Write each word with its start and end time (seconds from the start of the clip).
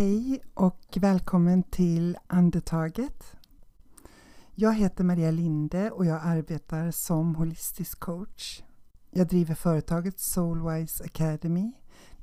Hej 0.00 0.42
och 0.54 0.96
välkommen 0.96 1.62
till 1.62 2.18
Andetaget. 2.26 3.36
Jag 4.54 4.74
heter 4.74 5.04
Maria 5.04 5.30
Linde 5.30 5.90
och 5.90 6.06
jag 6.06 6.20
arbetar 6.22 6.90
som 6.90 7.34
holistisk 7.34 8.00
coach. 8.00 8.62
Jag 9.10 9.26
driver 9.26 9.54
företaget 9.54 10.20
Soulwise 10.20 11.04
Academy 11.04 11.72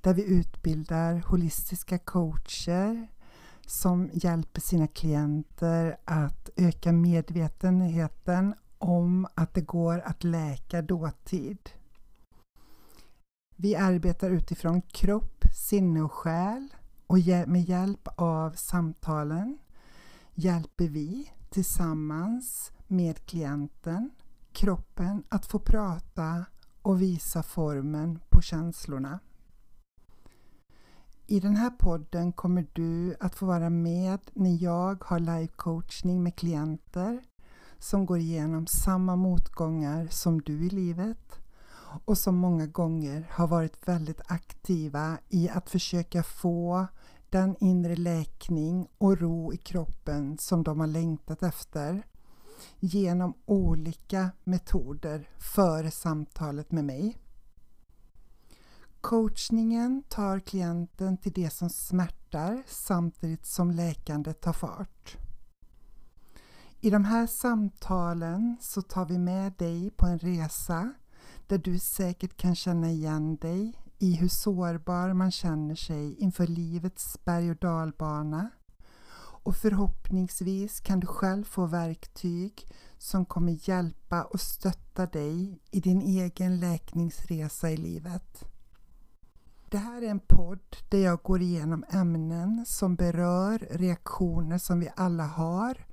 där 0.02 0.14
vi 0.14 0.26
utbildar 0.26 1.24
holistiska 1.28 2.00
coacher 2.00 3.08
som 3.66 4.10
hjälper 4.14 4.62
sina 4.62 4.88
klienter 4.88 5.98
att 6.06 6.50
öka 6.56 6.92
medvetenheten 6.92 8.56
om 8.78 9.28
att 9.36 9.54
det 9.54 9.62
går 9.62 10.00
att 10.00 10.24
läka 10.24 10.82
dåtid. 10.82 11.70
Vi 13.56 13.76
arbetar 13.76 14.30
utifrån 14.30 14.82
kropp, 14.82 15.44
sinne 15.54 16.02
och 16.02 16.14
själ 16.14 16.70
och 17.08 17.18
med 17.48 17.62
hjälp 17.70 18.08
av 18.16 18.52
samtalen 18.52 19.58
hjälper 20.34 20.88
vi 20.88 21.32
tillsammans 21.50 22.72
med 22.88 23.26
klienten 23.26 24.10
kroppen 24.52 25.24
att 25.30 25.46
få 25.46 25.60
prata 25.60 26.46
och 26.82 27.02
visa 27.02 27.44
formen 27.44 28.20
på 28.30 28.42
känslorna. 28.42 29.20
I 31.28 31.40
den 31.40 31.56
här 31.56 31.70
podden 31.70 32.32
kommer 32.32 32.68
du 32.74 33.16
att 33.20 33.36
få 33.36 33.46
vara 33.46 33.70
med 33.70 34.20
när 34.34 34.64
jag 34.64 35.04
har 35.04 35.20
live-coachning 35.20 36.24
med 36.24 36.36
klienter 36.36 37.24
som 37.80 38.06
går 38.06 38.18
igenom 38.18 38.68
samma 38.68 39.16
motgångar 39.16 40.08
som 40.08 40.42
du 40.42 40.66
i 40.66 40.70
livet 40.70 41.40
och 42.06 42.18
som 42.18 42.38
många 42.38 42.66
gånger 42.66 43.28
har 43.32 43.48
varit 43.48 43.88
väldigt 43.88 44.22
aktiva 44.26 45.18
i 45.30 45.50
att 45.50 45.70
försöka 45.70 46.24
få 46.24 46.88
den 47.30 47.56
inre 47.60 47.96
läkning 47.96 48.88
och 48.98 49.20
ro 49.20 49.54
i 49.54 49.58
kroppen 49.58 50.38
som 50.38 50.64
de 50.64 50.80
har 50.80 50.88
längtat 50.88 51.44
efter 51.44 52.06
genom 52.80 53.34
olika 53.46 54.32
metoder 54.44 55.30
före 55.56 55.92
samtalet 55.92 56.72
med 56.72 56.86
mig. 56.86 57.18
Coachningen 59.02 60.04
tar 60.10 60.40
klienten 60.40 61.18
till 61.18 61.32
det 61.32 61.50
som 61.50 61.70
smärtar 61.70 62.64
samtidigt 62.68 63.46
som 63.46 63.72
läkandet 63.72 64.42
tar 64.42 64.54
fart. 64.54 65.18
I 66.80 66.90
de 66.90 67.06
här 67.06 67.28
samtalen 67.28 68.58
så 68.62 68.82
tar 68.82 69.06
vi 69.06 69.18
med 69.18 69.54
dig 69.54 69.90
på 69.90 70.06
en 70.06 70.20
resa 70.20 70.94
där 71.48 71.58
du 71.58 71.80
säkert 71.80 72.38
kan 72.38 72.56
känna 72.56 72.92
igen 72.92 73.38
dig 73.38 73.74
i 74.00 74.16
hur 74.16 74.28
sårbar 74.28 75.14
man 75.14 75.32
känner 75.32 75.76
sig 75.76 76.16
inför 76.16 76.48
livets 76.48 77.26
berg 77.26 77.52
och 77.52 77.58
dalbana. 77.58 78.50
Och 79.20 79.56
förhoppningsvis 79.56 80.80
kan 80.80 81.00
du 81.00 81.08
själv 81.08 81.44
få 81.44 81.66
verktyg 81.66 82.68
som 82.98 83.26
kommer 83.26 83.70
hjälpa 83.70 84.24
och 84.24 84.42
stötta 84.42 85.06
dig 85.06 85.60
i 85.72 85.80
din 85.80 86.02
egen 86.02 86.60
läkningsresa 86.60 87.72
i 87.72 87.78
livet. 87.78 88.44
Det 89.70 89.78
här 89.78 90.02
är 90.02 90.10
en 90.10 90.20
podd 90.20 90.76
där 90.90 90.98
jag 90.98 91.22
går 91.24 91.42
igenom 91.42 91.86
ämnen 91.90 92.66
som 92.68 92.96
berör 92.96 93.68
reaktioner 93.72 94.58
som 94.58 94.80
vi 94.80 94.90
alla 94.96 95.26
har 95.26 95.86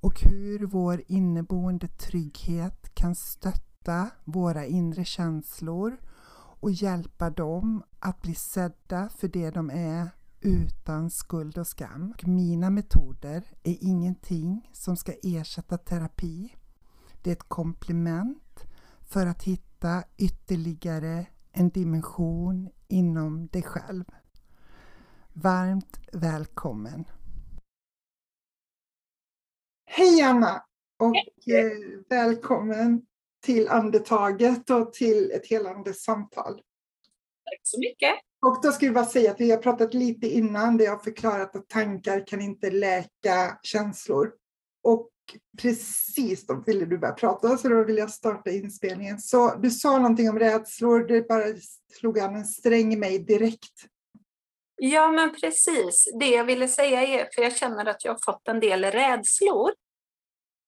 och 0.00 0.20
hur 0.20 0.66
vår 0.66 1.02
inneboende 1.06 1.88
trygghet 1.88 2.94
kan 2.94 3.14
stötta 3.14 3.73
våra 4.24 4.66
inre 4.66 5.04
känslor 5.04 5.96
och 6.60 6.70
hjälpa 6.70 7.30
dem 7.30 7.82
att 7.98 8.22
bli 8.22 8.34
sedda 8.34 9.08
för 9.08 9.28
det 9.28 9.50
de 9.50 9.70
är 9.70 10.10
utan 10.40 11.10
skuld 11.10 11.58
och 11.58 11.66
skam. 11.66 12.14
Mina 12.22 12.70
metoder 12.70 13.44
är 13.62 13.76
ingenting 13.80 14.70
som 14.72 14.96
ska 14.96 15.12
ersätta 15.22 15.78
terapi. 15.78 16.54
Det 17.22 17.30
är 17.30 17.32
ett 17.32 17.48
komplement 17.48 18.64
för 19.00 19.26
att 19.26 19.42
hitta 19.42 20.04
ytterligare 20.16 21.26
en 21.52 21.68
dimension 21.68 22.70
inom 22.88 23.46
dig 23.46 23.62
själv. 23.62 24.04
Varmt 25.32 25.98
välkommen! 26.12 27.04
Hej 29.84 30.22
Anna 30.22 30.62
och 30.98 31.16
eh, 31.54 32.02
välkommen 32.08 33.06
till 33.44 33.68
andetaget 33.68 34.70
och 34.70 34.92
till 34.92 35.30
ett 35.30 35.46
helande 35.46 35.94
samtal. 35.94 36.54
Tack 36.54 37.60
så 37.62 37.78
mycket. 37.78 38.14
Och 38.46 38.60
då 38.62 38.72
ska 38.72 38.86
vi 38.86 38.92
bara 38.92 39.04
säga 39.04 39.30
att 39.30 39.40
vi 39.40 39.50
har 39.50 39.58
pratat 39.58 39.94
lite 39.94 40.26
innan 40.26 40.76
där 40.76 40.84
jag 40.84 41.04
förklarat 41.04 41.56
att 41.56 41.68
tankar 41.68 42.26
kan 42.26 42.40
inte 42.40 42.70
läka 42.70 43.58
känslor. 43.62 44.32
Och 44.82 45.10
precis 45.62 46.46
då 46.46 46.62
ville 46.66 46.84
du 46.84 46.98
börja 46.98 47.14
prata 47.14 47.58
så 47.58 47.68
då 47.68 47.84
vill 47.84 47.96
jag 47.96 48.10
starta 48.10 48.50
inspelningen. 48.50 49.18
Så 49.18 49.54
du 49.54 49.70
sa 49.70 49.98
någonting 49.98 50.30
om 50.30 50.38
rädslor, 50.38 51.00
det 51.00 51.28
bara 51.28 51.44
slog 51.98 52.18
an 52.18 52.36
en 52.36 52.44
sträng 52.44 52.92
i 52.92 52.96
mig 52.96 53.18
direkt. 53.18 53.86
Ja 54.76 55.10
men 55.10 55.34
precis, 55.34 56.08
det 56.20 56.28
jag 56.28 56.44
ville 56.44 56.68
säga 56.68 57.02
är, 57.02 57.28
för 57.34 57.42
jag 57.42 57.56
känner 57.56 57.86
att 57.86 58.04
jag 58.04 58.12
har 58.12 58.32
fått 58.32 58.48
en 58.48 58.60
del 58.60 58.84
rädslor. 58.84 59.68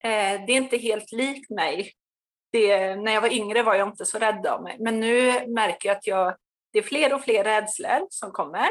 Eh, 0.04 0.46
det 0.46 0.52
är 0.52 0.56
inte 0.56 0.76
helt 0.76 1.12
likt 1.12 1.50
mig 1.50 1.92
det, 2.52 2.96
när 2.96 3.12
jag 3.12 3.20
var 3.20 3.32
yngre 3.32 3.62
var 3.62 3.74
jag 3.74 3.88
inte 3.88 4.06
så 4.06 4.18
rädd 4.18 4.46
av 4.46 4.62
mig, 4.62 4.76
men 4.80 5.00
nu 5.00 5.46
märker 5.46 5.88
jag 5.88 5.96
att 5.96 6.06
jag, 6.06 6.36
det 6.72 6.78
är 6.78 6.82
fler 6.82 7.14
och 7.14 7.22
fler 7.22 7.44
rädslor 7.44 8.06
som 8.10 8.32
kommer. 8.32 8.68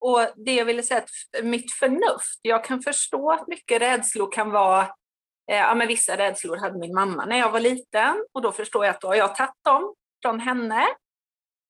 Och 0.00 0.20
det 0.36 0.54
jag 0.54 0.64
ville 0.64 0.82
säga 0.82 1.00
att 1.00 1.44
mitt 1.44 1.72
förnuft, 1.72 2.38
jag 2.42 2.64
kan 2.64 2.82
förstå 2.82 3.30
att 3.30 3.48
mycket 3.48 3.82
rädslor 3.82 4.32
kan 4.32 4.50
vara, 4.50 4.82
eh, 5.50 5.56
ja 5.56 5.74
men 5.74 5.88
vissa 5.88 6.16
rädslor 6.16 6.56
hade 6.56 6.78
min 6.78 6.94
mamma 6.94 7.24
när 7.24 7.38
jag 7.38 7.50
var 7.50 7.60
liten 7.60 8.24
och 8.32 8.42
då 8.42 8.52
förstår 8.52 8.84
jag 8.84 8.94
att 8.94 9.00
då 9.00 9.08
har 9.08 9.14
jag 9.14 9.36
tagit 9.36 9.64
dem 9.64 9.94
från 10.22 10.40
henne. 10.40 10.86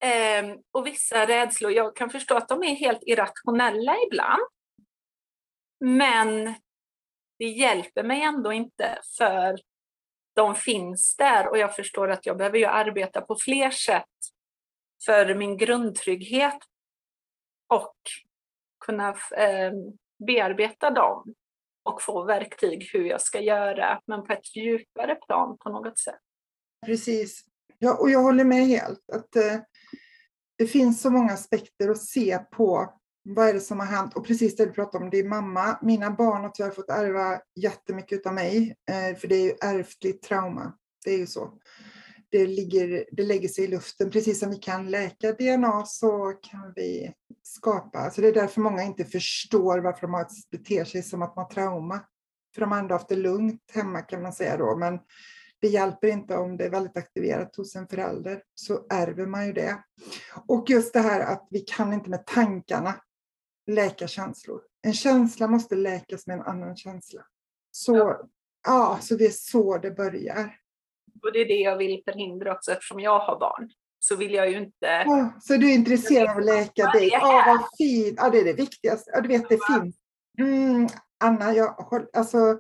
Eh, 0.05 0.57
och 0.73 0.87
vissa 0.87 1.27
rädslor, 1.27 1.73
jag 1.73 1.97
kan 1.97 2.11
förstå 2.11 2.37
att 2.37 2.49
de 2.49 2.63
är 2.63 2.75
helt 2.75 3.03
irrationella 3.03 3.97
ibland. 4.07 4.43
Men 5.81 6.55
det 7.39 7.45
hjälper 7.45 8.03
mig 8.03 8.23
ändå 8.23 8.53
inte 8.53 8.99
för 9.19 9.59
de 10.37 10.55
finns 10.55 11.17
där 11.17 11.49
och 11.49 11.59
jag 11.59 11.77
förstår 11.77 12.09
att 12.09 12.27
jag 12.27 12.37
behöver 12.37 12.59
ju 12.59 12.65
arbeta 12.65 13.21
på 13.21 13.37
fler 13.41 13.71
sätt 13.71 14.05
för 15.05 15.35
min 15.35 15.57
grundtrygghet 15.57 16.59
och 17.75 17.97
kunna 18.85 19.09
eh, 19.37 19.73
bearbeta 20.27 20.91
dem 20.91 21.35
och 21.83 22.03
få 22.03 22.25
verktyg 22.25 22.91
hur 22.93 23.05
jag 23.05 23.21
ska 23.21 23.41
göra, 23.41 24.01
men 24.07 24.25
på 24.25 24.33
ett 24.33 24.57
djupare 24.57 25.15
plan 25.15 25.57
på 25.59 25.69
något 25.69 25.99
sätt. 25.99 26.21
Precis. 26.87 27.45
Ja, 27.79 27.97
och 27.97 28.11
jag 28.11 28.23
håller 28.23 28.45
med 28.45 28.67
helt. 28.67 29.11
att 29.13 29.37
eh, 29.37 29.61
Det 30.59 30.67
finns 30.67 31.03
så 31.03 31.11
många 31.11 31.33
aspekter 31.33 31.89
att 31.89 32.03
se 32.03 32.39
på 32.39 32.99
vad 33.29 33.49
är 33.49 33.55
det 33.55 33.61
som 33.61 33.81
har 33.81 33.87
hänt? 33.87 34.17
Och 34.17 34.27
precis 34.27 34.57
det 34.57 34.67
du 34.67 34.73
pratade 34.73 35.05
om, 35.05 35.11
din 35.11 35.29
mamma. 35.29 35.79
Mina 35.83 36.11
barn 36.11 36.43
har 36.43 36.51
tyvärr 36.51 36.71
fått 36.71 36.91
ärva 36.91 37.41
jättemycket 37.57 38.27
av 38.27 38.35
mig, 38.35 38.77
eh, 38.91 39.17
för 39.19 39.29
det 39.29 39.35
är 39.35 39.45
ju 39.45 39.55
ärftligt 39.61 40.23
trauma. 40.23 40.73
Det 41.05 41.11
är 41.11 41.19
ju 41.19 41.27
så. 41.27 41.59
Det, 42.31 42.47
ligger, 42.47 43.05
det 43.13 43.23
lägger 43.23 43.49
sig 43.49 43.65
i 43.65 43.69
luften. 43.69 44.11
Precis 44.11 44.41
som 44.41 44.51
vi 44.51 44.57
kan 44.57 44.91
läka 44.91 45.33
DNA 45.33 45.87
så 45.87 46.33
kan 46.33 46.73
vi 46.77 47.13
skapa. 47.43 47.99
Alltså 47.99 48.21
det 48.21 48.29
är 48.29 48.35
därför 48.35 48.61
många 48.61 48.83
inte 48.83 49.05
förstår 49.05 49.79
varför 49.79 50.01
de 50.01 50.15
har 50.15 50.27
beter 50.51 50.85
sig 50.85 51.03
som 51.03 51.23
att 51.23 51.35
de 51.35 51.41
har 51.41 51.51
trauma. 51.51 52.01
För 52.55 52.61
de 52.61 52.73
har 52.73 52.79
ändå 52.79 52.95
haft 52.95 53.09
det 53.09 53.17
lugnt 53.17 53.71
hemma 53.73 54.03
kan 54.03 54.23
man 54.23 54.33
säga 54.33 54.57
då. 54.57 54.77
Men 54.77 54.99
det 55.61 55.69
hjälper 55.69 56.09
inte 56.09 56.37
om 56.37 56.57
det 56.57 56.65
är 56.65 56.71
väldigt 56.71 56.97
aktiverat 56.97 57.57
hos 57.57 57.77
en 57.77 57.89
förälder, 57.89 58.43
så 58.55 58.87
ärver 58.91 59.27
man 59.27 59.47
ju 59.47 59.53
det. 59.53 59.79
Och 60.49 60.71
just 60.71 60.93
det 60.93 61.01
här 61.01 61.21
att 61.21 61.49
vi 61.51 61.61
kan 61.61 61.93
inte 61.93 62.11
med 62.11 62.27
tankarna 62.27 62.95
läka 63.67 64.09
känslor. 64.09 64.61
En 64.83 64.95
känsla 64.95 65.49
måste 65.49 65.75
läkas 65.75 66.27
med 66.27 66.35
en 66.39 66.43
annan 66.43 66.77
känsla. 66.77 67.21
Så, 67.71 67.97
ja. 67.97 68.29
ja. 68.67 68.99
så 69.01 69.15
det 69.15 69.27
är 69.27 69.31
så 69.31 69.79
det 69.79 69.91
börjar. 69.91 70.57
Och 71.23 71.33
det 71.33 71.39
är 71.39 71.49
det 71.49 71.61
jag 71.61 71.77
vill 71.77 72.03
förhindra 72.05 72.55
också 72.55 72.73
eftersom 72.73 73.01
jag 73.01 73.19
har 73.19 73.39
barn. 73.39 73.71
Så 73.99 74.17
vill 74.17 74.35
jag 74.35 74.51
ju 74.51 74.59
inte... 74.59 74.87
Ja, 74.87 75.33
så 75.41 75.57
du 75.57 75.71
är 75.71 75.75
intresserad 75.75 76.31
av 76.31 76.37
att 76.37 76.45
läka 76.45 76.91
dig? 76.91 77.09
Ja, 77.13 77.45
vad 77.47 77.69
fint! 77.79 78.19
Ja, 78.23 78.31
det 78.31 78.41
är 78.41 78.45
det 78.45 78.53
viktigaste. 78.53 79.11
Ja, 79.15 79.21
du 79.21 79.29
vet, 79.29 79.49
det 79.49 79.59
ja. 79.69 79.81
finns. 79.81 79.97
Mm, 80.39 80.89
Anna, 81.25 81.55
jag, 81.55 81.77
alltså, 82.13 82.59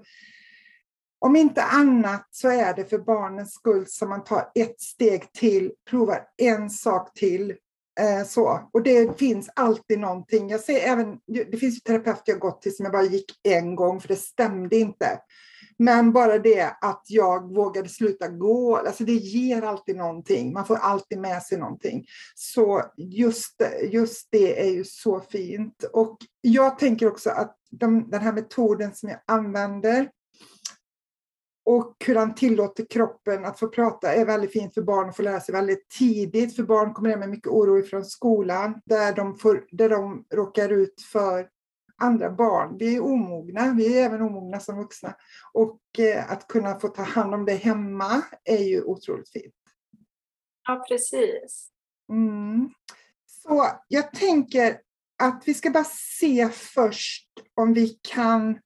om 1.19 1.37
inte 1.37 1.63
annat 1.63 2.29
så 2.31 2.49
är 2.49 2.75
det 2.75 2.85
för 2.85 2.99
barnens 2.99 3.55
skull 3.55 3.87
som 3.87 4.09
man 4.09 4.25
tar 4.25 4.51
ett 4.55 4.81
steg 4.81 5.33
till, 5.33 5.73
provar 5.91 6.29
en 6.37 6.71
sak 6.71 7.15
till 7.15 7.57
Eh, 8.01 8.27
så. 8.27 8.71
Och 8.73 8.83
det 8.83 9.19
finns 9.19 9.51
alltid 9.57 9.99
någonting. 9.99 10.51
Jag 10.51 10.61
ser 10.61 10.81
även, 10.81 11.19
det 11.27 11.57
finns 11.57 11.77
ju 11.77 11.81
terapeuter 11.81 12.23
jag 12.33 12.39
gått 12.39 12.63
till 12.63 12.77
som 12.77 12.85
jag 12.85 12.93
bara 12.93 13.03
gick 13.03 13.41
en 13.43 13.77
gång 13.77 14.01
för 14.01 14.09
det 14.09 14.17
stämde 14.17 14.77
inte. 14.77 15.21
Men 15.79 16.13
bara 16.13 16.39
det 16.39 16.77
att 16.81 17.03
jag 17.09 17.55
vågade 17.55 17.89
sluta 17.89 18.29
gå, 18.29 18.77
alltså 18.77 19.05
det 19.05 19.13
ger 19.13 19.63
alltid 19.63 19.97
någonting. 19.97 20.53
Man 20.53 20.67
får 20.67 20.77
alltid 20.77 21.19
med 21.19 21.43
sig 21.43 21.59
någonting. 21.59 22.07
Så 22.35 22.83
just, 22.97 23.63
just 23.91 24.29
det 24.31 24.61
är 24.61 24.71
ju 24.71 24.85
så 24.85 25.21
fint. 25.21 25.85
Och 25.93 26.17
jag 26.41 26.79
tänker 26.79 27.09
också 27.09 27.31
att 27.31 27.57
de, 27.71 28.11
den 28.11 28.21
här 28.21 28.33
metoden 28.33 28.95
som 28.95 29.09
jag 29.09 29.19
använder 29.27 30.09
och 31.67 31.97
hur 32.07 32.15
han 32.15 32.35
tillåter 32.35 32.85
kroppen 32.91 33.45
att 33.45 33.59
få 33.59 33.69
prata 33.69 34.15
är 34.15 34.27
väldigt 34.27 34.53
fint 34.53 34.75
för 34.75 34.83
barn 34.83 35.09
att 35.09 35.17
få 35.17 35.23
lära 35.23 35.41
sig 35.41 35.53
väldigt 35.53 35.89
tidigt. 35.89 36.57
För 36.57 36.63
barn 36.63 36.95
kommer 36.95 37.11
hem 37.11 37.21
med 37.21 37.29
mycket 37.29 37.49
oro 37.49 37.83
från 37.83 38.05
skolan 38.05 38.81
där 38.85 39.15
de, 39.15 39.39
får, 39.39 39.67
där 39.71 39.89
de 39.89 40.25
råkar 40.35 40.73
ut 40.73 41.03
för 41.13 41.49
andra 42.03 42.31
barn. 42.31 42.77
Vi 42.79 42.97
är 42.97 43.05
omogna, 43.05 43.75
vi 43.77 43.99
är 43.99 44.05
även 44.05 44.23
omogna 44.23 44.61
som 44.61 44.79
vuxna. 44.79 45.15
Och 45.53 45.81
eh, 45.99 46.33
att 46.33 46.49
kunna 46.49 46.81
få 46.81 46.89
ta 46.89 47.03
hand 47.03 47.35
om 47.35 47.45
det 47.45 47.55
hemma 47.55 48.23
är 48.45 48.65
ju 48.65 48.83
otroligt 48.83 49.31
fint. 49.31 49.55
Ja, 50.69 50.85
precis. 50.89 51.71
Mm. 52.13 52.71
Så 53.27 53.71
jag 53.89 54.13
tänker 54.13 54.81
att 55.23 55.43
vi 55.47 55.55
ska 55.55 55.71
bara 55.71 55.85
se 56.19 56.49
först 56.49 57.29
om 57.55 57.75
vi 57.75 57.99
kan 58.09 58.59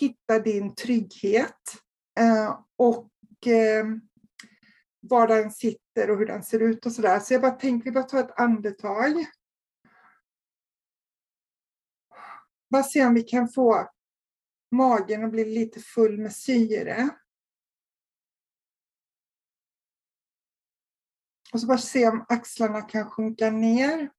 hitta 0.00 0.38
din 0.38 0.74
trygghet 0.74 1.82
Eh, 2.18 2.60
och 2.76 3.46
eh, 3.46 3.86
var 5.00 5.28
den 5.28 5.50
sitter 5.50 6.10
och 6.10 6.18
hur 6.18 6.26
den 6.26 6.42
ser 6.42 6.60
ut 6.60 6.86
och 6.86 6.92
sådär. 6.92 7.20
Så 7.20 7.34
jag 7.34 7.42
bara 7.42 7.50
tänker, 7.50 7.84
vi 7.84 7.92
bara 7.92 8.04
tar 8.04 8.20
ett 8.20 8.40
andetag. 8.40 9.26
Bara 12.70 12.82
se 12.82 13.06
om 13.06 13.14
vi 13.14 13.22
kan 13.22 13.48
få 13.48 13.90
magen 14.70 15.24
att 15.24 15.30
bli 15.30 15.44
lite 15.44 15.80
full 15.80 16.18
med 16.18 16.32
syre. 16.32 17.08
Och 21.52 21.60
så 21.60 21.66
bara 21.66 21.78
se 21.78 22.08
om 22.08 22.26
axlarna 22.28 22.82
kan 22.82 23.10
sjunka 23.10 23.50
ner. 23.50 24.10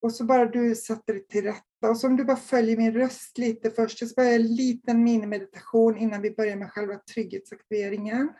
Och 0.00 0.12
så 0.12 0.24
bara 0.24 0.44
du 0.44 0.74
sätter 0.74 1.12
dig 1.12 1.26
till 1.26 1.44
rätta. 1.44 1.90
Och 1.90 1.96
så 1.96 2.06
om 2.06 2.16
du 2.16 2.24
bara 2.24 2.36
följer 2.36 2.76
min 2.76 2.92
röst 2.92 3.38
lite 3.38 3.70
först. 3.70 4.00
Jag 4.00 4.10
ska 4.10 4.22
börja 4.22 4.34
en 4.34 4.54
liten 4.54 5.04
minimeditation 5.04 5.96
innan 5.96 6.22
vi 6.22 6.30
börjar 6.30 6.56
med 6.56 6.72
själva 6.72 6.98
trygghetsaktiveringen. 6.98 8.32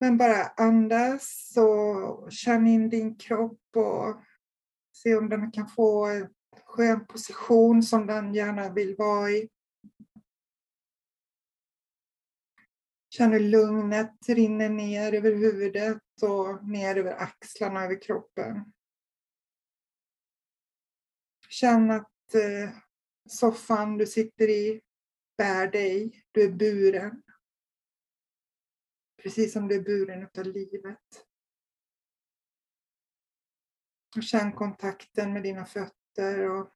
Men 0.00 0.18
bara 0.18 0.46
andas 0.46 1.54
och 1.56 2.32
känn 2.32 2.66
in 2.66 2.88
din 2.88 3.16
kropp 3.16 3.76
och 3.76 4.22
se 4.92 5.16
om 5.16 5.28
den 5.28 5.52
kan 5.52 5.68
få 5.68 6.06
en 6.06 6.28
skön 6.64 7.06
position 7.06 7.82
som 7.82 8.06
den 8.06 8.34
gärna 8.34 8.72
vill 8.72 8.96
vara 8.96 9.30
i. 9.30 9.48
Känn 13.10 13.32
hur 13.32 13.40
lugnet 13.40 14.28
rinner 14.28 14.68
ner 14.68 15.14
över 15.14 15.32
huvudet 15.32 16.02
och 16.22 16.68
ner 16.68 16.96
över 16.96 17.12
axlarna 17.22 17.78
och 17.78 17.84
över 17.84 18.02
kroppen. 18.02 18.72
Känn 21.52 21.90
att 21.90 22.34
eh, 22.34 22.70
soffan 23.28 23.98
du 23.98 24.06
sitter 24.06 24.48
i 24.48 24.80
bär 25.36 25.70
dig. 25.70 26.24
Du 26.32 26.44
är 26.44 26.52
buren. 26.52 27.22
Precis 29.22 29.52
som 29.52 29.68
du 29.68 29.74
är 29.74 29.82
buren 29.82 30.22
utav 30.22 30.44
livet. 30.44 31.26
Och 34.16 34.22
känn 34.22 34.52
kontakten 34.52 35.32
med 35.32 35.42
dina 35.42 35.66
fötter 35.66 36.02
fötter 36.12 36.50
och 36.50 36.70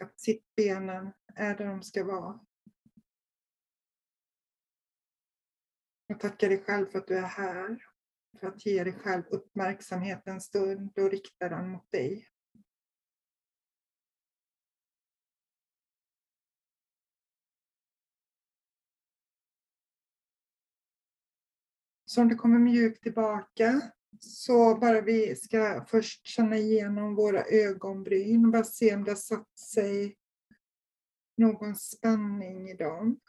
att 0.00 0.20
sittbenen 0.20 1.12
är 1.34 1.56
där 1.56 1.66
de 1.66 1.82
ska 1.82 2.04
vara. 2.04 2.40
Jag 6.06 6.20
tackar 6.20 6.48
dig 6.48 6.64
själv 6.64 6.86
för 6.86 6.98
att 6.98 7.06
du 7.06 7.18
är 7.18 7.22
här, 7.22 7.84
för 8.40 8.46
att 8.46 8.66
ge 8.66 8.84
dig 8.84 8.92
själv 8.92 9.22
uppmärksamhet 9.26 10.22
en 10.26 10.40
stund 10.40 10.98
och 10.98 11.10
rikta 11.10 11.48
den 11.48 11.68
mot 11.68 11.90
dig. 11.90 12.28
Så 22.16 22.22
om 22.22 22.28
du 22.28 22.36
kommer 22.36 22.58
mjukt 22.58 23.02
tillbaka 23.02 23.80
så 24.20 24.74
bara 24.74 25.00
vi 25.00 25.36
ska 25.36 25.84
först 25.88 26.26
känna 26.26 26.56
igenom 26.56 27.14
våra 27.14 27.44
ögonbryn 27.44 28.44
och 28.44 28.52
bara 28.52 28.64
se 28.64 28.94
om 28.94 29.04
det 29.04 29.10
har 29.10 29.16
satt 29.16 29.58
sig 29.58 30.16
någon 31.36 31.74
spänning 31.74 32.68
i 32.68 32.74
dem. 32.74 33.20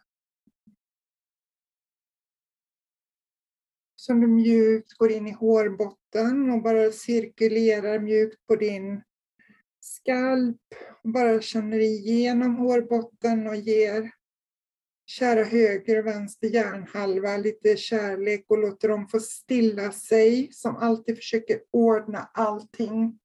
Som 3.96 4.22
du 4.22 4.28
mjukt 4.28 4.94
går 4.94 5.12
in 5.12 5.28
i 5.28 5.32
hårbotten 5.32 6.52
och 6.52 6.62
bara 6.62 6.92
cirkulerar 6.92 8.00
mjukt 8.00 8.48
på 8.48 8.56
din 8.56 9.04
skalp. 9.80 10.62
Och 11.04 11.10
bara 11.10 11.42
känner 11.42 11.80
igenom 11.80 12.56
hårbotten 12.56 13.48
och 13.48 13.56
ger 13.56 14.12
kära 15.10 15.44
höger 15.44 16.00
och 16.00 16.06
vänster 16.06 16.48
hjärnhalva 16.48 17.38
lite 17.38 17.78
kärlek 17.78 18.46
och 18.48 18.58
låter 18.58 18.88
dem 18.88 19.08
få 19.08 19.20
stilla 19.20 19.92
sig 19.92 20.50
som 20.52 20.76
alltid 20.76 21.16
försöker 21.16 21.62
ordna 21.72 22.30
allting 22.34 23.20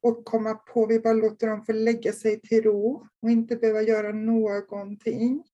och 0.00 0.24
komma 0.24 0.54
på. 0.54 0.86
Vi 0.86 1.00
bara 1.00 1.12
låter 1.12 1.46
dem 1.46 1.64
få 1.64 1.72
lägga 1.72 2.12
sig 2.12 2.40
till 2.40 2.62
ro 2.62 3.06
och 3.22 3.30
inte 3.30 3.56
behöva 3.56 3.82
göra 3.82 4.12
någonting. 4.12 5.44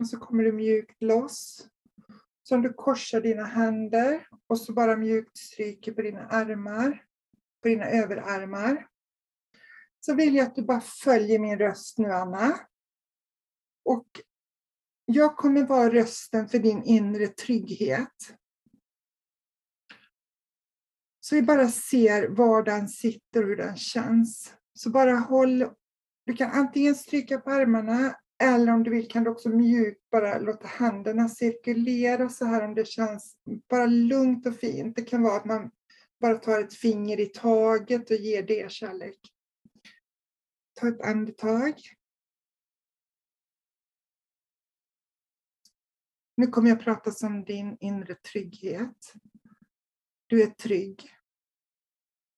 Och 0.00 0.08
så 0.08 0.18
kommer 0.18 0.44
du 0.44 0.52
mjukt 0.52 1.02
loss. 1.02 1.68
Så 2.42 2.54
om 2.54 2.62
du 2.62 2.72
korsar 2.72 3.20
dina 3.20 3.44
händer 3.44 4.28
och 4.46 4.58
så 4.58 4.72
bara 4.72 4.96
mjukt 4.96 5.36
stryker 5.36 5.92
på 5.92 6.02
dina 6.02 6.26
armar, 6.26 7.04
på 7.62 7.68
dina 7.68 7.86
överarmar 7.86 8.91
så 10.04 10.14
vill 10.14 10.34
jag 10.34 10.46
att 10.46 10.54
du 10.54 10.62
bara 10.62 10.80
följer 10.80 11.38
min 11.38 11.58
röst 11.58 11.98
nu, 11.98 12.12
Anna. 12.12 12.58
Och 13.84 14.06
jag 15.04 15.36
kommer 15.36 15.66
vara 15.66 15.92
rösten 15.92 16.48
för 16.48 16.58
din 16.58 16.82
inre 16.82 17.28
trygghet. 17.28 18.36
Så 21.20 21.34
vi 21.34 21.42
bara 21.42 21.68
ser 21.68 22.28
var 22.28 22.62
den 22.62 22.88
sitter 22.88 23.42
och 23.42 23.48
hur 23.48 23.56
den 23.56 23.76
känns. 23.76 24.54
Så 24.74 24.90
bara 24.90 25.12
håll, 25.12 25.70
du 26.26 26.32
kan 26.32 26.50
antingen 26.50 26.94
stryka 26.94 27.40
på 27.40 27.50
armarna 27.50 28.16
eller 28.42 28.72
om 28.72 28.82
du 28.82 28.90
vill 28.90 29.08
kan 29.08 29.24
du 29.24 29.30
också 29.30 29.48
mjukt 29.48 30.10
bara 30.10 30.38
låta 30.38 30.66
händerna 30.66 31.28
cirkulera 31.28 32.28
så 32.28 32.44
här 32.44 32.64
om 32.64 32.74
det 32.74 32.86
känns 32.86 33.36
bara 33.70 33.86
lugnt 33.86 34.46
och 34.46 34.56
fint. 34.56 34.96
Det 34.96 35.02
kan 35.02 35.22
vara 35.22 35.36
att 35.36 35.44
man 35.44 35.70
bara 36.20 36.34
tar 36.34 36.60
ett 36.60 36.74
finger 36.74 37.20
i 37.20 37.26
taget 37.26 38.10
och 38.10 38.16
ger 38.16 38.42
det 38.42 38.70
kärlek. 38.70 39.18
Ta 40.82 40.88
ett 40.88 41.00
andetag. 41.00 41.74
Nu 46.36 46.46
kommer 46.46 46.68
jag 46.68 46.80
prata 46.80 47.26
om 47.26 47.44
din 47.44 47.76
inre 47.80 48.14
trygghet. 48.14 49.12
Du 50.26 50.42
är 50.42 50.46
trygg. 50.46 51.10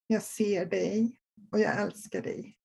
Jag 0.07 0.23
ser 0.23 0.67
dig 0.67 1.21
och 1.51 1.61
jag 1.61 1.81
älskar 1.81 2.23
dig. 2.23 2.59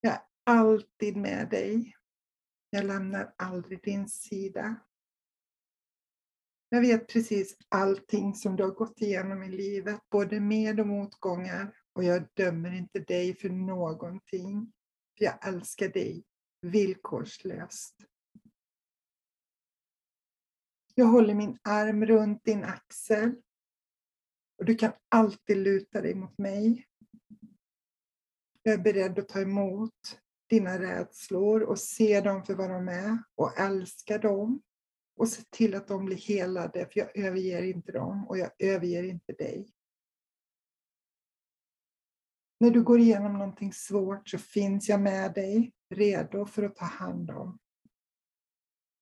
Jag 0.00 0.12
är 0.12 0.22
alltid 0.44 1.16
med 1.16 1.50
dig. 1.50 1.96
Jag 2.70 2.84
lämnar 2.84 3.34
aldrig 3.38 3.82
din 3.82 4.08
sida. 4.08 4.76
Jag 6.68 6.80
vet 6.80 7.08
precis 7.08 7.56
allting 7.68 8.34
som 8.34 8.56
du 8.56 8.62
har 8.62 8.70
gått 8.70 9.00
igenom 9.00 9.42
i 9.42 9.48
livet, 9.48 10.00
både 10.10 10.40
med 10.40 10.80
och 10.80 10.86
motgångar. 10.86 11.83
Och 11.94 12.04
jag 12.04 12.28
dömer 12.34 12.72
inte 12.72 12.98
dig 12.98 13.36
för 13.36 13.48
någonting. 13.48 14.72
För 15.18 15.24
jag 15.24 15.48
älskar 15.48 15.88
dig 15.88 16.24
villkorslöst. 16.60 17.94
Jag 20.94 21.06
håller 21.06 21.34
min 21.34 21.58
arm 21.62 22.06
runt 22.06 22.44
din 22.44 22.64
axel. 22.64 23.34
Och 24.58 24.64
du 24.64 24.74
kan 24.74 24.92
alltid 25.08 25.56
luta 25.56 26.00
dig 26.00 26.14
mot 26.14 26.38
mig. 26.38 26.86
Jag 28.62 28.74
är 28.74 28.78
beredd 28.78 29.18
att 29.18 29.28
ta 29.28 29.40
emot 29.40 30.20
dina 30.48 30.78
rädslor 30.78 31.62
och 31.62 31.78
se 31.78 32.20
dem 32.20 32.44
för 32.44 32.54
vad 32.54 32.70
de 32.70 32.88
är 32.88 33.18
och 33.34 33.58
älska 33.58 34.18
dem 34.18 34.62
och 35.16 35.28
se 35.28 35.42
till 35.50 35.74
att 35.74 35.88
de 35.88 36.04
blir 36.04 36.16
helade, 36.16 36.88
för 36.92 37.00
jag 37.00 37.16
överger 37.16 37.62
inte 37.62 37.92
dem 37.92 38.28
och 38.28 38.38
jag 38.38 38.50
överger 38.58 39.02
inte 39.02 39.32
dig. 39.32 39.73
När 42.64 42.70
du 42.70 42.82
går 42.82 42.98
igenom 42.98 43.32
någonting 43.32 43.72
svårt 43.72 44.28
så 44.28 44.38
finns 44.38 44.88
jag 44.88 45.00
med 45.00 45.34
dig, 45.34 45.72
redo 45.90 46.46
för 46.46 46.62
att 46.62 46.76
ta 46.76 46.84
hand 46.84 47.30
om. 47.30 47.58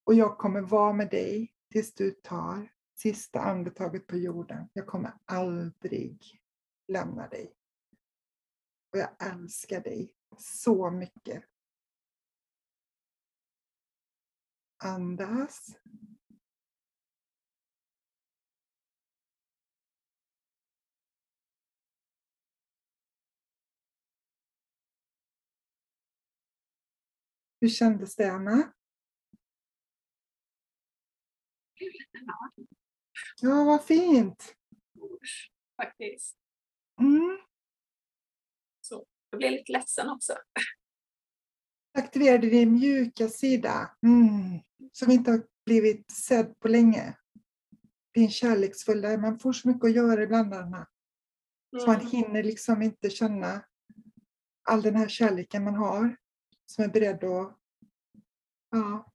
Och 0.04 0.14
jag 0.14 0.38
kommer 0.38 0.60
vara 0.60 0.92
med 0.92 1.10
dig 1.10 1.54
tills 1.70 1.94
du 1.94 2.10
tar 2.10 2.72
sista 2.94 3.40
andetaget 3.40 4.06
på 4.06 4.16
jorden. 4.16 4.68
Jag 4.72 4.86
kommer 4.86 5.12
aldrig 5.24 6.40
lämna 6.88 7.28
dig. 7.28 7.54
Och 8.92 8.98
jag 8.98 9.08
älskar 9.32 9.80
dig 9.80 10.12
så 10.38 10.90
mycket. 10.90 11.44
Andas. 14.84 15.76
Hur 27.62 27.68
kändes 27.68 28.16
det, 28.16 28.32
Anna? 28.32 28.72
Ja, 33.40 33.64
vad 33.64 33.84
fint. 33.84 34.54
Faktiskt. 35.82 36.36
Mm. 37.00 37.38
Så 38.80 39.06
jag 39.30 39.38
blev 39.38 39.50
lite 39.52 39.72
ledsen 39.72 40.08
också. 40.10 40.32
Aktiverade 41.98 42.50
din 42.50 42.72
mjuka 42.72 43.28
sida, 43.28 43.96
mm. 44.06 44.60
som 44.92 45.10
inte 45.10 45.30
har 45.30 45.46
blivit 45.66 46.10
sedd 46.10 46.58
på 46.60 46.68
länge. 46.68 47.16
Din 48.14 48.30
kärleksfulla, 48.30 49.16
man 49.16 49.38
får 49.38 49.52
så 49.52 49.68
mycket 49.68 49.84
att 49.84 49.94
göra 49.94 50.22
ibland, 50.22 50.54
Anna. 50.54 50.86
Så 51.80 51.86
man 51.86 52.00
Mm. 52.00 52.06
hinner 52.10 52.42
liksom 52.42 52.82
inte 52.82 53.10
känna 53.10 53.64
all 54.62 54.82
den 54.82 54.96
här 54.96 55.08
kärleken 55.08 55.64
man 55.64 55.74
har. 55.74 56.16
Som 56.72 56.84
är 56.84 56.88
beredd 56.88 57.24
att... 57.24 57.58
Ja. 58.70 59.12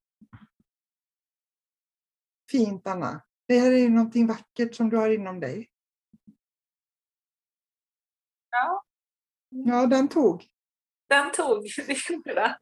Fint, 2.51 2.87
Anna. 2.87 3.21
Det 3.47 3.59
här 3.59 3.71
är 3.71 3.77
ju 3.77 3.89
någonting 3.89 4.27
vackert 4.27 4.75
som 4.75 4.89
du 4.89 4.97
har 4.97 5.09
inom 5.09 5.39
dig. 5.39 5.69
Ja, 8.51 8.83
Ja, 9.49 9.85
den 9.85 10.07
tog. 10.07 10.45
den 11.09 11.31
tog, 11.31 11.63
det 11.87 12.09
gjorde 12.09 12.33
den. 12.33 12.53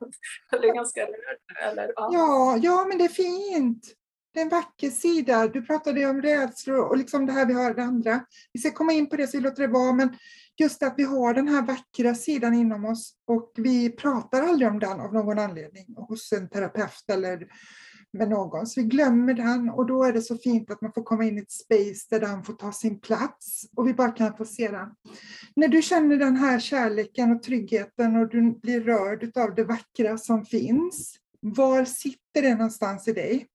Jag 0.52 0.62
blev 0.62 0.74
ganska 0.74 1.06
rörd. 1.06 1.40
Eller, 1.62 1.94
ja. 1.96 2.10
Ja, 2.14 2.58
ja, 2.58 2.86
men 2.90 2.98
det 2.98 3.04
är 3.04 3.10
fint. 3.10 3.96
Det 4.36 4.42
är 4.42 4.44
en 4.44 4.50
vacker 4.50 4.90
sida. 4.90 5.48
Du 5.48 5.62
pratade 5.62 6.06
om 6.06 6.22
rädslor 6.22 6.80
och 6.80 6.98
liksom 6.98 7.26
det 7.26 7.32
här 7.32 7.46
vi 7.46 7.54
har 7.54 7.74
det 7.74 7.84
andra. 7.84 8.26
Vi 8.54 8.60
ska 8.60 8.72
komma 8.72 8.94
in 8.94 9.10
på 9.10 9.16
det 9.16 9.28
så 9.28 9.38
vi 9.38 9.44
låter 9.44 9.62
det 9.62 9.74
vara, 9.74 9.94
men 9.94 10.16
just 10.58 10.84
att 10.84 10.94
vi 10.98 11.04
har 11.04 11.34
den 11.34 11.48
här 11.48 11.62
vackra 11.62 12.16
sidan 12.16 12.54
inom 12.54 12.86
oss 12.86 13.14
och 13.28 13.52
vi 13.56 13.90
pratar 13.90 14.44
aldrig 14.44 14.70
om 14.70 14.80
den 14.80 15.00
av 15.00 15.14
någon 15.14 15.40
anledning 15.40 15.86
hos 15.98 16.32
en 16.32 16.50
terapeut 16.50 17.10
eller 17.12 17.48
med 18.14 18.30
någon. 18.30 18.68
Så 18.68 18.82
vi 18.82 18.88
glömmer 18.88 19.34
den 19.34 19.70
och 19.70 19.86
då 19.86 20.04
är 20.04 20.14
det 20.14 20.22
så 20.22 20.38
fint 20.38 20.72
att 20.72 20.82
man 20.82 20.94
får 20.94 21.04
komma 21.04 21.24
in 21.24 21.38
i 21.38 21.42
ett 21.42 21.52
space 21.52 22.08
där 22.10 22.20
den 22.20 22.44
får 22.44 22.54
ta 22.54 22.72
sin 22.72 23.00
plats 23.00 23.70
och 23.76 23.88
vi 23.88 23.94
bara 23.94 24.12
kan 24.12 24.38
få 24.38 24.46
se 24.46 24.68
den. 24.68 24.90
När 25.56 25.68
du 25.68 25.82
känner 25.82 26.18
den 26.18 26.36
här 26.36 26.60
kärleken 26.60 27.32
och 27.32 27.44
tryggheten 27.44 28.16
och 28.16 28.30
du 28.30 28.60
blir 28.60 28.82
rörd 28.82 29.38
av 29.38 29.56
det 29.56 29.64
vackra 29.64 30.18
som 30.18 30.46
finns, 30.46 31.16
var 31.42 31.86
sitter 31.86 32.42
det 32.42 32.56
någonstans 32.56 33.08
i 33.08 33.14
dig? 33.14 33.48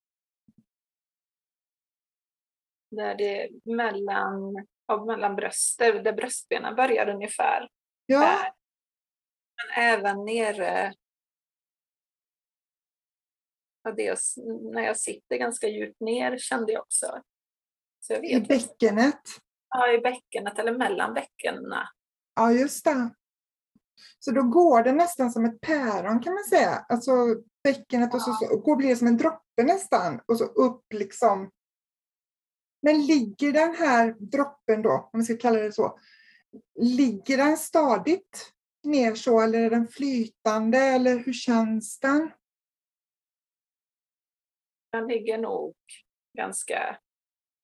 Där 2.91 3.15
det 3.15 3.43
är 3.43 3.75
mellan, 3.75 4.65
ja, 4.87 5.05
mellan 5.05 5.35
bröstet, 5.35 6.03
där 6.03 6.13
bröstbenen 6.13 6.75
börjar 6.75 7.09
ungefär. 7.09 7.69
Ja, 8.05 8.19
Där. 8.19 8.53
Men 9.57 9.83
även 9.83 10.25
nere 10.25 10.93
ja, 13.83 13.91
det, 13.91 14.19
när 14.73 14.81
jag 14.81 14.97
sitter 14.97 15.37
ganska 15.37 15.67
djupt 15.67 15.99
ner 15.99 16.37
kände 16.37 16.71
jag 16.71 16.81
också. 16.81 17.21
Så 17.99 18.13
jag 18.13 18.25
i 18.25 18.39
vet, 18.39 18.47
bäckenet. 18.47 19.21
ja, 19.69 19.91
i 19.93 19.97
bäckenet 19.97 20.59
eller 20.59 20.77
mellan 20.77 21.13
bäckenen. 21.13 21.73
Ja, 22.35 22.51
just 22.51 22.85
det. 22.85 23.09
Så 24.19 24.31
då 24.31 24.43
går 24.43 24.83
det 24.83 24.91
nästan 24.91 25.31
som 25.31 25.45
ett 25.45 25.61
päron 25.61 26.19
kan 26.19 26.33
man 26.33 26.43
säga. 26.43 26.85
Alltså 26.89 27.11
bäckenet 27.63 28.13
och 28.13 28.21
så, 28.21 28.33
så 28.33 28.53
och 28.53 28.61
går 28.63 28.75
blir 28.75 28.89
det 28.89 28.95
som 28.95 29.07
en 29.07 29.17
droppe 29.17 29.63
nästan 29.63 30.21
och 30.27 30.37
så 30.37 30.45
upp 30.45 30.93
liksom. 30.93 31.51
Men 32.81 33.05
ligger 33.05 33.51
den 33.51 33.75
här 33.75 34.11
droppen 34.19 34.81
då, 34.81 35.09
om 35.13 35.19
vi 35.19 35.25
ska 35.25 35.37
kalla 35.37 35.59
det 35.59 35.71
så, 35.71 35.99
ligger 36.79 37.37
den 37.37 37.57
stadigt 37.57 38.53
ner 38.83 39.15
så 39.15 39.41
eller 39.41 39.59
är 39.59 39.69
den 39.69 39.87
flytande 39.87 40.77
eller 40.77 41.19
hur 41.19 41.33
känns 41.33 41.99
den? 41.99 42.31
Den 44.91 45.07
ligger 45.07 45.37
nog 45.37 45.75
ganska 46.37 46.99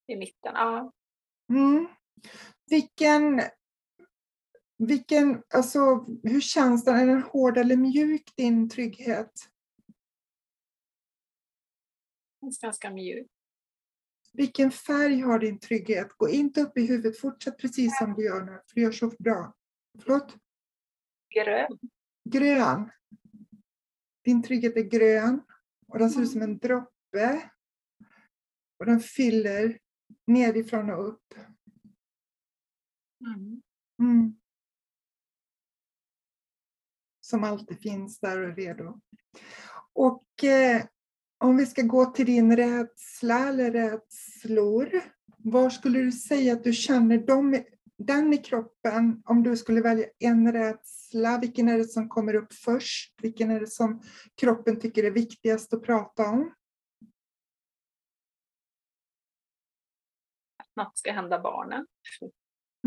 i 0.08 0.16
mitten. 0.16 0.52
Ja, 0.54 0.94
Mm. 1.50 1.88
Vilken, 2.70 3.42
vilken, 4.78 5.44
alltså 5.54 6.06
hur 6.24 6.42
känns 6.42 6.86
den? 6.86 6.96
Är 6.96 7.08
den 7.08 7.24
hård 7.24 7.58
eller 7.58 7.76
mjuk 7.76 8.36
din 8.36 8.70
trygghet? 8.70 9.32
den 12.40 12.50
är 12.50 12.62
ganska 12.62 12.92
mjuk. 12.92 13.28
Vilken 14.38 14.72
färg 14.72 15.22
har 15.22 15.40
din 15.40 15.60
trygghet? 15.60 16.14
Gå 16.18 16.30
inte 16.30 16.62
upp 16.62 16.78
i 16.78 16.86
huvudet, 16.86 17.20
fortsätt 17.20 17.58
precis 17.58 17.98
som 17.98 18.14
du 18.14 18.26
gör 18.26 18.42
nu, 18.42 18.52
för 18.52 18.76
du 18.76 18.82
gör 18.82 18.92
så 18.92 19.12
bra. 19.20 19.54
Förlåt? 20.00 20.38
Grön. 21.36 21.80
Grön. 22.24 22.90
Din 24.24 24.44
trygghet 24.44 24.78
är 24.78 24.82
grön 24.82 25.42
och 25.88 26.00
den 26.00 26.10
ser 26.10 26.22
ut 26.22 26.32
som 26.32 26.42
en 26.42 26.58
droppe. 26.58 27.52
Och 28.80 28.86
den 28.86 29.00
fyller 29.00 29.80
nerifrån 30.28 30.90
och 30.90 31.08
upp. 31.08 31.34
Mm. 33.26 33.62
Mm. 34.00 34.40
Som 37.22 37.44
alltid 37.44 37.82
finns 37.82 38.20
där 38.20 38.42
och 38.42 38.50
är 38.50 38.56
redo. 38.56 39.00
Och 39.94 40.44
eh, 40.44 40.86
om 41.38 41.58
vi 41.58 41.66
ska 41.66 41.82
gå 41.82 42.06
till 42.06 42.26
din 42.26 42.58
rädsla 42.58 43.48
eller 43.48 43.72
rädslor. 43.72 44.90
Var 45.38 45.70
skulle 45.70 46.00
du 46.00 46.12
säga 46.12 46.54
att 46.54 46.64
du 46.64 46.74
känner 46.74 47.18
dem, 47.18 47.64
den 47.98 48.34
i 48.34 48.38
kroppen? 48.38 49.24
Om 49.26 49.44
du 49.44 49.58
skulle 49.58 49.82
välja 49.82 50.08
en 50.20 50.54
rädsla, 50.54 51.40
vilken 51.40 51.70
är 51.70 51.78
det 51.78 51.84
som 51.86 52.10
kommer 52.10 52.34
upp 52.34 52.54
först? 52.54 53.16
Vilken 53.22 53.52
är 53.52 53.60
det 53.60 53.68
som 53.68 54.02
kroppen 54.36 54.80
tycker 54.80 55.04
är 55.04 55.12
viktigast 55.12 55.74
att 55.74 55.84
prata 55.84 56.30
om? 56.30 56.54
Att 60.58 60.76
något 60.76 60.98
ska 60.98 61.12
hända 61.12 61.40
barnen. 61.40 61.88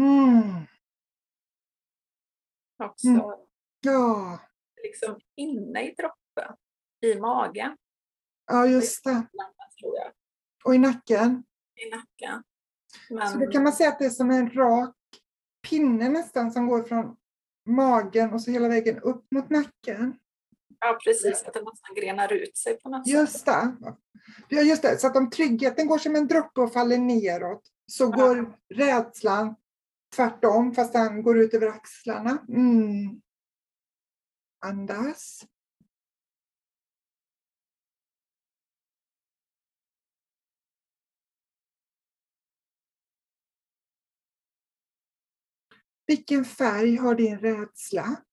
Mm. 0.01 0.67
Också 2.79 3.09
Mm. 3.09 3.23
Ja, 3.81 4.39
liksom 4.83 5.21
inne 5.37 5.83
i 5.83 5.95
droppen. 5.95 6.57
I 7.01 7.21
magen, 7.21 7.77
ja 8.51 8.67
just 8.67 9.05
det. 9.05 9.27
Och 10.65 10.75
i 10.75 10.79
nacken. 10.79 11.45
I 11.87 11.91
nacken. 11.91 12.43
Så 13.09 13.15
Men 13.15 13.41
då 13.41 13.47
kan 13.53 13.63
man 13.63 13.73
säga 13.73 13.89
att 13.89 13.99
det 13.99 14.05
är 14.07 14.11
som 14.11 14.31
en 14.31 14.51
rak 14.51 14.95
pinne 15.69 16.09
nästan 16.09 16.53
som 16.53 16.67
går 16.67 16.83
från 16.83 17.17
magen 17.67 18.33
och 18.33 18.43
så 18.43 18.51
hela 18.51 18.69
vägen 18.69 18.99
upp 18.99 19.27
mot 19.31 19.51
nacken. 19.51 20.19
ja, 20.81 20.99
precis, 21.05 21.43
att 21.47 21.55
det 21.55 21.61
nästan 21.63 21.95
grenar 21.97 22.33
ut 22.33 22.57
sig 22.57 22.81
på 22.81 22.89
något 22.89 23.07
sätt. 23.09 23.15
Just 23.15 23.47
det. 23.47 23.77
Ja, 24.49 24.61
just 24.63 24.83
det. 24.83 24.99
Så 24.99 25.07
att 25.07 25.17
om 25.17 25.31
tryggheten 25.31 25.87
går 25.87 25.99
som 25.99 26.17
en 26.17 26.27
droppe 26.27 26.61
och 26.61 26.73
faller 26.73 26.99
neråt 26.99 27.63
så 27.87 28.05
Ja. 28.05 28.09
går 28.09 28.59
rädslan 28.75 29.55
tvärtom 30.17 30.75
fast 30.75 30.93
den 30.93 31.23
går 31.23 31.39
ut 31.39 31.55
över 31.55 31.67
axlarna. 31.69 32.39
Mm. 32.49 33.21
Andas. 34.67 35.43
Vilken 46.11 46.45
färg 46.45 46.97
har 46.97 47.15
din 47.15 47.39
rädsla? 47.39 48.25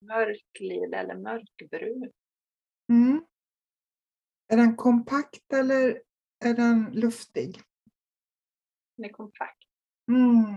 Mörklila 0.00 0.98
eller 0.98 1.14
mörkbrun. 1.14 2.12
Mm. 2.88 3.26
Är 4.48 4.56
den 4.56 4.76
kompakt 4.76 5.52
eller 5.52 6.02
är 6.44 6.54
den 6.54 6.90
luftig? 6.92 7.62
Den 8.96 9.04
är 9.04 9.12
kompakt. 9.12 9.68
Mm. 10.08 10.56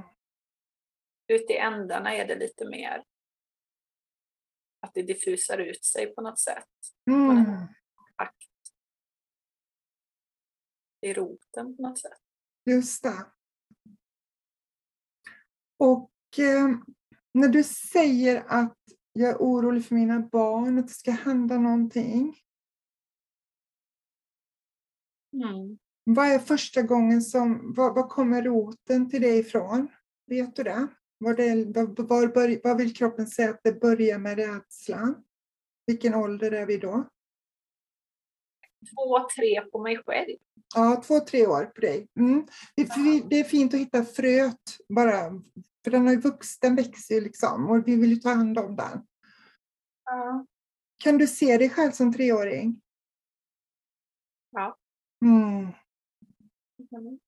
Ute 1.27 1.53
i 1.53 1.57
ändarna 1.57 2.13
är 2.13 2.27
det 2.27 2.35
lite 2.35 2.69
mer 2.69 3.03
att 4.79 4.93
det 4.93 5.03
diffusar 5.03 5.57
ut 5.57 5.85
sig 5.85 6.15
på 6.15 6.21
något 6.21 6.39
sätt. 6.39 6.69
Mm. 7.09 7.45
Kompakt. 7.95 8.47
I 11.01 11.13
roten 11.13 11.75
på 11.75 11.81
något 11.81 11.99
sätt. 11.99 12.26
Just 12.67 13.03
det. 13.03 13.25
Och 15.77 16.11
eh, 16.39 16.69
när 17.33 17.47
du 17.47 17.63
säger 17.63 18.43
att 18.47 18.77
Jag 19.13 19.29
är 19.29 19.37
orolig 19.37 19.85
för 19.85 19.95
mina 19.95 20.19
barn, 20.19 20.79
att 20.79 20.87
det 20.87 20.93
ska 20.93 21.11
hända 21.11 21.57
någonting. 21.57 22.35
Mm. 25.33 25.77
Vad 26.03 26.27
är 26.27 26.39
första 26.39 26.81
gången 26.81 27.21
som, 27.21 27.73
vad, 27.73 27.95
vad 27.95 28.09
kommer 28.09 28.41
roten 28.41 29.09
till 29.09 29.21
det 29.21 29.35
ifrån? 29.35 29.87
Vet 30.25 30.55
du 30.55 30.63
det? 30.63 30.87
Var 31.17 31.33
det 31.33 31.65
var, 31.65 32.03
var, 32.03 32.27
bör, 32.27 32.61
vad 32.63 32.77
vill 32.77 32.95
kroppen 32.95 33.27
säga 33.27 33.49
att 33.49 33.63
det 33.63 33.81
börjar 33.81 34.19
med 34.19 34.37
rädslan? 34.37 35.23
Vilken 35.85 36.15
ålder 36.15 36.51
är 36.51 36.65
vi 36.65 36.77
då? 36.77 37.09
Två, 38.79 39.27
tre 39.35 39.61
på 39.61 39.79
mig 39.79 39.97
själv. 40.05 40.37
Ja, 40.75 41.03
två, 41.05 41.19
tre 41.19 41.47
år 41.47 41.65
på 41.65 41.81
dig. 41.81 42.07
Mm. 42.19 42.47
Det, 42.75 43.39
är, 43.39 43.43
fint 43.43 43.73
att 43.73 43.79
hitta 43.79 44.05
fröet 44.05 44.77
bara, 44.89 45.41
för 45.83 45.91
den, 45.91 46.05
har 46.05 46.13
ju 46.13 46.19
vux, 46.19 46.59
den 46.59 46.75
växer 46.75 47.15
ju 47.15 47.21
liksom 47.21 47.69
och 47.69 47.87
vi 47.87 47.95
vill 47.95 48.09
ju 48.09 48.15
ta 48.15 48.29
hand 48.29 48.57
om 48.57 48.75
den. 48.75 49.07
Ja. 50.05 50.45
Kan 51.03 51.17
du 51.17 51.27
se 51.27 51.57
dig 51.57 51.69
själv 51.69 51.91
som 51.91 52.13
treåring? 52.13 52.81
Ja. 54.51 54.77
Mm. 55.25 55.59
Mm. 56.91 57.19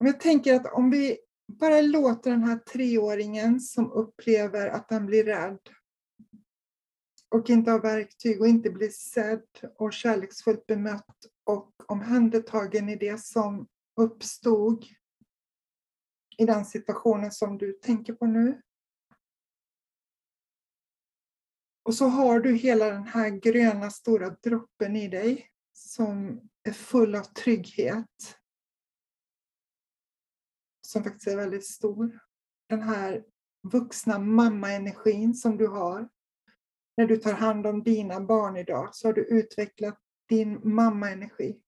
Men 0.00 0.06
Jag 0.06 0.20
tänker 0.20 0.54
att 0.54 0.72
om 0.72 0.90
vi 0.90 1.18
bara 1.52 1.80
låter 1.80 2.30
den 2.30 2.42
här 2.42 2.58
treåringen 2.58 3.60
som 3.60 3.92
upplever 3.92 4.68
att 4.68 4.88
den 4.88 5.06
blir 5.06 5.24
rädd 5.24 5.58
och 7.28 7.50
inte 7.50 7.70
har 7.70 7.80
verktyg 7.80 8.40
och 8.40 8.48
inte 8.48 8.70
blir 8.70 8.90
sedd 8.90 9.46
och 9.76 9.92
kärleksfullt 9.92 10.66
bemött 10.66 11.26
och 11.44 11.72
omhändertagen 11.86 12.88
i 12.88 12.96
det 12.96 13.20
som 13.20 13.68
uppstod 13.96 14.84
i 16.38 16.46
den 16.46 16.64
situationen 16.64 17.32
som 17.32 17.58
du 17.58 17.72
tänker 17.72 18.12
på 18.12 18.26
nu. 18.26 18.62
Och 21.82 21.94
så 21.94 22.06
har 22.06 22.40
du 22.40 22.54
hela 22.54 22.90
den 22.90 23.06
här 23.06 23.30
gröna 23.30 23.90
stora 23.90 24.30
droppen 24.30 24.96
i 24.96 25.08
dig 25.08 25.50
som 25.72 26.40
är 26.62 26.72
full 26.72 27.14
av 27.14 27.22
trygghet. 27.22 28.38
Som 30.86 31.04
faktiskt 31.04 31.26
är 31.26 31.36
väldigt 31.36 31.66
stor. 31.66 32.18
Den 32.68 32.82
här 32.82 33.24
vuxna 33.62 34.18
mammaenergin 34.18 35.34
som 35.34 35.56
du 35.56 35.66
har. 35.66 36.08
När 36.98 37.06
du 37.06 37.16
tar 37.16 37.32
hand 37.32 37.66
om 37.66 37.82
dina 37.82 38.20
barn 38.20 38.56
idag 38.56 38.94
så 38.94 39.08
har 39.08 39.12
du 39.12 39.24
utvecklat 39.24 39.98
din 40.28 40.74
mammaenergi. 40.74 41.60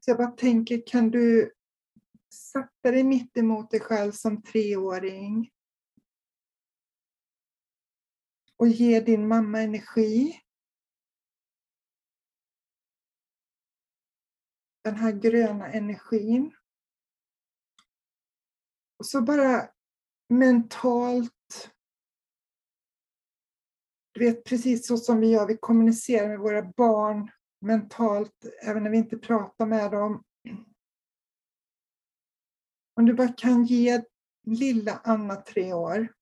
Så 0.00 0.10
jag 0.10 0.16
bara 0.16 0.30
tänker, 0.30 0.86
kan 0.86 1.10
du 1.10 1.52
sätta 2.52 2.90
dig 2.90 3.04
mitt 3.04 3.36
emot 3.36 3.70
dig 3.70 3.80
själv 3.80 4.12
som 4.12 4.42
treåring 4.42 5.50
och 8.56 8.68
ge 8.68 9.00
din 9.00 9.28
mamma 9.28 9.60
energi. 9.60 10.40
Den 14.84 14.94
här 14.94 15.12
gröna 15.12 15.72
energin. 15.72 16.54
Och 18.98 19.06
så 19.06 19.22
bara 19.22 19.68
mentalt. 20.28 21.41
Du 24.12 24.20
vet 24.20 24.44
precis 24.44 24.86
så 24.86 24.96
som 24.96 25.20
vi 25.20 25.30
gör, 25.30 25.46
vi 25.46 25.56
kommunicerar 25.56 26.28
med 26.28 26.38
våra 26.38 26.62
barn 26.62 27.30
mentalt, 27.60 28.46
även 28.62 28.82
när 28.82 28.90
vi 28.90 28.96
inte 28.96 29.18
pratar 29.18 29.66
med 29.66 29.90
dem. 29.90 30.24
Om 32.94 33.06
du 33.06 33.14
bara 33.14 33.32
kan 33.32 33.64
ge 33.64 34.02
lilla 34.46 35.00
Anna 35.04 35.36
tre 35.36 35.72
år. 35.72 36.14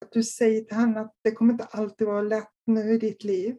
Att 0.00 0.12
du 0.12 0.24
säger 0.24 0.64
till 0.64 0.76
henne 0.76 1.00
att 1.00 1.16
det 1.22 1.32
kommer 1.32 1.52
inte 1.52 1.64
alltid 1.64 2.06
vara 2.06 2.22
lätt 2.22 2.52
nu 2.64 2.92
i 2.94 2.98
ditt 2.98 3.24
liv. 3.24 3.58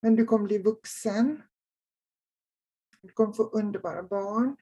Men 0.00 0.16
du 0.16 0.24
kommer 0.24 0.46
bli 0.46 0.58
vuxen. 0.58 1.42
Du 3.00 3.08
kommer 3.08 3.32
få 3.32 3.42
underbara 3.42 4.02
barn. 4.02 4.56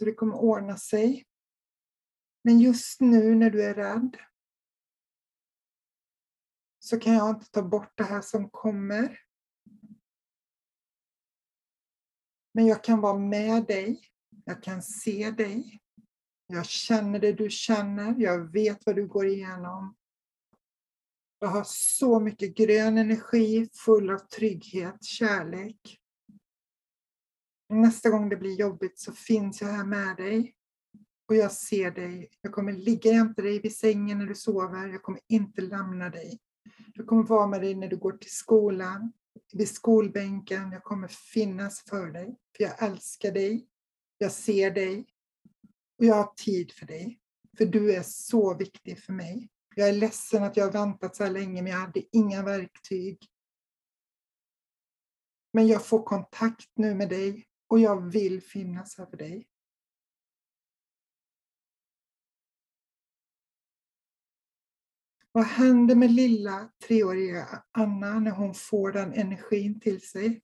Så 0.00 0.06
det 0.06 0.14
kommer 0.14 0.36
ordna 0.36 0.76
sig. 0.76 1.24
Men 2.44 2.60
just 2.60 3.00
nu 3.00 3.34
när 3.34 3.50
du 3.50 3.64
är 3.64 3.74
rädd 3.74 4.16
så 6.78 7.00
kan 7.00 7.14
jag 7.14 7.30
inte 7.30 7.50
ta 7.50 7.62
bort 7.62 7.92
det 7.94 8.04
här 8.04 8.20
som 8.20 8.50
kommer. 8.50 9.20
Men 12.54 12.66
jag 12.66 12.84
kan 12.84 13.00
vara 13.00 13.18
med 13.18 13.66
dig. 13.66 14.08
Jag 14.44 14.62
kan 14.62 14.82
se 14.82 15.30
dig. 15.30 15.80
Jag 16.46 16.66
känner 16.66 17.18
det 17.18 17.32
du 17.32 17.50
känner. 17.50 18.14
Jag 18.18 18.52
vet 18.52 18.86
vad 18.86 18.96
du 18.96 19.06
går 19.06 19.26
igenom. 19.26 19.96
Jag 21.38 21.48
har 21.48 21.64
så 21.66 22.20
mycket 22.20 22.56
grön 22.56 22.98
energi, 22.98 23.68
full 23.72 24.10
av 24.10 24.18
trygghet, 24.18 25.04
kärlek. 25.04 25.99
Nästa 27.72 28.10
gång 28.10 28.28
det 28.28 28.36
blir 28.36 28.60
jobbigt 28.60 28.98
så 28.98 29.12
finns 29.12 29.60
jag 29.60 29.68
här 29.68 29.84
med 29.84 30.16
dig. 30.16 30.54
Och 31.28 31.36
jag 31.36 31.52
ser 31.52 31.90
dig. 31.90 32.30
Jag 32.40 32.52
kommer 32.52 32.72
ligga 32.72 33.12
jämte 33.12 33.42
dig 33.42 33.60
vid 33.60 33.76
sängen 33.76 34.18
när 34.18 34.26
du 34.26 34.34
sover. 34.34 34.88
Jag 34.88 35.02
kommer 35.02 35.20
inte 35.28 35.60
lämna 35.60 36.08
dig. 36.10 36.40
Jag 36.94 37.06
kommer 37.06 37.22
vara 37.22 37.46
med 37.46 37.60
dig 37.60 37.74
när 37.74 37.88
du 37.88 37.96
går 37.96 38.12
till 38.12 38.30
skolan, 38.30 39.12
vid 39.52 39.68
skolbänken. 39.68 40.72
Jag 40.72 40.84
kommer 40.84 41.08
finnas 41.08 41.84
för 41.88 42.10
dig. 42.10 42.36
För 42.56 42.64
jag 42.64 42.82
älskar 42.82 43.32
dig. 43.32 43.66
Jag 44.18 44.32
ser 44.32 44.70
dig. 44.70 45.06
Och 45.98 46.04
jag 46.04 46.14
har 46.14 46.32
tid 46.36 46.72
för 46.72 46.86
dig. 46.86 47.20
För 47.58 47.66
du 47.66 47.94
är 47.94 48.02
så 48.02 48.54
viktig 48.54 49.02
för 49.02 49.12
mig. 49.12 49.48
Jag 49.74 49.88
är 49.88 49.92
ledsen 49.92 50.42
att 50.42 50.56
jag 50.56 50.64
har 50.64 50.72
väntat 50.72 51.16
så 51.16 51.24
här 51.24 51.30
länge, 51.30 51.62
men 51.62 51.72
jag 51.72 51.78
hade 51.78 52.16
inga 52.16 52.42
verktyg. 52.42 53.18
Men 55.52 55.66
jag 55.66 55.86
får 55.86 56.02
kontakt 56.02 56.70
nu 56.74 56.94
med 56.94 57.08
dig 57.08 57.46
och 57.70 57.78
jag 57.80 58.12
vill 58.12 58.42
finnas 58.42 58.98
här 58.98 59.06
för 59.06 59.16
dig. 59.16 59.46
Vad 65.32 65.44
händer 65.44 65.94
med 65.94 66.10
lilla 66.10 66.70
treåriga 66.86 67.64
Anna 67.72 68.18
när 68.18 68.30
hon 68.30 68.54
får 68.54 68.92
den 68.92 69.12
energin 69.12 69.80
till 69.80 70.00
sig? 70.00 70.42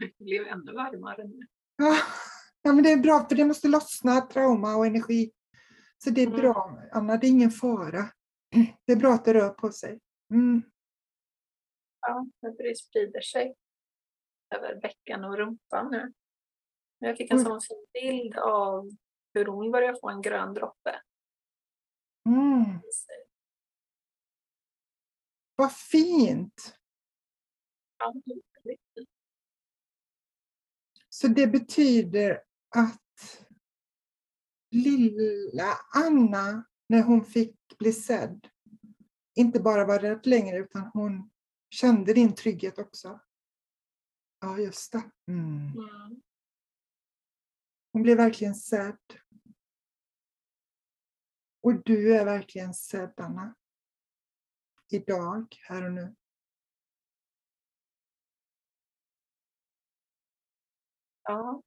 Det 0.00 0.24
blev 0.24 0.46
ännu 0.46 0.72
varmare 0.72 1.24
nu. 1.24 1.40
Ja, 1.76 1.96
ja, 2.62 2.72
men 2.72 2.84
det 2.84 2.92
är 2.92 2.96
bra, 2.96 3.26
för 3.28 3.36
det 3.36 3.44
måste 3.44 3.68
lossna 3.68 4.20
trauma 4.20 4.76
och 4.76 4.86
energi. 4.86 5.32
Så 5.98 6.10
det 6.10 6.22
är 6.22 6.26
Mm. 6.26 6.40
bra, 6.40 6.82
Anna, 6.92 7.16
det 7.16 7.26
är 7.26 7.30
ingen 7.30 7.50
fara. 7.50 8.10
Det 8.86 8.92
är 8.92 8.96
bra 8.96 9.12
att 9.12 9.24
det 9.24 9.34
rör 9.34 9.50
på 9.50 9.72
sig. 9.72 10.00
Mm. 10.30 10.62
Ja, 12.00 12.26
det 12.40 12.78
sprider 12.78 13.20
sig 13.20 13.54
över 14.54 14.80
bäcken 14.80 15.24
och 15.24 15.36
rumpan 15.36 15.90
nu. 15.90 16.12
Jag 16.98 17.16
fick 17.16 17.30
en 17.30 17.38
Oj. 17.38 17.44
sån 17.44 17.60
fin 17.60 17.86
bild 17.92 18.36
av 18.36 18.90
hur 19.34 19.46
hon 19.46 19.70
börjar 19.70 19.94
få 20.00 20.08
en 20.10 20.22
grön 20.22 20.54
droppe 20.54 21.00
Mm. 22.28 22.80
Vad 25.56 25.72
fint! 25.76 26.78
Ja. 27.98 28.14
Så 31.08 31.28
det 31.28 31.46
betyder 31.46 32.42
att 32.76 33.46
lilla 34.70 35.72
Anna, 35.94 36.64
när 36.86 37.02
hon 37.02 37.24
fick 37.24 37.78
bli 37.78 37.92
sedd, 37.92 38.48
inte 39.34 39.60
bara 39.60 39.84
var 39.84 39.98
rädd 39.98 40.26
längre 40.26 40.58
utan 40.58 40.90
hon 40.92 41.30
kände 41.70 42.12
din 42.12 42.34
trygghet 42.34 42.78
också. 42.78 43.20
Ja, 44.40 44.58
just 44.58 44.92
det. 44.92 45.10
Mm. 45.28 45.72
Hon 47.92 48.02
blev 48.02 48.16
verkligen 48.16 48.54
sedd. 48.54 49.00
Och 51.60 51.82
du 51.84 52.14
är 52.14 52.24
verkligen 52.24 52.74
sedd, 52.74 53.12
Anna. 53.16 53.54
Idag, 54.90 55.56
här 55.68 55.84
och 55.84 55.92
nu. 55.92 56.14
Ja, 61.22 61.62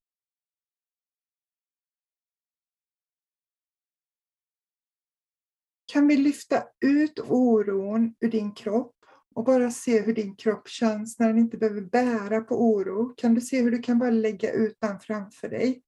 Kan 5.87 6.07
vi 6.07 6.17
lyfta 6.17 6.63
ut 6.85 7.19
oron 7.19 8.15
ur 8.19 8.29
din 8.29 8.51
kropp 8.51 8.95
och 9.35 9.43
bara 9.43 9.71
se 9.71 10.01
hur 10.01 10.13
din 10.13 10.35
kropp 10.35 10.67
känns 10.67 11.19
när 11.19 11.27
den 11.27 11.37
inte 11.37 11.57
behöver 11.57 11.81
bära 11.81 12.41
på 12.41 12.63
oro? 12.63 13.13
Kan 13.17 13.33
du 13.33 13.41
se 13.41 13.61
hur 13.61 13.71
du 13.71 13.77
kan 13.77 13.99
bara 13.99 14.09
lägga 14.09 14.51
ut 14.51 14.77
den 14.79 14.99
framför 14.99 15.49
dig? 15.49 15.83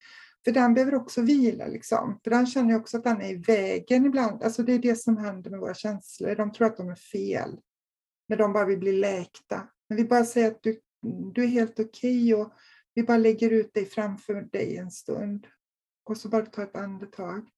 För 0.46 0.52
den 0.52 0.74
behöver 0.74 0.96
också 0.96 1.22
vila 1.22 1.68
liksom. 1.68 2.20
För 2.24 2.32
den 2.32 2.46
känner 2.46 2.76
också 2.76 2.98
att 2.98 3.04
den 3.04 3.22
är 3.22 3.30
i 3.30 3.36
vägen 3.36 4.06
ibland. 4.06 4.44
Alltså 4.44 4.64
det 4.64 4.74
är 4.74 4.80
det 4.80 4.96
som 4.96 5.18
händer 5.18 5.50
med 5.50 5.60
våra 5.60 5.74
känslor. 5.74 6.36
De 6.36 6.52
tror 6.52 6.68
att 6.68 6.78
de 6.78 6.90
är 6.90 6.96
fel. 6.96 7.60
När 8.28 8.38
de 8.38 8.54
bara 8.54 8.66
vill 8.66 8.80
bli 8.80 8.92
läkta. 8.92 9.68
Men 9.90 9.98
vi 9.98 10.04
bara 10.04 10.26
säger 10.26 10.52
att 10.52 10.64
du, 10.64 10.80
du 11.34 11.44
är 11.44 11.48
helt 11.48 11.80
okej 11.80 12.34
okay 12.34 12.44
och 12.44 12.54
vi 12.94 13.04
bara 13.04 13.18
lägger 13.18 13.50
ut 13.50 13.74
dig 13.74 13.86
framför 13.86 14.34
dig 14.34 14.78
en 14.78 14.92
stund. 14.92 15.48
Och 16.04 16.18
så 16.18 16.30
bara 16.30 16.46
ta 16.46 16.64
ett 16.64 16.76
andetag. 16.76 17.50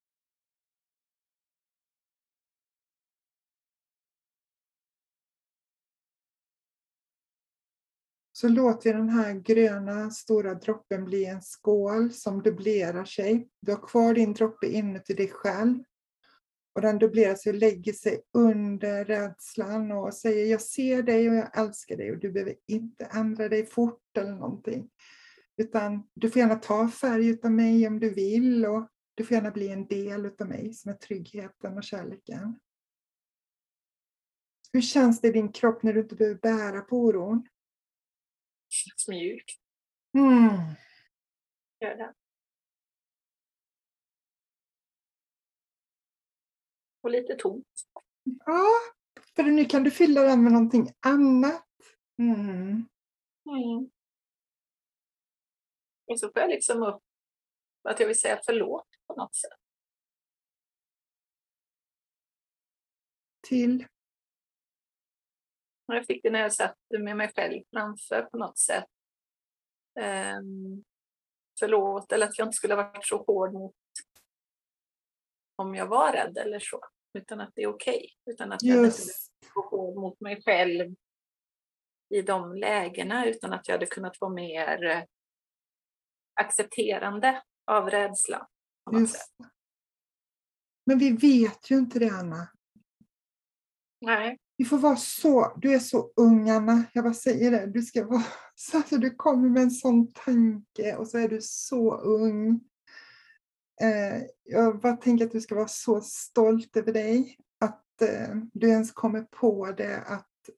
Så 8.41 8.49
låter 8.49 8.93
vi 8.93 8.97
den 8.97 9.09
här 9.09 9.33
gröna 9.33 10.11
stora 10.11 10.53
droppen 10.53 11.05
bli 11.05 11.25
en 11.25 11.41
skål 11.41 12.11
som 12.11 12.41
dubblerar 12.41 13.05
sig. 13.05 13.47
Du 13.61 13.71
har 13.71 13.87
kvar 13.87 14.13
din 14.13 14.33
droppe 14.33 14.67
inuti 14.67 15.13
dig 15.13 15.27
själv. 15.27 15.83
Och 16.75 16.81
den 16.81 16.99
dubblerar 16.99 17.35
sig 17.35 17.49
och 17.49 17.57
lägger 17.57 17.93
sig 17.93 18.21
under 18.33 19.05
rädslan 19.05 19.91
och 19.91 20.13
säger 20.13 20.45
jag 20.45 20.61
ser 20.61 21.03
dig 21.03 21.29
och 21.29 21.35
jag 21.35 21.57
älskar 21.59 21.97
dig 21.97 22.11
och 22.11 22.19
du 22.19 22.31
behöver 22.31 22.55
inte 22.67 23.05
ändra 23.05 23.49
dig 23.49 23.65
fort 23.65 24.17
eller 24.17 24.31
någonting. 24.31 24.89
Utan 25.57 26.03
du 26.13 26.29
får 26.29 26.39
gärna 26.39 26.55
ta 26.55 26.87
färg 26.87 27.27
utav 27.27 27.51
mig 27.51 27.87
om 27.87 27.99
du 27.99 28.09
vill 28.09 28.65
och 28.65 28.87
du 29.15 29.23
får 29.25 29.35
gärna 29.35 29.51
bli 29.51 29.69
en 29.69 29.87
del 29.87 30.25
utav 30.25 30.47
mig 30.47 30.73
som 30.73 30.91
är 30.91 30.95
tryggheten 30.95 31.77
och 31.77 31.83
kärleken. 31.83 32.59
Hur 34.73 34.81
känns 34.81 35.21
det 35.21 35.27
i 35.27 35.31
din 35.31 35.51
kropp 35.51 35.83
när 35.83 35.93
du 35.93 35.99
inte 35.99 36.15
behöver 36.15 36.39
bära 36.39 36.81
på 36.81 36.97
oron? 36.97 37.47
Känns 38.89 39.07
mjukt. 39.07 39.59
Mm. 40.17 40.75
Gör 41.79 41.95
det. 41.95 42.13
Och 47.01 47.11
lite 47.11 47.35
tomt. 47.35 47.67
Ja, 48.45 48.65
för 49.35 49.43
nu 49.43 49.65
kan 49.65 49.83
du 49.83 49.91
fylla 49.91 50.21
den 50.21 50.43
med 50.43 50.51
någonting 50.51 50.93
annat. 50.99 51.67
Mm. 52.19 52.87
Mm. 53.45 53.91
Och 56.05 56.19
så 56.19 56.31
får 56.31 56.41
jag 56.41 56.49
liksom 56.49 56.83
upp 56.83 57.03
att 57.83 57.99
jag 57.99 58.07
vill 58.07 58.19
säga 58.19 58.39
förlåt 58.45 58.87
på 59.07 59.15
något 59.15 59.35
sätt. 59.35 59.59
Till? 63.41 63.87
Jag 65.95 66.05
fick 66.05 66.23
det 66.23 66.29
när 66.29 66.39
jag 66.39 66.53
satt 66.53 66.77
med 66.99 67.17
mig 67.17 67.31
själv 67.35 67.63
framför 67.71 68.21
på 68.21 68.37
något 68.37 68.57
sätt. 68.57 68.85
Um, 69.99 70.83
förlåt, 71.59 72.11
eller 72.11 72.27
att 72.27 72.37
jag 72.37 72.47
inte 72.47 72.55
skulle 72.55 72.75
ha 72.75 72.83
varit 72.83 73.05
så 73.05 73.23
hård 73.23 73.53
mot 73.53 73.75
om 75.55 75.75
jag 75.75 75.87
var 75.87 76.11
rädd 76.11 76.37
eller 76.37 76.59
så. 76.59 76.81
Utan 77.13 77.41
att 77.41 77.51
det 77.55 77.63
är 77.63 77.67
okej. 77.67 77.95
Okay. 77.95 78.33
Utan 78.33 78.51
att 78.51 78.63
jag 78.63 78.75
hade 78.75 78.87
varit 78.87 79.31
så 79.53 79.61
hård 79.69 79.95
mot 79.95 80.19
mig 80.19 80.41
själv 80.43 80.95
i 82.09 82.21
de 82.21 82.55
lägena. 82.55 83.25
Utan 83.25 83.53
att 83.53 83.67
jag 83.67 83.75
hade 83.75 83.85
kunnat 83.85 84.21
vara 84.21 84.33
mer 84.33 84.85
eh, 84.85 85.03
accepterande 86.33 87.43
av 87.65 87.89
rädsla. 87.89 88.47
Men 90.85 90.97
vi 90.97 91.11
vet 91.11 91.71
ju 91.71 91.75
inte 91.75 91.99
det, 91.99 92.09
Anna. 92.09 92.47
Nej. 94.01 94.39
Vi 94.61 94.65
får 94.65 94.77
vara 94.77 94.95
så, 94.95 95.53
du 95.61 95.73
är 95.73 95.79
så 95.79 96.11
ung 96.15 96.49
Anna, 96.49 96.83
jag 96.93 97.03
bara 97.03 97.13
säger 97.13 97.51
det, 97.51 97.65
du 97.67 97.81
ska 97.81 98.05
vara 98.05 98.23
så 98.55 98.77
att 98.77 98.89
du 98.89 99.15
kommer 99.15 99.49
med 99.49 99.63
en 99.63 99.71
sån 99.71 100.13
tanke 100.13 100.95
och 100.95 101.07
så 101.07 101.17
är 101.17 101.29
du 101.29 101.41
så 101.41 101.95
ung. 101.97 102.61
Eh, 103.81 104.21
jag 104.43 104.79
bara 104.79 104.97
tänker 104.97 105.25
att 105.25 105.31
du 105.31 105.41
ska 105.41 105.55
vara 105.55 105.67
så 105.67 106.01
stolt 106.01 106.77
över 106.77 106.93
dig, 106.93 107.37
att 107.59 108.01
eh, 108.01 108.35
du 108.53 108.69
ens 108.69 108.91
kommer 108.91 109.21
på 109.21 109.71
det 109.71 110.01
att 110.01 110.49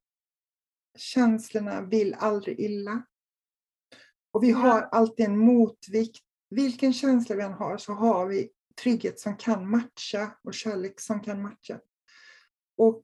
känslorna 0.98 1.82
vill 1.82 2.14
aldrig 2.14 2.60
illa. 2.60 3.04
Och 4.32 4.44
vi 4.44 4.52
har 4.52 4.82
alltid 4.82 5.26
en 5.26 5.38
motvikt. 5.38 6.24
Vilken 6.50 6.94
känsla 6.94 7.36
vi 7.36 7.44
än 7.44 7.54
har 7.54 7.78
så 7.78 7.94
har 7.94 8.26
vi 8.26 8.50
trygghet 8.82 9.20
som 9.20 9.38
kan 9.38 9.70
matcha 9.70 10.32
och 10.44 10.54
kärlek 10.54 11.00
som 11.00 11.20
kan 11.20 11.42
matcha. 11.42 11.80
Och 12.78 13.04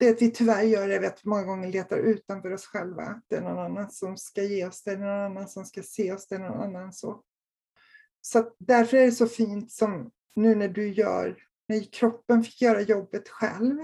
det 0.00 0.22
vi 0.22 0.30
tyvärr 0.30 0.62
gör 0.62 0.88
är 0.88 1.06
att 1.06 1.24
vi 1.24 1.28
många 1.28 1.44
gånger 1.44 1.72
letar 1.72 1.98
utanför 1.98 2.52
oss 2.52 2.66
själva. 2.66 3.22
Det 3.28 3.36
är 3.36 3.40
någon 3.40 3.58
annan 3.58 3.90
som 3.90 4.16
ska 4.16 4.42
ge 4.42 4.66
oss 4.66 4.82
det, 4.82 4.90
är 4.90 4.98
någon 4.98 5.08
annan 5.08 5.48
som 5.48 5.64
ska 5.64 5.82
se 5.82 6.12
oss 6.12 6.26
det, 6.26 6.34
är 6.34 6.38
någon 6.38 6.60
annan 6.60 6.92
så. 6.92 7.22
Så 8.20 8.52
därför 8.58 8.96
är 8.96 9.06
det 9.06 9.12
så 9.12 9.26
fint 9.26 9.72
som 9.72 10.10
nu 10.36 10.54
när 10.54 10.68
du 10.68 10.88
gör, 10.88 11.42
när 11.68 11.92
kroppen 11.92 12.44
fick 12.44 12.62
göra 12.62 12.80
jobbet 12.80 13.28
själv. 13.28 13.78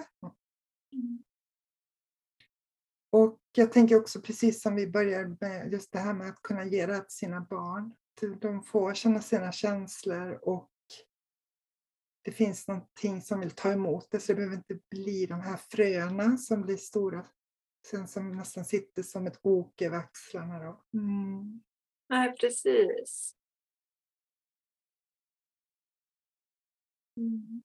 Och 3.11 3.39
jag 3.53 3.73
tänker 3.73 3.97
också 3.97 4.21
precis 4.21 4.63
som 4.63 4.75
vi 4.75 4.87
börjar 4.87 5.37
med 5.41 5.73
just 5.73 5.93
det 5.93 5.99
här 5.99 6.15
med 6.15 6.29
att 6.29 6.43
kunna 6.43 6.65
ge 6.65 6.87
det 6.87 7.01
till 7.01 7.17
sina 7.17 7.41
barn. 7.41 7.95
De 8.41 8.63
får 8.63 8.95
känna 8.95 9.21
sina 9.21 9.53
känslor 9.53 10.39
och 10.43 10.71
det 12.27 12.33
finns 12.33 12.69
någonting 12.69 13.23
som 13.23 13.41
vill 13.41 13.51
ta 13.51 13.73
emot 13.73 14.11
det, 14.11 14.21
så 14.21 14.33
det 14.33 14.37
behöver 14.37 14.57
inte 14.57 14.79
bli 14.91 15.27
de 15.27 15.41
här 15.41 15.57
fröna 15.57 16.37
som 16.37 16.63
blir 16.63 16.77
stora, 16.77 17.27
sen 17.87 18.09
som 18.09 18.37
nästan 18.37 18.65
sitter 18.65 19.03
som 19.03 19.27
ett 19.27 19.39
ok 19.43 19.83
över 19.83 19.99
axlarna. 19.99 20.59
Då. 20.59 20.85
Mm. 20.99 21.63
Nej, 22.09 22.37
precis. 22.37 23.35
Mm. 27.17 27.63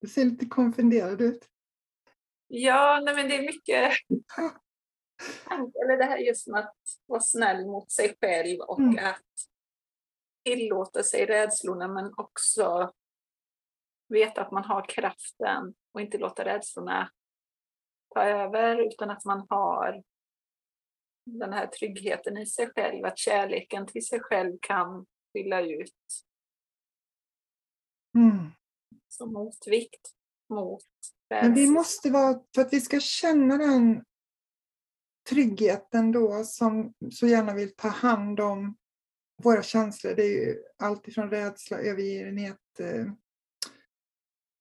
Du 0.00 0.08
ser 0.08 0.24
lite 0.24 0.46
konfunderad 0.46 1.20
ut. 1.20 1.48
Ja, 2.46 3.02
nej 3.04 3.14
men 3.14 3.28
det 3.28 3.36
är 3.36 3.42
mycket 3.42 3.92
Eller 5.50 5.96
det 5.96 6.04
här 6.04 6.18
just 6.18 6.46
med 6.46 6.60
att 6.60 6.76
vara 7.06 7.20
snäll 7.20 7.66
mot 7.66 7.92
sig 7.92 8.16
själv 8.20 8.60
och 8.60 8.80
mm. 8.80 9.06
att 9.06 9.24
tillåta 10.44 11.02
sig 11.02 11.26
rädslorna 11.26 11.88
men 11.88 12.14
också 12.16 12.92
veta 14.08 14.40
att 14.40 14.52
man 14.52 14.64
har 14.64 14.88
kraften 14.88 15.74
och 15.94 16.00
inte 16.00 16.18
låta 16.18 16.44
rädslorna 16.44 17.10
ta 18.14 18.22
över 18.22 18.86
utan 18.86 19.10
att 19.10 19.24
man 19.24 19.46
har 19.48 20.02
den 21.24 21.52
här 21.52 21.66
tryggheten 21.66 22.36
i 22.36 22.46
sig 22.46 22.70
själv, 22.76 23.04
att 23.04 23.18
kärleken 23.18 23.86
till 23.86 24.06
sig 24.06 24.20
själv 24.20 24.58
kan 24.62 25.06
fylla 25.32 25.60
ut. 25.60 26.24
Mm. 28.16 28.50
Som 29.08 29.32
motvikt 29.32 30.14
mot 30.48 30.84
rädsla. 31.30 31.48
Men 31.48 31.54
vi 31.54 31.70
måste 31.70 32.10
vara, 32.10 32.40
för 32.54 32.62
att 32.62 32.72
vi 32.72 32.80
ska 32.80 33.00
känna 33.00 33.56
den 33.56 34.04
tryggheten 35.28 36.12
då 36.12 36.44
som 36.44 36.92
så 37.10 37.26
gärna 37.26 37.54
vill 37.54 37.76
ta 37.76 37.88
hand 37.88 38.40
om 38.40 38.76
våra 39.42 39.62
känslor. 39.62 40.14
Det 40.14 40.22
är 40.22 40.46
ju 40.46 40.56
allt 40.78 41.08
ifrån 41.08 41.30
rädsla, 41.30 41.78
övergivenhet, 41.78 42.80
eh, 42.80 43.06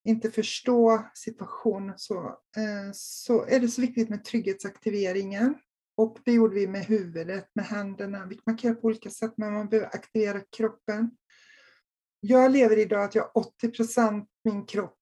inte 0.07 0.31
förstå 0.31 1.09
situationen 1.13 1.93
så, 1.97 2.25
eh, 2.57 2.91
så 2.93 3.45
är 3.45 3.59
det 3.59 3.67
så 3.67 3.81
viktigt 3.81 4.09
med 4.09 4.23
trygghetsaktiveringen. 4.23 5.55
Och 5.97 6.17
det 6.25 6.31
gjorde 6.31 6.55
vi 6.55 6.67
med 6.67 6.85
huvudet, 6.85 7.49
med 7.53 7.65
händerna. 7.65 8.25
Vi 8.25 8.35
göra 8.69 8.75
på 8.75 8.87
olika 8.87 9.09
sätt, 9.09 9.33
men 9.37 9.53
man 9.53 9.69
behöver 9.69 9.95
aktivera 9.95 10.41
kroppen. 10.57 11.11
Jag 12.19 12.51
lever 12.51 12.77
idag 12.77 13.03
att 13.03 13.15
jag 13.15 13.23
har 13.23 13.37
80 13.37 13.71
procent 13.71 14.29
min 14.43 14.65
kropp 14.65 14.99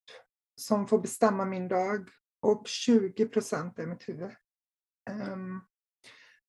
som 0.55 0.87
får 0.87 0.99
bestämma 0.99 1.45
min 1.45 1.67
dag 1.67 2.09
och 2.41 2.67
20 2.67 3.27
procent 3.27 3.79
är 3.79 3.85
mitt 3.85 4.09
huvud. 4.09 4.31
Ehm, 5.09 5.59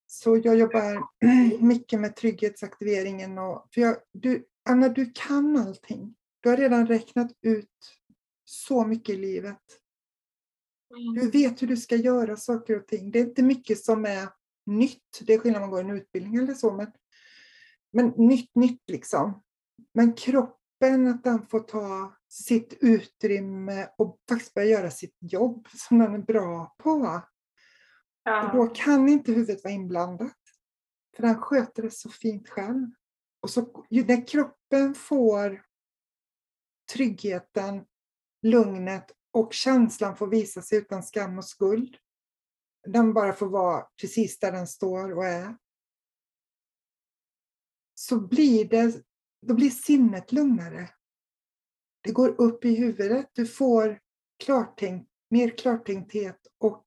så 0.07 0.37
jag 0.37 0.57
jobbar 0.57 1.03
mycket 1.61 2.01
med 2.01 2.16
trygghetsaktiveringen. 2.16 3.38
Och, 3.38 3.69
för 3.75 3.81
jag, 3.81 3.97
du, 4.12 4.45
Anna, 4.69 4.88
du 4.88 5.12
kan 5.14 5.57
allting. 5.57 6.14
Du 6.40 6.49
har 6.49 6.57
redan 6.57 6.87
räknat 6.87 7.33
ut 7.42 7.99
så 8.45 8.85
mycket 8.85 9.14
i 9.14 9.19
livet. 9.19 9.62
Du 10.88 11.21
mm. 11.21 11.31
vet 11.31 11.62
hur 11.62 11.66
du 11.66 11.77
ska 11.77 11.97
göra 11.97 12.37
saker 12.37 12.77
och 12.77 12.87
ting. 12.87 13.11
Det 13.11 13.19
är 13.19 13.25
inte 13.25 13.42
mycket 13.42 13.85
som 13.85 14.05
är 14.05 14.29
nytt. 14.66 15.21
Det 15.27 15.35
är 15.35 15.38
skillnad 15.38 15.62
om 15.62 15.71
man 15.71 15.71
går 15.71 15.90
en 15.90 15.97
utbildning 15.97 16.37
eller 16.37 16.55
så. 16.55 16.73
Men, 16.73 16.92
men 17.92 18.09
nytt, 18.09 18.55
nytt 18.55 18.90
liksom. 18.90 19.42
Men 19.95 20.12
kroppen, 20.12 21.07
att 21.07 21.25
den 21.25 21.47
får 21.47 21.61
ta 21.61 22.16
sitt 22.29 22.79
utrymme 22.81 23.88
och 23.99 24.19
faktiskt 24.29 24.55
börja 24.55 24.69
göra 24.69 24.90
sitt 24.90 25.16
jobb 25.21 25.69
som 25.75 25.99
den 25.99 26.14
är 26.14 26.19
bra 26.19 26.75
på. 26.79 27.23
Ja. 28.26 28.46
Och 28.46 28.56
då 28.56 28.66
kan 28.74 29.08
inte 29.08 29.32
huvudet 29.32 29.64
vara 29.64 29.74
inblandat. 29.74 30.36
För 31.16 31.22
den 31.22 31.42
sköter 31.42 31.82
det 31.82 31.90
så 31.90 32.10
fint 32.10 32.48
själv. 32.48 32.86
Och 33.40 33.50
så, 33.50 33.86
när 33.90 34.26
kroppen 34.26 34.94
får 34.94 35.62
tryggheten, 36.92 37.84
lugnet 38.42 39.12
och 39.30 39.52
känslan 39.52 40.16
får 40.16 40.26
visa 40.26 40.62
sig 40.62 40.78
utan 40.78 41.02
skam 41.02 41.38
och 41.38 41.44
skuld, 41.44 41.96
den 42.86 43.12
bara 43.12 43.32
får 43.32 43.48
vara 43.48 43.86
precis 44.00 44.38
där 44.38 44.52
den 44.52 44.66
står 44.66 45.16
och 45.16 45.24
är. 45.24 45.56
Så 47.94 48.20
blir 48.20 48.68
det, 48.68 49.02
då 49.46 49.54
blir 49.54 49.70
sinnet 49.70 50.32
lugnare. 50.32 50.90
Det 52.00 52.12
går 52.12 52.40
upp 52.40 52.64
i 52.64 52.76
huvudet, 52.76 53.30
du 53.32 53.46
får 53.46 54.00
klartänk, 54.44 55.08
mer 55.30 55.58
klartänkthet 55.58 56.46
och 56.58 56.86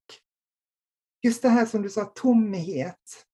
just 1.23 1.41
det 1.41 1.49
här 1.49 1.65
som 1.65 1.81
du 1.81 1.89
sa, 1.89 2.05
tomhet. 2.05 3.25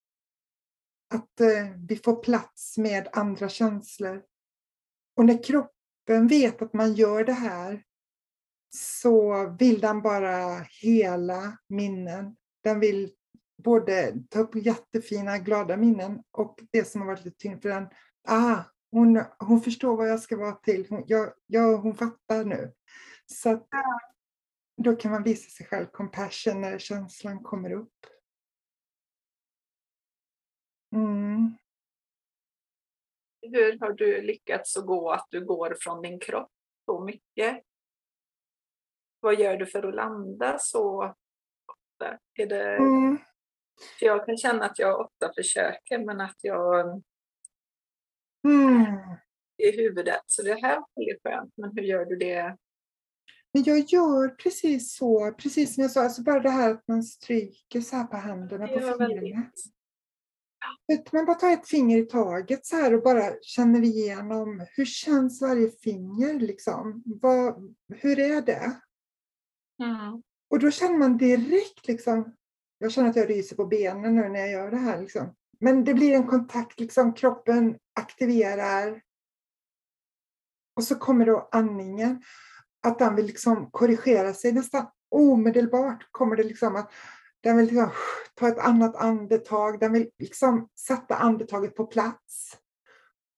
Att 1.13 1.41
eh, 1.41 1.71
vi 1.87 1.95
får 1.95 2.15
plats 2.15 2.77
med 2.77 3.07
andra 3.11 3.49
känslor. 3.49 4.23
Och 5.17 5.25
när 5.25 5.43
kroppen 5.43 6.27
vet 6.27 6.61
att 6.61 6.73
man 6.73 6.93
gör 6.93 7.23
det 7.23 7.33
här 7.33 7.83
så 8.75 9.49
vill 9.59 9.79
den 9.79 10.01
bara 10.01 10.65
hela 10.81 11.57
minnen. 11.67 12.35
Den 12.63 12.79
vill 12.79 13.11
både 13.63 14.13
ta 14.29 14.39
upp 14.39 14.55
jättefina, 14.55 15.37
glada 15.37 15.77
minnen 15.77 16.23
och 16.31 16.59
det 16.71 16.85
som 16.85 17.01
har 17.01 17.07
varit 17.07 17.25
lite 17.25 17.37
tyngre 17.37 17.59
för 17.59 17.69
den. 17.69 17.87
Ah, 18.27 18.63
hon, 18.91 19.23
hon 19.39 19.61
förstår 19.61 19.97
vad 19.97 20.09
jag 20.09 20.19
ska 20.19 20.37
vara 20.37 20.55
till. 20.55 20.87
Hon, 20.89 21.03
jag, 21.07 21.33
jag, 21.47 21.77
hon 21.77 21.95
fattar 21.95 22.45
nu. 22.45 22.73
Så 23.25 23.49
att, 23.49 23.67
då 24.77 24.95
kan 24.95 25.11
man 25.11 25.23
visa 25.23 25.49
sig 25.49 25.65
själv 25.65 25.85
compassion 25.85 26.61
när 26.61 26.79
känslan 26.79 27.43
kommer 27.43 27.71
upp. 27.71 28.05
Mm. 30.95 31.57
Hur 33.41 33.79
har 33.79 33.93
du 33.93 34.21
lyckats 34.21 34.77
att 34.77 34.85
gå 34.85 35.11
att 35.11 35.27
du 35.29 35.45
går 35.45 35.77
från 35.81 36.01
din 36.01 36.19
kropp 36.19 36.51
så 36.85 37.03
mycket? 37.03 37.63
Vad 39.19 39.39
gör 39.39 39.57
du 39.57 39.65
för 39.65 39.83
att 39.83 39.95
landa 39.95 40.59
så 40.59 41.03
ofta? 41.65 42.19
Är 42.33 42.47
det... 42.47 42.75
Mm. 42.75 43.17
Jag 43.99 44.25
kan 44.25 44.37
känna 44.37 44.65
att 44.65 44.79
jag 44.79 44.99
ofta 44.99 45.31
försöker 45.35 46.05
men 46.05 46.21
att 46.21 46.37
jag 46.41 47.01
mm. 48.47 48.85
i 49.57 49.71
huvudet. 49.71 50.21
Så 50.25 50.43
det 50.43 50.61
här 50.61 50.77
är 50.77 50.83
väldigt 50.95 51.21
skönt. 51.23 51.53
Men 51.57 51.71
hur 51.75 51.83
gör 51.83 52.05
du 52.05 52.15
det 52.15 52.57
men 53.55 53.63
jag 53.63 53.79
gör 53.79 54.29
precis 54.29 54.95
så, 54.95 55.31
precis 55.31 55.73
som 55.73 55.81
jag 55.81 55.91
sa, 55.91 56.03
alltså 56.03 56.21
bara 56.21 56.39
det 56.39 56.49
här 56.49 56.71
att 56.71 56.87
man 56.87 57.03
stryker 57.03 57.81
så 57.81 57.95
här 57.95 58.03
på 58.03 58.17
händerna, 58.17 58.67
på 58.67 58.79
fingrarna. 58.79 59.51
Man 61.11 61.25
bara 61.25 61.35
tar 61.35 61.51
ett 61.51 61.67
finger 61.67 61.97
i 61.97 62.05
taget 62.05 62.65
så 62.65 62.75
här 62.75 62.93
och 62.93 63.03
bara 63.03 63.33
känner 63.41 63.83
igenom 63.83 64.65
hur 64.75 64.85
känns 64.85 65.41
varje 65.41 65.71
finger 65.71 66.39
liksom? 66.39 67.03
Vad, 67.05 67.75
hur 67.87 68.19
är 68.19 68.41
det? 68.41 68.79
Mm. 69.83 70.23
Och 70.49 70.59
då 70.59 70.71
känner 70.71 70.97
man 70.97 71.17
direkt 71.17 71.87
liksom, 71.87 72.35
jag 72.77 72.91
känner 72.91 73.09
att 73.09 73.15
jag 73.15 73.29
ryser 73.29 73.55
på 73.55 73.65
benen 73.65 74.15
nu 74.15 74.29
när 74.29 74.39
jag 74.39 74.51
gör 74.51 74.71
det 74.71 74.77
här 74.77 75.01
liksom. 75.01 75.35
Men 75.59 75.83
det 75.83 75.93
blir 75.93 76.13
en 76.13 76.27
kontakt, 76.27 76.79
liksom 76.79 77.13
kroppen 77.13 77.77
aktiverar. 77.93 79.01
Och 80.75 80.83
så 80.83 80.95
kommer 80.95 81.25
då 81.25 81.49
andningen 81.51 82.23
att 82.85 82.99
den 82.99 83.15
vill 83.15 83.25
liksom 83.25 83.71
korrigera 83.71 84.33
sig 84.33 84.51
nästan 84.51 84.87
omedelbart. 85.11 86.07
kommer 86.11 86.35
det 86.35 86.43
liksom 86.43 86.75
att 86.75 86.91
den 87.41 87.57
vill 87.57 87.65
liksom 87.65 87.89
ta 88.35 88.47
ett 88.47 88.59
annat 88.59 88.95
andetag, 88.95 89.79
den 89.79 89.93
vill 89.93 90.09
liksom 90.19 90.69
sätta 90.79 91.15
andetaget 91.15 91.75
på 91.75 91.85
plats. 91.85 92.57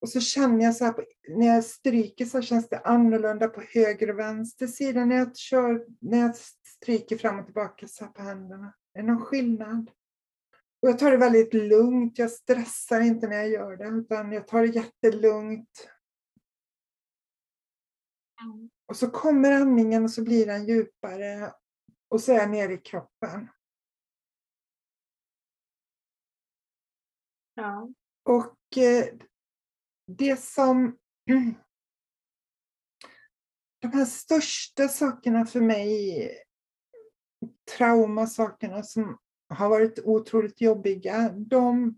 Och 0.01 0.09
så 0.09 0.19
känner 0.19 0.65
jag 0.65 0.75
så 0.75 0.85
här, 0.85 1.05
när 1.29 1.47
jag 1.47 1.63
stryker 1.63 2.25
så 2.25 2.41
känns 2.41 2.69
det 2.69 2.79
annorlunda 2.79 3.47
på 3.47 3.61
höger 3.61 4.09
och 4.09 4.19
vänster 4.19 4.67
sida 4.67 5.05
när 5.05 5.15
jag, 5.15 5.37
kör, 5.37 5.85
när 5.99 6.19
jag 6.19 6.35
stryker 6.77 7.17
fram 7.17 7.39
och 7.39 7.45
tillbaka 7.45 7.87
så 7.87 8.05
här 8.05 8.11
på 8.11 8.21
händerna. 8.21 8.73
Är 8.93 9.01
det 9.01 9.07
någon 9.07 9.25
skillnad? 9.25 9.91
Och 10.81 10.89
jag 10.89 10.99
tar 10.99 11.11
det 11.11 11.17
väldigt 11.17 11.53
lugnt, 11.53 12.19
jag 12.19 12.31
stressar 12.31 13.01
inte 13.01 13.27
när 13.27 13.35
jag 13.35 13.49
gör 13.49 13.77
det, 13.77 13.87
utan 13.87 14.31
jag 14.31 14.47
tar 14.47 14.61
det 14.61 14.67
jättelugnt. 14.67 15.89
Mm. 18.43 18.69
Och 18.87 18.97
så 18.97 19.09
kommer 19.09 19.51
andningen 19.51 20.03
och 20.03 20.11
så 20.11 20.23
blir 20.23 20.45
den 20.45 20.65
djupare 20.65 21.53
och 22.09 22.21
så 22.21 22.31
är 22.31 22.35
jag 22.35 22.49
nere 22.49 22.73
i 22.73 22.77
kroppen. 22.77 23.49
Ja. 27.53 27.89
Och 28.23 28.77
eh, 28.77 29.05
det 30.07 30.39
som... 30.39 30.97
De 33.79 33.87
här 33.87 34.05
största 34.05 34.87
sakerna 34.87 35.45
för 35.45 35.61
mig, 35.61 36.29
traumasakerna 37.77 38.83
som 38.83 39.17
har 39.49 39.69
varit 39.69 39.99
otroligt 39.99 40.61
jobbiga, 40.61 41.29
de 41.29 41.97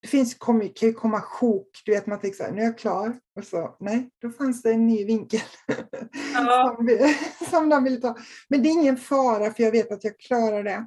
det 0.00 0.08
finns, 0.08 0.34
kan 0.34 0.60
ju 0.80 0.92
komma 0.92 1.20
sjok, 1.20 1.82
du 1.84 1.92
vet 1.92 2.06
man 2.06 2.20
tänker 2.20 2.36
så 2.36 2.42
här, 2.42 2.52
nu 2.52 2.60
är 2.60 2.64
jag 2.64 2.78
klar. 2.78 3.18
Och 3.36 3.44
så, 3.44 3.76
nej, 3.80 4.10
då 4.22 4.30
fanns 4.30 4.62
det 4.62 4.72
en 4.72 4.86
ny 4.86 5.04
vinkel 5.04 5.40
ja. 6.34 6.76
som, 6.76 7.14
som 7.50 7.68
de 7.68 7.84
ville 7.84 7.96
ta. 7.96 8.16
Men 8.48 8.62
det 8.62 8.68
är 8.68 8.72
ingen 8.72 8.96
fara 8.96 9.54
för 9.54 9.62
jag 9.62 9.72
vet 9.72 9.92
att 9.92 10.04
jag 10.04 10.18
klarar 10.18 10.64
det. 10.64 10.86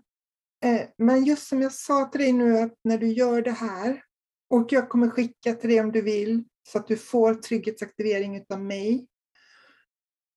Eh, 0.66 0.82
men 0.98 1.24
just 1.24 1.48
som 1.48 1.62
jag 1.62 1.72
sa 1.72 2.06
till 2.06 2.22
dig 2.22 2.34
nu 2.34 2.58
att 2.58 2.74
när 2.84 2.98
du 2.98 3.08
gör 3.08 3.42
det 3.42 3.52
här 3.52 4.04
och 4.50 4.74
jag 4.74 4.90
kommer 4.90 5.10
skicka 5.10 5.54
till 5.54 5.70
dig 5.70 5.80
om 5.80 5.92
du 5.92 6.02
vill 6.02 6.44
så 6.70 6.78
att 6.78 6.88
du 6.88 6.98
får 6.98 7.34
trygghetsaktivering 7.34 8.46
av 8.50 8.62
mig. 8.62 9.08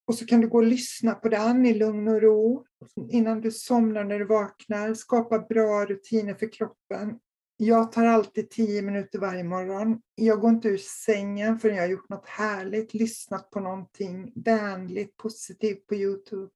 Och 0.06 0.14
så 0.14 0.26
kan 0.26 0.40
du 0.40 0.48
gå 0.48 0.58
och 0.58 0.64
lyssna 0.64 1.14
på 1.14 1.28
den 1.28 1.66
i 1.66 1.74
lugn 1.74 2.08
och 2.08 2.22
ro 2.22 2.66
innan 3.10 3.40
du 3.40 3.50
somnar 3.50 4.04
när 4.04 4.18
du 4.18 4.24
vaknar. 4.24 4.94
Skapa 4.94 5.38
bra 5.38 5.84
rutiner 5.84 6.34
för 6.34 6.52
kroppen 6.52 7.18
jag 7.56 7.92
tar 7.92 8.06
alltid 8.06 8.50
tio 8.50 8.82
minuter 8.82 9.18
varje 9.18 9.44
morgon. 9.44 10.02
Jag 10.14 10.40
går 10.40 10.50
inte 10.50 10.68
ur 10.68 10.78
sängen 10.78 11.58
förrän 11.58 11.76
jag 11.76 11.82
har 11.82 11.88
gjort 11.88 12.08
något 12.08 12.26
härligt, 12.26 12.94
lyssnat 12.94 13.50
på 13.50 13.60
någonting 13.60 14.32
vänligt, 14.34 15.16
positivt 15.16 15.86
på 15.86 15.94
Youtube. 15.94 16.52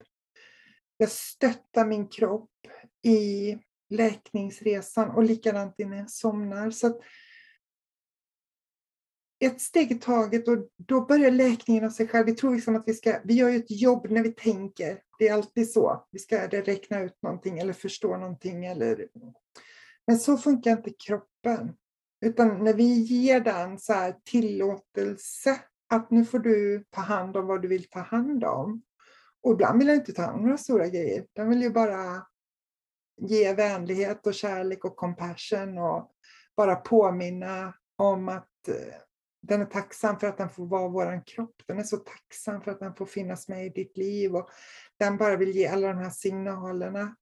Jag 0.97 1.11
stöttar 1.11 1.87
min 1.87 2.09
kropp 2.09 2.51
i 3.03 3.59
läkningsresan 3.91 5.11
och 5.11 5.25
likadant 5.25 5.75
innan 5.79 5.99
jag 5.99 6.11
somnar. 6.11 6.71
Så 6.71 7.01
ett 9.41 9.61
steg 9.61 9.93
i 9.93 9.95
taget 9.95 10.49
och 10.49 10.69
då 10.77 11.01
börjar 11.01 11.31
läkningen 11.31 11.85
av 11.85 11.91
sig 11.91 12.09
själv. 12.09 12.27
Vi 12.27 12.35
tror 12.35 12.55
liksom 12.55 12.77
att 12.77 12.89
vi 12.89 12.95
ska, 12.95 13.21
vi 13.25 13.35
gör 13.35 13.49
ju 13.49 13.57
ett 13.57 13.81
jobb 13.81 14.07
när 14.11 14.23
vi 14.23 14.33
tänker. 14.33 15.01
Det 15.19 15.29
är 15.29 15.35
alltid 15.35 15.71
så. 15.71 16.07
Vi 16.11 16.19
ska 16.19 16.49
räkna 16.49 17.01
ut 17.01 17.23
någonting 17.23 17.59
eller 17.59 17.73
förstå 17.73 18.17
någonting 18.17 18.67
eller 18.67 19.09
men 20.09 20.19
så 20.19 20.37
funkar 20.37 20.71
inte 20.71 20.91
kroppen. 20.91 21.75
Utan 22.21 22.65
när 22.65 22.75
vi 22.75 23.03
ger 23.03 23.41
den 23.41 23.79
så 23.79 23.93
här 23.93 24.17
tillåtelse 24.25 25.61
att 25.89 26.11
nu 26.11 26.25
får 26.25 26.39
du 26.39 26.85
ta 26.91 27.01
hand 27.01 27.37
om 27.37 27.47
vad 27.47 27.63
du 27.63 27.69
vill 27.69 27.89
ta 27.89 28.01
hand 28.01 28.45
om. 28.45 28.83
Och 29.43 29.53
ibland 29.53 29.79
vill 29.79 29.89
jag 29.89 29.97
inte 29.97 30.13
ta 30.13 30.23
hand 30.23 30.37
om 30.37 30.43
några 30.43 30.59
stora 30.59 30.89
grejer. 30.89 31.27
Den 31.33 31.49
vill 31.49 31.63
ju 31.63 31.71
bara 31.71 32.27
ge 33.21 33.55
vänlighet 33.55 34.27
och 34.27 34.35
kärlek 34.35 34.85
och 34.85 34.97
compassion 34.97 35.79
och 35.79 36.11
bara 36.57 36.77
påminna 36.77 37.75
om 37.97 38.29
att 38.29 38.69
eh, 38.69 38.75
den 39.43 39.61
är 39.61 39.67
tacksam 39.67 40.19
för 40.19 40.27
att 40.27 40.39
den 40.39 40.51
får 40.51 40.67
vara 40.67 40.89
vår 40.89 41.27
kropp. 41.27 41.63
Den 41.67 41.79
är 41.79 41.83
så 41.83 41.97
tacksam 41.97 42.61
för 42.61 42.71
att 42.71 42.81
den 42.81 42.95
får 42.95 43.07
finnas 43.07 43.49
med 43.49 43.67
i 43.67 43.69
ditt 43.69 43.97
liv 43.97 44.37
och 44.37 44.51
den 44.99 45.17
bara 45.17 45.37
vill 45.37 45.57
ge 45.57 45.67
alla 45.67 45.89
de 45.89 45.99
här 45.99 46.11
signalerna 46.11 47.17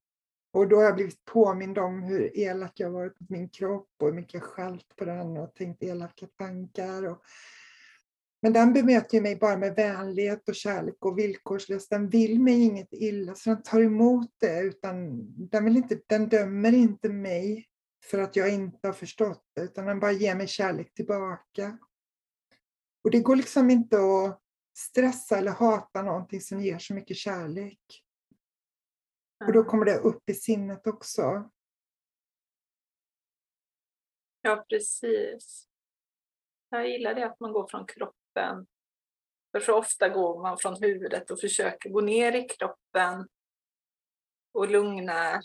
och 0.56 0.68
då 0.68 0.76
har 0.76 0.82
jag 0.82 0.94
blivit 0.94 1.24
påmind 1.24 1.78
om 1.78 2.02
hur 2.02 2.38
elak 2.38 2.72
jag 2.74 2.90
varit 2.90 3.20
mot 3.20 3.30
min 3.30 3.48
kropp 3.48 3.88
och 4.00 4.06
hur 4.06 4.14
mycket 4.14 4.34
jag 4.34 4.42
skällt 4.42 4.96
på 4.96 5.04
den 5.04 5.36
och 5.36 5.54
tänkt 5.54 5.82
elaka 5.82 6.26
tankar. 6.26 7.06
Och... 7.06 7.22
Men 8.42 8.52
den 8.52 8.72
bemöter 8.72 9.20
mig 9.20 9.36
bara 9.36 9.56
med 9.56 9.74
vänlighet 9.74 10.48
och 10.48 10.54
kärlek 10.54 11.04
och 11.04 11.18
villkorslöst. 11.18 11.90
Den 11.90 12.08
vill 12.08 12.40
mig 12.40 12.62
inget 12.62 12.88
illa, 12.90 13.34
så 13.34 13.50
den 13.50 13.62
tar 13.62 13.80
emot 13.80 14.30
det. 14.40 14.60
Utan 14.60 15.24
den, 15.48 15.64
vill 15.64 15.76
inte, 15.76 16.00
den 16.06 16.28
dömer 16.28 16.72
inte 16.72 17.08
mig 17.08 17.66
för 18.04 18.18
att 18.18 18.36
jag 18.36 18.54
inte 18.54 18.88
har 18.88 18.92
förstått 18.92 19.42
det, 19.54 19.60
utan 19.60 19.86
den 19.86 20.00
bara 20.00 20.12
ger 20.12 20.34
mig 20.34 20.46
kärlek 20.48 20.94
tillbaka. 20.94 21.78
Och 23.04 23.10
det 23.10 23.20
går 23.20 23.36
liksom 23.36 23.70
inte 23.70 23.96
att 23.96 24.40
stressa 24.76 25.38
eller 25.38 25.52
hata 25.52 26.02
någonting 26.02 26.40
som 26.40 26.60
ger 26.60 26.78
så 26.78 26.94
mycket 26.94 27.16
kärlek. 27.16 28.05
Och 29.44 29.52
då 29.52 29.64
kommer 29.64 29.84
det 29.84 29.98
upp 29.98 30.30
i 30.30 30.34
sinnet 30.34 30.86
också. 30.86 31.50
Ja, 34.40 34.64
precis. 34.68 35.68
Jag 36.68 36.88
gillar 36.88 37.14
det 37.14 37.26
att 37.26 37.40
man 37.40 37.52
går 37.52 37.68
från 37.68 37.86
kroppen. 37.86 38.66
För 39.52 39.60
så 39.60 39.78
ofta 39.78 40.08
går 40.08 40.42
man 40.42 40.58
från 40.58 40.82
huvudet 40.82 41.30
och 41.30 41.40
försöker 41.40 41.90
gå 41.90 42.00
ner 42.00 42.32
i 42.32 42.48
kroppen 42.48 43.28
och 44.52 44.70
lugna. 44.70 45.42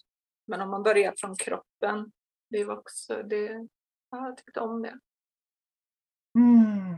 Men 0.48 0.62
om 0.62 0.70
man 0.70 0.84
börjar 0.84 1.14
från 1.18 1.36
kroppen, 1.36 2.12
det 2.50 2.64
var 2.64 2.78
också 2.78 3.24
det. 3.24 3.68
Ja, 4.10 4.28
jag 4.28 4.38
tyckte 4.38 4.60
om 4.60 4.82
det. 4.82 5.00
Mm. 6.36 6.96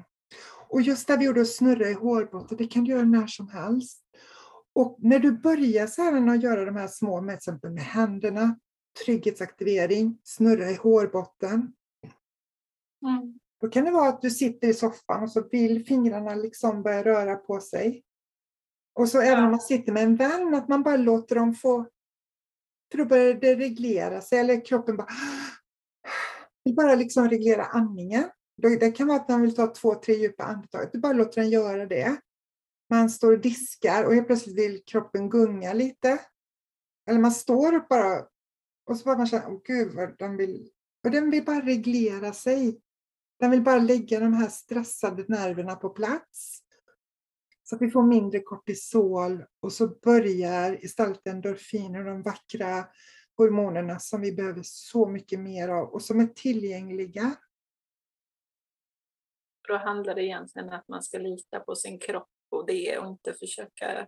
Och 0.69 0.81
just 0.81 1.07
där 1.07 1.17
vi 1.17 1.25
gjorde 1.25 1.45
snurra 1.45 1.89
i 1.89 1.93
hårbotten, 1.93 2.57
det 2.57 2.67
kan 2.67 2.83
du 2.83 2.91
göra 2.91 3.05
när 3.05 3.27
som 3.27 3.47
helst. 3.49 4.05
Och 4.75 4.97
när 4.99 5.19
du 5.19 5.31
börjar 5.31 5.87
så 5.87 6.01
här 6.01 6.29
att 6.29 6.43
göra 6.43 6.65
de 6.65 6.75
här 6.75 6.87
små, 6.87 7.21
med, 7.21 7.35
exempel 7.35 7.71
med 7.71 7.83
händerna, 7.83 8.59
trygghetsaktivering, 9.05 10.17
snurra 10.23 10.69
i 10.69 10.75
hårbotten. 10.75 11.73
Mm. 13.05 13.39
Då 13.61 13.69
kan 13.69 13.85
det 13.85 13.91
vara 13.91 14.09
att 14.09 14.21
du 14.21 14.29
sitter 14.29 14.67
i 14.67 14.73
soffan 14.73 15.23
och 15.23 15.31
så 15.31 15.47
vill 15.51 15.85
fingrarna 15.85 16.35
liksom 16.35 16.83
börja 16.83 17.03
röra 17.03 17.35
på 17.35 17.59
sig. 17.59 18.03
Och 18.93 19.09
så 19.09 19.21
även 19.21 19.43
om 19.43 19.51
man 19.51 19.59
sitter 19.59 19.91
med 19.91 20.03
en 20.03 20.15
vän, 20.15 20.53
att 20.53 20.67
man 20.67 20.83
bara 20.83 20.97
låter 20.97 21.35
dem 21.35 21.53
få... 21.53 21.85
För 22.91 22.97
då 22.97 23.05
börjar 23.05 23.33
det 23.33 23.55
reglera 23.55 24.21
sig, 24.21 24.39
eller 24.39 24.65
kroppen 24.65 24.97
bara... 24.97 25.07
Vill 26.65 26.75
bara 26.75 26.95
liksom 26.95 27.29
reglera 27.29 27.65
andningen. 27.65 28.29
Det 28.57 28.91
kan 28.91 29.07
vara 29.07 29.19
att 29.19 29.29
man 29.29 29.41
vill 29.41 29.55
ta 29.55 29.67
två, 29.67 29.95
tre 29.95 30.15
djupa 30.15 30.43
andetag. 30.43 30.89
Du 30.93 30.99
bara 30.99 31.13
låter 31.13 31.41
den 31.41 31.49
göra 31.49 31.85
det. 31.85 32.17
Man 32.89 33.09
står 33.09 33.33
och 33.33 33.39
diskar 33.39 34.03
och 34.03 34.13
helt 34.13 34.27
plötsligt 34.27 34.57
vill 34.57 34.83
kroppen 34.85 35.29
gunga 35.29 35.73
lite. 35.73 36.19
Eller 37.09 37.19
man 37.19 37.31
står 37.31 37.75
upp 37.75 37.87
bara 37.87 38.27
och 38.85 38.97
så 38.97 39.05
bara 39.05 39.17
man 39.17 39.27
känner, 39.27 39.51
åh 39.51 39.61
gud 39.65 39.93
vad 39.93 40.17
den 40.17 40.37
vill... 40.37 40.69
Och 41.03 41.11
den 41.11 41.31
vill 41.31 41.45
bara 41.45 41.61
reglera 41.61 42.33
sig. 42.33 42.81
Den 43.39 43.51
vill 43.51 43.61
bara 43.61 43.79
lägga 43.79 44.19
de 44.19 44.33
här 44.33 44.47
stressade 44.47 45.25
nerverna 45.27 45.75
på 45.75 45.89
plats. 45.89 46.63
Så 47.63 47.75
att 47.75 47.81
vi 47.81 47.91
får 47.91 48.03
mindre 48.03 48.39
kortisol 48.39 49.45
och 49.59 49.73
så 49.73 49.87
börjar 49.87 50.85
istället 50.85 51.27
endorfiner 51.27 51.99
och 51.99 52.05
de 52.05 52.21
vackra 52.21 52.87
hormonerna 53.37 53.99
som 53.99 54.21
vi 54.21 54.31
behöver 54.31 54.61
så 54.63 55.07
mycket 55.09 55.39
mer 55.39 55.69
av 55.69 55.89
och 55.89 56.01
som 56.01 56.19
är 56.19 56.27
tillgängliga. 56.27 57.35
Då 59.67 59.77
handlar 59.77 60.15
det 60.15 60.23
egentligen 60.23 60.69
om 60.69 60.75
att 60.75 60.87
man 60.87 61.03
ska 61.03 61.17
lita 61.17 61.59
på 61.59 61.75
sin 61.75 61.99
kropp 61.99 62.32
och 62.53 62.65
det 62.65 62.97
och 62.97 63.07
inte 63.07 63.33
försöka 63.33 64.07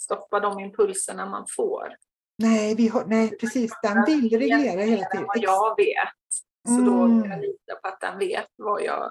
stoppa 0.00 0.40
de 0.40 0.60
impulserna 0.60 1.26
man 1.26 1.46
får. 1.56 1.96
Nej, 2.42 2.74
vi 2.74 2.88
har, 2.88 3.04
nej 3.04 3.38
precis. 3.38 3.72
Den 3.82 4.04
vill 4.04 4.38
reglera 4.38 4.82
hela 4.82 5.06
tiden. 5.06 5.26
vad 5.26 5.38
jag 5.38 5.76
vet. 5.76 6.08
Så 6.68 6.74
mm. 6.74 6.84
då 6.84 7.22
kan 7.22 7.30
jag 7.30 7.40
lita 7.40 7.74
på 7.82 7.88
att 7.88 8.00
den 8.00 8.18
vet 8.18 8.48
vad 8.56 8.82
jag 8.82 9.10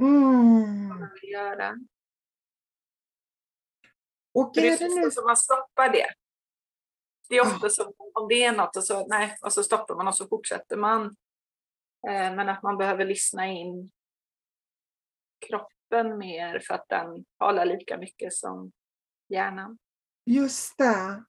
mm. 0.00 0.98
vill 0.98 1.30
göra. 1.30 1.74
Och 4.34 4.50
det 4.54 4.68
är 4.68 4.78
det 4.78 5.04
nu... 5.04 5.10
så 5.10 5.26
man 5.26 5.36
stoppar 5.36 5.92
det. 5.92 6.06
Det 7.28 7.36
är 7.36 7.42
ofta 7.42 7.68
så 7.68 7.94
om 8.14 8.28
det 8.28 8.44
är 8.44 8.56
något 8.56 8.76
och 8.76 8.84
så, 8.84 9.06
nej, 9.06 9.36
och 9.42 9.52
så 9.52 9.62
stoppar 9.62 9.94
man 9.94 10.08
och 10.08 10.16
så 10.16 10.28
fortsätter 10.28 10.76
man. 10.76 11.04
Eh, 12.08 12.34
men 12.34 12.48
att 12.48 12.62
man 12.62 12.78
behöver 12.78 13.04
lyssna 13.04 13.46
in 13.46 13.90
kroppen 15.48 15.73
mer 16.02 16.58
för 16.58 16.74
att 16.74 16.88
den 16.88 17.24
talar 17.38 17.64
lika 17.64 17.98
mycket 17.98 18.32
som 18.32 18.72
hjärnan. 19.28 19.78
Just 20.26 20.78
det. 20.78 21.24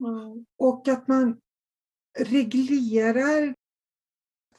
Mm. 0.00 0.46
Och 0.58 0.88
att 0.88 1.08
man 1.08 1.40
reglerar. 2.18 3.54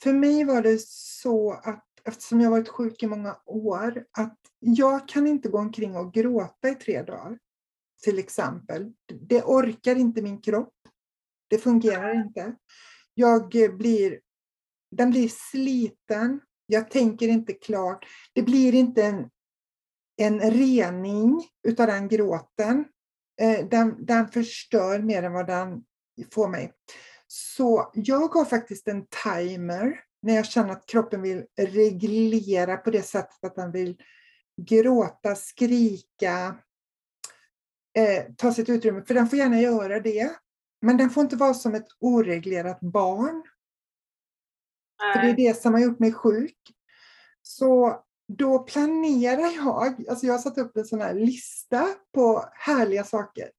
För 0.04 0.14
mig 0.14 0.44
var 0.44 0.62
det 0.62 0.82
så 0.88 1.52
att 1.52 1.86
eftersom 2.04 2.42
jag 2.42 2.52
varit 2.52 2.70
sjuk 2.70 3.04
i 3.04 3.08
många 3.08 3.38
år, 3.46 4.06
att 4.18 4.38
jag 4.60 5.08
kan 5.08 5.28
inte 5.28 5.50
gå 5.50 5.58
omkring 5.58 5.96
och 5.96 6.14
gråta 6.14 6.70
i 6.70 6.76
tre 6.76 7.02
dagar 7.02 7.40
till 8.04 8.20
exempel. 8.20 8.94
Det 9.22 9.44
orkar 9.44 9.96
inte 9.96 10.22
min 10.22 10.42
kropp. 10.42 10.74
Det 11.48 11.58
fungerar 11.58 12.16
inte. 12.16 12.56
Jag 13.14 13.50
blir, 13.78 14.20
den 14.92 15.12
blir 15.12 15.30
sliten. 15.52 16.42
Jag 16.66 16.92
tänker 16.92 17.28
inte 17.28 17.54
klart. 17.54 18.06
Det 18.34 18.42
blir 18.42 18.76
inte 18.76 19.04
en, 19.04 19.30
en 20.18 20.52
rening 20.52 21.48
utav 21.68 21.88
den 21.88 22.08
gråten. 22.08 22.86
Eh, 23.42 23.68
den, 23.68 24.06
den 24.06 24.28
förstör 24.28 25.00
mer 25.00 25.24
än 25.24 25.34
vad 25.34 25.48
den 25.48 25.84
får 26.32 26.48
mig. 26.48 26.72
Så 27.28 27.92
jag 27.94 28.34
har 28.34 28.46
faktiskt 28.46 28.88
en 28.88 29.06
timer 29.24 30.00
när 30.22 30.36
jag 30.36 30.46
känner 30.46 30.72
att 30.72 30.86
kroppen 30.86 31.22
vill 31.22 31.46
reglera 31.58 32.78
på 32.78 32.92
det 32.92 33.02
sättet 33.02 33.44
att 33.44 33.56
den 33.56 33.72
vill 33.72 33.98
gråta, 34.62 35.36
skrika, 35.36 36.56
eh, 37.98 38.24
ta 38.38 38.54
sitt 38.54 38.70
utrymme, 38.70 39.04
för 39.08 39.14
den 39.14 39.30
får 39.30 39.40
gärna 39.40 39.62
göra 39.62 40.00
det. 40.00 40.32
Men 40.82 40.98
den 40.98 41.10
får 41.10 41.24
inte 41.24 41.36
vara 41.36 41.54
som 41.54 41.76
ett 41.76 41.88
oreglerat 42.00 42.80
barn. 42.80 43.44
För 45.14 45.22
det 45.22 45.30
är 45.30 45.36
det 45.36 45.62
som 45.62 45.74
har 45.74 45.82
gjort 45.82 46.00
mig 46.00 46.14
sjuk. 46.14 46.58
Så 47.42 48.00
då 48.28 48.60
planerar 48.60 49.56
jag, 49.56 50.10
alltså 50.10 50.26
jag 50.26 50.34
har 50.34 50.40
satt 50.40 50.58
upp 50.58 50.78
en 50.78 50.86
sån 50.86 51.02
här 51.02 51.14
lista 51.14 51.88
på 52.14 52.46
härliga 52.54 53.04
saker. 53.04 53.50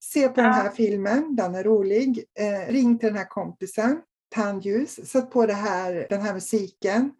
Se 0.00 0.28
på 0.28 0.40
ja. 0.40 0.44
den 0.44 0.52
här 0.52 0.70
filmen, 0.70 1.36
den 1.36 1.54
är 1.54 1.64
rolig. 1.64 2.24
Eh, 2.38 2.72
ring 2.72 2.98
till 2.98 3.08
den 3.08 3.18
här 3.18 3.28
kompisen, 3.28 4.00
tänd 4.34 4.64
ljus, 4.64 5.10
sätt 5.10 5.30
på 5.30 5.46
det 5.46 5.52
här, 5.52 6.06
den 6.10 6.20
här 6.20 6.34
musiken 6.34 7.12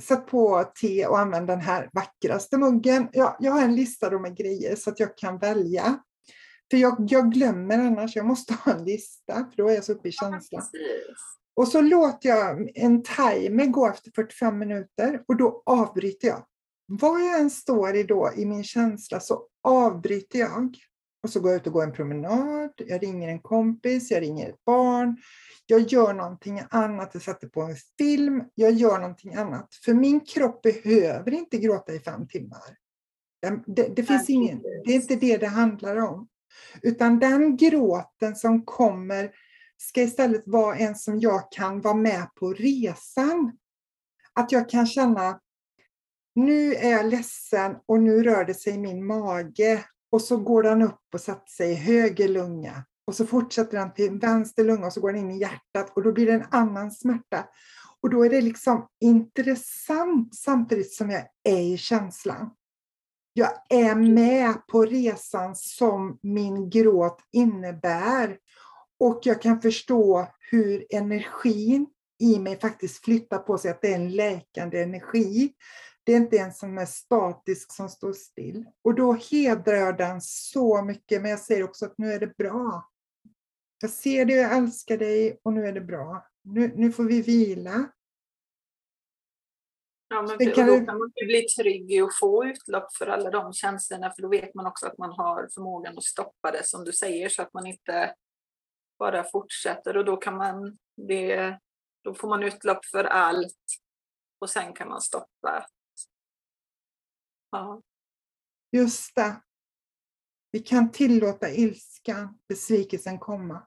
sätt 0.00 0.26
på 0.26 0.64
te 0.80 1.06
och 1.06 1.18
använd 1.18 1.46
den 1.46 1.60
här 1.60 1.90
vackraste 1.92 2.58
muggen. 2.58 3.08
Jag, 3.12 3.36
jag 3.40 3.52
har 3.52 3.62
en 3.62 3.76
lista 3.76 4.18
med 4.18 4.36
grejer 4.36 4.76
så 4.76 4.90
att 4.90 5.00
jag 5.00 5.16
kan 5.16 5.38
välja. 5.38 5.98
För 6.70 6.76
jag, 6.76 7.06
jag 7.08 7.32
glömmer 7.32 7.78
annars, 7.78 8.16
jag 8.16 8.26
måste 8.26 8.54
ha 8.54 8.72
en 8.72 8.84
lista, 8.84 9.34
för 9.34 9.56
då 9.56 9.68
är 9.68 9.74
jag 9.74 9.84
så 9.84 9.92
uppe 9.92 10.08
i 10.08 10.12
känslan. 10.12 10.62
Och 11.60 11.68
så 11.68 11.80
låter 11.80 12.28
jag 12.28 12.70
en 12.74 13.02
timer 13.02 13.66
gå 13.66 13.88
efter 13.88 14.10
45 14.10 14.58
minuter 14.58 15.22
och 15.28 15.36
då 15.36 15.62
avbryter 15.66 16.28
jag. 16.28 16.44
Var 16.86 17.18
jag 17.18 17.40
än 17.40 17.50
står 17.50 17.96
i 17.96 18.02
då 18.02 18.30
i 18.36 18.46
min 18.46 18.64
känsla 18.64 19.20
så 19.20 19.42
avbryter 19.62 20.38
jag. 20.38 20.76
Och 21.22 21.30
så 21.30 21.40
går 21.40 21.50
jag 21.50 21.60
ut 21.60 21.66
och 21.66 21.72
går 21.72 21.82
en 21.82 21.92
promenad, 21.92 22.70
jag 22.76 23.02
ringer 23.02 23.28
en 23.28 23.40
kompis, 23.40 24.10
jag 24.10 24.22
ringer 24.22 24.48
ett 24.48 24.64
barn, 24.64 25.16
jag 25.66 25.80
gör 25.80 26.12
någonting 26.12 26.62
annat, 26.70 27.10
jag 27.12 27.22
sätter 27.22 27.48
på 27.48 27.62
en 27.62 27.76
film, 27.98 28.44
jag 28.54 28.72
gör 28.72 28.98
någonting 28.98 29.34
annat. 29.34 29.74
För 29.84 29.94
min 29.94 30.20
kropp 30.20 30.62
behöver 30.62 31.34
inte 31.34 31.58
gråta 31.58 31.94
i 31.94 32.00
fem 32.00 32.28
timmar. 32.28 32.76
Det, 33.66 33.96
det, 33.96 34.02
finns 34.02 34.30
ingen, 34.30 34.62
det 34.62 34.92
är 34.92 34.96
inte 34.96 35.16
det 35.16 35.36
det 35.36 35.46
handlar 35.46 35.96
om. 35.96 36.28
Utan 36.82 37.18
den 37.18 37.56
gråten 37.56 38.36
som 38.36 38.64
kommer 38.64 39.30
ska 39.80 40.02
istället 40.02 40.42
vara 40.46 40.76
en 40.76 40.94
som 40.94 41.20
jag 41.20 41.52
kan 41.52 41.80
vara 41.80 41.94
med 41.94 42.34
på 42.34 42.52
resan. 42.52 43.52
Att 44.32 44.52
jag 44.52 44.68
kan 44.68 44.86
känna, 44.86 45.40
nu 46.34 46.74
är 46.74 46.90
jag 46.90 47.06
ledsen 47.06 47.76
och 47.86 48.02
nu 48.02 48.22
rör 48.22 48.44
det 48.44 48.54
sig 48.54 48.74
i 48.74 48.78
min 48.78 49.06
mage. 49.06 49.84
Och 50.12 50.22
så 50.22 50.36
går 50.36 50.62
den 50.62 50.82
upp 50.82 51.00
och 51.14 51.20
sätter 51.20 51.50
sig 51.50 51.70
i 51.70 51.74
höger 51.74 52.28
lunga. 52.28 52.84
Och 53.06 53.14
så 53.16 53.26
fortsätter 53.26 53.78
den 53.78 53.94
till 53.94 54.18
vänster 54.18 54.64
lunga 54.64 54.86
och 54.86 54.92
så 54.92 55.00
går 55.00 55.12
den 55.12 55.20
in 55.20 55.30
i 55.30 55.40
hjärtat 55.40 55.96
och 55.96 56.02
då 56.02 56.12
blir 56.12 56.26
det 56.26 56.32
en 56.32 56.46
annan 56.50 56.90
smärta. 56.90 57.48
Och 58.00 58.10
då 58.10 58.24
är 58.24 58.30
det 58.30 58.40
liksom 58.40 58.86
intressant 59.00 60.34
samtidigt 60.34 60.94
som 60.94 61.10
jag 61.10 61.26
är 61.44 61.60
i 61.60 61.76
känslan. 61.76 62.50
Jag 63.32 63.50
är 63.68 63.94
med 63.94 64.66
på 64.66 64.84
resan 64.84 65.54
som 65.56 66.18
min 66.22 66.70
gråt 66.70 67.18
innebär. 67.32 68.38
Och 69.00 69.20
jag 69.22 69.42
kan 69.42 69.60
förstå 69.60 70.26
hur 70.50 70.86
energin 70.90 71.86
i 72.18 72.38
mig 72.38 72.60
faktiskt 72.60 73.04
flyttar 73.04 73.38
på 73.38 73.58
sig, 73.58 73.70
att 73.70 73.82
det 73.82 73.92
är 73.92 73.94
en 73.94 74.10
läkande 74.10 74.82
energi. 74.82 75.52
Det 76.04 76.12
är 76.12 76.16
inte 76.16 76.38
en 76.38 76.52
som 76.52 76.78
är 76.78 76.86
statisk 76.86 77.72
som 77.72 77.88
står 77.88 78.12
still. 78.12 78.64
Och 78.84 78.94
då 78.94 79.12
hedrar 79.12 79.76
jag 79.76 79.96
den 79.96 80.20
så 80.20 80.82
mycket, 80.82 81.22
men 81.22 81.30
jag 81.30 81.40
säger 81.40 81.64
också 81.64 81.86
att 81.86 81.98
nu 81.98 82.12
är 82.12 82.20
det 82.20 82.36
bra. 82.36 82.90
Jag 83.80 83.90
ser 83.90 84.24
dig, 84.24 84.36
jag 84.36 84.56
älskar 84.56 84.96
dig 84.96 85.40
och 85.42 85.52
nu 85.52 85.66
är 85.66 85.72
det 85.72 85.80
bra. 85.80 86.26
Nu, 86.42 86.72
nu 86.76 86.92
får 86.92 87.04
vi 87.04 87.22
vila. 87.22 87.90
Ja, 90.08 90.22
men 90.22 90.38
för, 90.38 90.54
kan 90.54 90.66
då 90.66 90.76
kan 90.76 90.98
man 90.98 91.12
bli 91.14 91.42
trygg 91.42 91.92
i 91.92 92.00
att 92.00 92.18
få 92.20 92.44
utlopp 92.44 92.94
för 92.94 93.06
alla 93.06 93.30
de 93.30 93.52
känslorna, 93.52 94.12
för 94.12 94.22
då 94.22 94.28
vet 94.28 94.54
man 94.54 94.66
också 94.66 94.86
att 94.86 94.98
man 94.98 95.10
har 95.10 95.48
förmågan 95.54 95.98
att 95.98 96.04
stoppa 96.04 96.50
det, 96.50 96.66
som 96.66 96.84
du 96.84 96.92
säger, 96.92 97.28
så 97.28 97.42
att 97.42 97.54
man 97.54 97.66
inte 97.66 98.14
bara 99.00 99.24
fortsätter. 99.24 99.96
Och 99.96 100.04
då 100.04 100.16
kan 100.16 100.36
man, 100.36 100.78
det, 100.96 101.58
då 102.04 102.14
får 102.14 102.28
man 102.28 102.42
utlopp 102.42 102.84
för 102.84 103.04
allt 103.04 103.64
och 104.38 104.50
sen 104.50 104.72
kan 104.72 104.88
man 104.88 105.00
stoppa. 105.00 105.66
Ja. 107.50 107.82
Just 108.72 109.14
det. 109.14 109.42
Vi 110.50 110.58
kan 110.58 110.92
tillåta 110.92 111.50
ilskan, 111.50 112.38
besvikelsen 112.48 113.18
komma. 113.18 113.66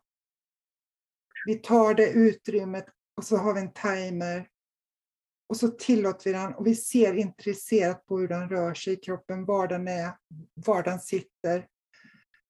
Vi 1.45 1.55
tar 1.55 1.93
det 1.93 2.09
utrymmet 2.09 2.85
och 3.17 3.23
så 3.23 3.37
har 3.37 3.53
vi 3.53 3.61
en 3.61 3.73
timer. 3.73 4.49
Och 5.49 5.57
så 5.57 5.67
tillåter 5.67 6.23
vi 6.25 6.31
den 6.37 6.55
och 6.55 6.67
vi 6.67 6.75
ser 6.75 7.13
intresserat 7.13 8.05
på 8.05 8.19
hur 8.19 8.27
den 8.27 8.49
rör 8.49 8.73
sig 8.73 8.93
i 8.93 8.95
kroppen, 8.95 9.45
var 9.45 9.67
den 9.67 9.87
är, 9.87 10.17
var 10.53 10.83
den 10.83 10.99
sitter. 10.99 11.67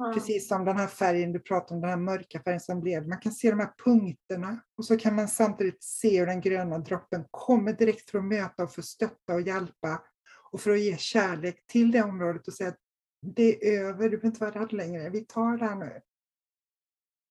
Mm. 0.04 0.14
Precis 0.14 0.48
som 0.48 0.66
den 0.66 0.78
här 0.78 0.88
färgen 0.88 1.32
du 1.32 1.40
pratade 1.40 1.76
om, 1.76 1.82
den 1.82 1.90
här 1.90 1.98
mörka 1.98 2.42
färgen 2.44 2.60
som 2.60 2.82
blev. 2.82 3.08
Man 3.08 3.20
kan 3.20 3.32
se 3.32 3.50
de 3.50 3.60
här 3.60 3.74
punkterna 3.86 4.60
och 4.78 4.86
så 4.86 4.98
kan 4.98 5.16
man 5.16 5.28
samtidigt 5.28 5.84
se 5.84 6.20
hur 6.20 6.26
den 6.26 6.42
gröna 6.42 6.80
droppen 6.80 7.26
kommer 7.32 7.74
direkt 7.74 8.10
för 8.10 8.18
att 8.18 8.26
möta 8.26 8.64
och 8.64 8.74
för 8.74 8.82
att 8.82 8.86
stötta 8.86 9.34
och 9.34 9.42
hjälpa 9.42 10.04
och 10.52 10.62
för 10.62 10.72
att 10.72 10.80
ge 10.80 10.98
kärlek 10.98 11.68
till 11.68 11.92
det 11.92 12.04
området 12.04 12.48
och 12.48 12.54
säga 12.54 12.70
att 12.70 12.80
det 13.26 13.76
är 13.76 13.84
över, 13.84 14.04
du 14.04 14.10
behöver 14.10 14.28
inte 14.28 14.40
vara 14.40 14.62
rädd 14.62 14.74
längre, 14.74 15.10
vi 15.10 15.22
tar 15.26 15.58
det 15.58 15.66
här 15.66 15.76
nu. 15.76 16.02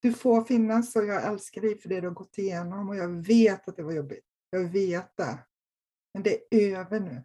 Du 0.01 0.13
får 0.13 0.45
finnas 0.45 0.97
och 0.97 1.07
jag 1.07 1.25
älskar 1.25 1.61
dig 1.61 1.79
för 1.79 1.89
det 1.89 2.01
du 2.01 2.07
har 2.07 2.15
gått 2.15 2.39
igenom 2.39 2.89
och 2.89 2.97
jag 2.97 3.27
vet 3.27 3.69
att 3.69 3.77
det 3.77 3.83
var 3.83 3.93
jobbigt. 3.93 4.25
Jag 4.51 4.65
vet 4.65 5.17
det. 5.17 5.39
Men 6.15 6.23
det 6.23 6.55
är 6.55 6.79
över 6.79 7.01
nu. 7.01 7.25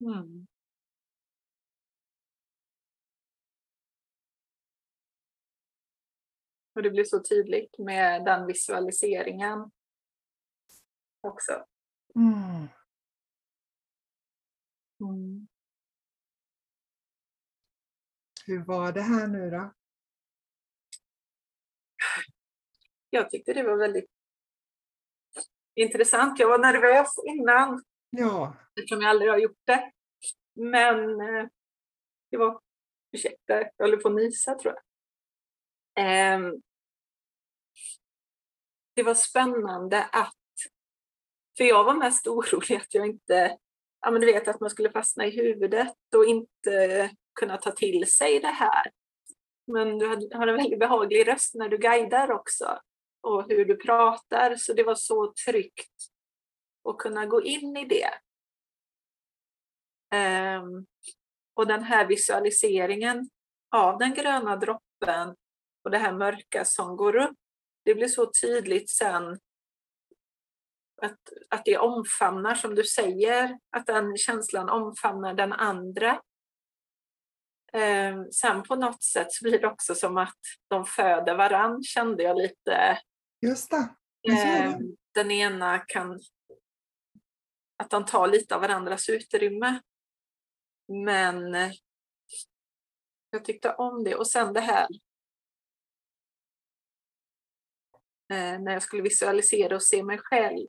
Mm. 0.00 0.46
Och 6.78 6.84
det 6.84 6.90
blir 6.90 7.04
så 7.04 7.22
tydligt 7.22 7.78
med 7.78 8.24
den 8.24 8.46
visualiseringen 8.46 9.70
också. 11.20 11.64
Mm. 12.14 12.68
Mm. 15.00 15.48
Hur 18.46 18.64
var 18.64 18.92
det 18.92 19.02
här 19.02 19.26
nu 19.26 19.50
då? 19.50 19.72
Jag 23.10 23.30
tyckte 23.30 23.52
det 23.52 23.62
var 23.62 23.76
väldigt 23.76 24.10
intressant. 25.74 26.38
Jag 26.38 26.48
var 26.48 26.58
nervös 26.58 27.14
innan 27.26 27.84
Ja, 28.10 28.56
eftersom 28.76 29.02
jag 29.02 29.10
aldrig 29.10 29.30
har 29.30 29.38
gjort 29.38 29.62
det. 29.64 29.92
Men 30.54 31.20
eh, 31.20 31.48
det 32.30 32.36
var, 32.36 32.60
ursäkta, 33.12 33.60
jag 33.76 33.86
håller 33.86 33.96
på 33.96 34.08
att 34.08 34.14
nysa 34.14 34.54
tror 34.54 34.74
jag. 34.74 34.82
Ehm, 36.04 36.62
det 38.98 39.02
var 39.02 39.14
spännande 39.14 40.04
att, 40.04 40.34
för 41.56 41.64
jag 41.64 41.84
var 41.84 41.94
mest 41.94 42.26
orolig 42.26 42.76
att 42.76 42.94
jag 42.94 43.06
inte, 43.06 43.58
ja 44.00 44.10
men 44.10 44.20
du 44.20 44.26
vet 44.26 44.48
att 44.48 44.60
man 44.60 44.70
skulle 44.70 44.90
fastna 44.90 45.26
i 45.26 45.30
huvudet 45.30 45.96
och 46.16 46.24
inte 46.24 47.10
kunna 47.40 47.56
ta 47.56 47.70
till 47.70 48.10
sig 48.10 48.40
det 48.40 48.46
här. 48.48 48.90
Men 49.66 49.98
du 49.98 50.06
har 50.34 50.46
en 50.46 50.56
väldigt 50.56 50.78
behaglig 50.78 51.28
röst 51.28 51.54
när 51.54 51.68
du 51.68 51.78
guidar 51.78 52.30
också 52.30 52.80
och 53.20 53.48
hur 53.48 53.64
du 53.64 53.76
pratar, 53.76 54.56
så 54.56 54.72
det 54.72 54.82
var 54.82 54.94
så 54.94 55.32
tryggt 55.46 55.94
att 56.88 56.98
kunna 56.98 57.26
gå 57.26 57.42
in 57.42 57.76
i 57.76 57.84
det. 57.84 58.10
Um, 60.60 60.86
och 61.54 61.66
den 61.66 61.82
här 61.82 62.06
visualiseringen 62.06 63.30
av 63.76 63.98
den 63.98 64.14
gröna 64.14 64.56
droppen 64.56 65.36
och 65.84 65.90
det 65.90 65.98
här 65.98 66.12
mörka 66.12 66.64
som 66.64 66.96
går 66.96 67.16
upp, 67.16 67.38
det 67.88 67.94
blir 67.94 68.08
så 68.08 68.30
tydligt 68.42 68.90
sen 68.90 69.38
att, 71.02 71.18
att 71.50 71.64
det 71.64 71.78
omfamnar, 71.78 72.54
som 72.54 72.74
du 72.74 72.84
säger, 72.84 73.58
att 73.76 73.86
den 73.86 74.16
känslan 74.16 74.68
omfamnar 74.68 75.34
den 75.34 75.52
andra. 75.52 76.20
Um, 77.72 78.32
sen 78.32 78.62
på 78.62 78.76
något 78.76 79.02
sätt 79.02 79.32
så 79.32 79.44
blir 79.44 79.58
det 79.60 79.66
också 79.66 79.94
som 79.94 80.16
att 80.16 80.38
de 80.68 80.84
föder 80.84 81.36
varann, 81.36 81.82
kände 81.82 82.22
jag 82.22 82.36
lite. 82.36 82.98
just 84.28 84.42
det. 84.42 84.76
Um, 84.76 84.96
den 85.14 85.30
ena 85.30 85.78
kan 85.78 86.20
att 87.76 87.90
de 87.90 88.04
tar 88.04 88.28
lite 88.28 88.54
av 88.54 88.60
varandras 88.60 89.08
utrymme. 89.08 89.80
Men 90.88 91.54
eh, 91.54 91.72
jag 93.30 93.44
tyckte 93.44 93.74
om 93.74 94.04
det. 94.04 94.14
Och 94.14 94.28
sen 94.28 94.52
det 94.52 94.60
här 94.60 94.86
Eh, 98.30 98.60
när 98.60 98.72
jag 98.72 98.82
skulle 98.82 99.02
visualisera 99.02 99.74
och 99.74 99.82
se 99.82 100.02
mig 100.02 100.18
själv. 100.18 100.66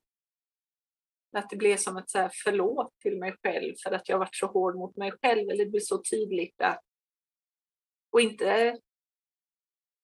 Att 1.38 1.50
det 1.50 1.56
blev 1.56 1.78
som 1.78 1.98
ett 1.98 2.10
så 2.10 2.18
här 2.18 2.32
förlåt 2.44 3.00
till 3.00 3.20
mig 3.20 3.36
själv 3.44 3.74
för 3.84 3.92
att 3.92 4.10
jag 4.10 4.20
varit 4.20 4.36
så 4.36 4.48
hård 4.48 4.76
mot 4.76 4.98
mig 4.98 5.12
själv. 5.22 5.50
Eller 5.50 5.66
det 5.66 5.72
blev 5.72 5.82
så 5.82 6.02
tydligt 6.12 6.62
att 6.62 6.82
och 8.12 8.22
inte, 8.22 8.80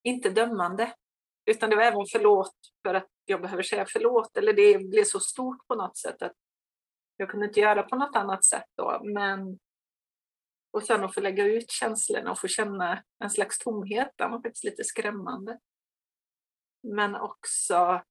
inte 0.04 0.30
dömande. 0.30 0.94
Utan 1.46 1.70
det 1.70 1.76
var 1.76 1.84
även 1.84 2.06
förlåt 2.12 2.56
för 2.84 2.94
att 2.94 3.10
jag 3.26 3.42
behöver 3.42 3.64
säga 3.64 3.86
förlåt. 3.90 4.38
Eller 4.38 4.54
det 4.54 4.78
blev 4.78 5.04
så 5.04 5.20
stort 5.20 5.68
på 5.68 5.76
något 5.76 5.98
sätt 5.98 6.22
att 6.22 6.34
jag 7.18 7.30
kunde 7.30 7.46
inte 7.46 7.60
göra 7.60 7.84
på 7.84 7.96
något 7.96 8.16
annat 8.16 8.46
sätt 8.46 8.66
då. 8.76 9.02
Men, 9.04 9.60
och 10.72 10.84
sen 10.84 11.04
att 11.04 11.14
få 11.14 11.22
lägga 11.22 11.46
ut 11.46 11.72
känslorna 11.72 12.32
och 12.32 12.40
få 12.40 12.48
känna 12.48 13.04
en 13.24 13.30
slags 13.30 13.60
tomhet, 13.60 14.12
den 14.16 14.32
var 14.32 14.42
faktiskt 14.42 14.64
lite 14.64 14.84
skrämmande. 14.84 15.60
Men 16.86 17.16
också 17.16 18.02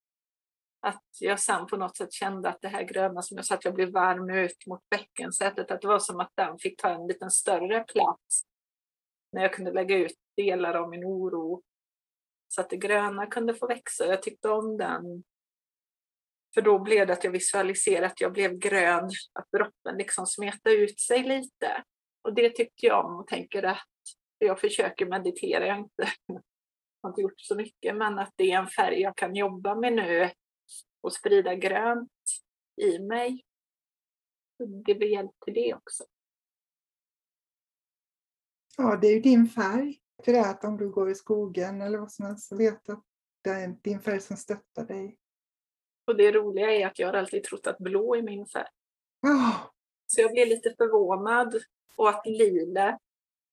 att 0.80 1.04
jag 1.20 1.40
sen 1.40 1.66
på 1.66 1.76
något 1.76 1.96
sätt 1.96 2.12
kände 2.12 2.48
att 2.48 2.60
det 2.60 2.68
här 2.68 2.82
gröna 2.82 3.22
som 3.22 3.36
jag 3.36 3.46
sa, 3.46 3.54
att 3.54 3.64
jag 3.64 3.74
blev 3.74 3.92
varm 3.92 4.30
ut 4.30 4.66
mot 4.66 4.88
bäckensätet, 4.90 5.70
att 5.70 5.80
det 5.80 5.88
var 5.88 5.98
som 5.98 6.20
att 6.20 6.32
den 6.34 6.58
fick 6.58 6.80
ta 6.80 6.88
en 6.88 7.06
liten 7.06 7.30
större 7.30 7.84
plats 7.84 8.42
när 9.32 9.42
jag 9.42 9.52
kunde 9.52 9.72
lägga 9.72 9.96
ut 9.96 10.16
delar 10.36 10.74
av 10.74 10.88
min 10.90 11.04
oro 11.04 11.62
så 12.48 12.60
att 12.60 12.70
det 12.70 12.76
gröna 12.76 13.26
kunde 13.26 13.54
få 13.54 13.66
växa. 13.66 14.06
Jag 14.06 14.22
tyckte 14.22 14.48
om 14.48 14.76
den 14.76 15.24
för 16.54 16.62
då 16.62 16.78
blev 16.78 17.06
det 17.06 17.12
att 17.12 17.24
jag 17.24 17.30
visualiserade 17.30 18.06
att 18.06 18.20
jag 18.20 18.32
blev 18.32 18.58
grön, 18.58 19.10
att 19.32 19.50
droppen 19.52 19.96
liksom 19.98 20.26
smetade 20.26 20.74
ut 20.74 21.00
sig 21.00 21.22
lite. 21.22 21.84
Och 22.22 22.34
det 22.34 22.50
tyckte 22.50 22.86
jag 22.86 23.06
om 23.06 23.20
och 23.20 23.26
tänker 23.26 23.62
att 23.62 23.88
jag 24.38 24.60
försöker 24.60 25.06
meditera, 25.06 25.66
jag 25.66 25.76
är 25.76 25.80
inte, 25.80 26.08
har 27.04 27.10
inte 27.10 27.20
gjort 27.20 27.40
så 27.40 27.54
mycket, 27.54 27.96
men 27.96 28.18
att 28.18 28.32
det 28.36 28.52
är 28.52 28.58
en 28.58 28.66
färg 28.66 29.00
jag 29.00 29.16
kan 29.16 29.34
jobba 29.34 29.74
med 29.74 29.92
nu 29.92 30.30
och 31.00 31.12
sprida 31.12 31.54
grönt 31.54 32.10
i 32.82 32.98
mig. 32.98 33.44
Det 34.86 34.94
blir 34.94 35.08
hjälp 35.08 35.30
till 35.44 35.54
det 35.54 35.74
också. 35.74 36.04
Ja, 38.76 38.98
det 39.00 39.06
är 39.06 39.12
ju 39.12 39.20
din 39.20 39.46
färg. 39.46 40.00
För 40.24 40.34
att 40.34 40.64
om 40.64 40.76
du 40.76 40.90
går 40.90 41.10
i 41.10 41.14
skogen 41.14 41.82
eller 41.82 41.98
vad 41.98 42.12
som 42.12 42.26
helst 42.26 42.48
så 42.48 42.56
vet 42.56 42.88
att 42.88 43.04
det 43.42 43.50
är 43.50 43.76
din 43.82 44.00
färg 44.00 44.20
som 44.20 44.36
stöttar 44.36 44.84
dig. 44.84 45.18
Och 46.06 46.16
det 46.16 46.32
roliga 46.32 46.72
är 46.72 46.86
att 46.86 46.98
jag 46.98 47.08
har 47.08 47.14
alltid 47.14 47.44
trott 47.44 47.66
att 47.66 47.78
blå 47.78 48.14
är 48.14 48.22
min 48.22 48.46
färg. 48.46 48.68
Oh. 49.22 49.66
Så 50.06 50.20
jag 50.20 50.30
blev 50.30 50.48
lite 50.48 50.74
förvånad. 50.78 51.54
Och 51.96 52.08
att 52.08 52.26
lila 52.26 52.98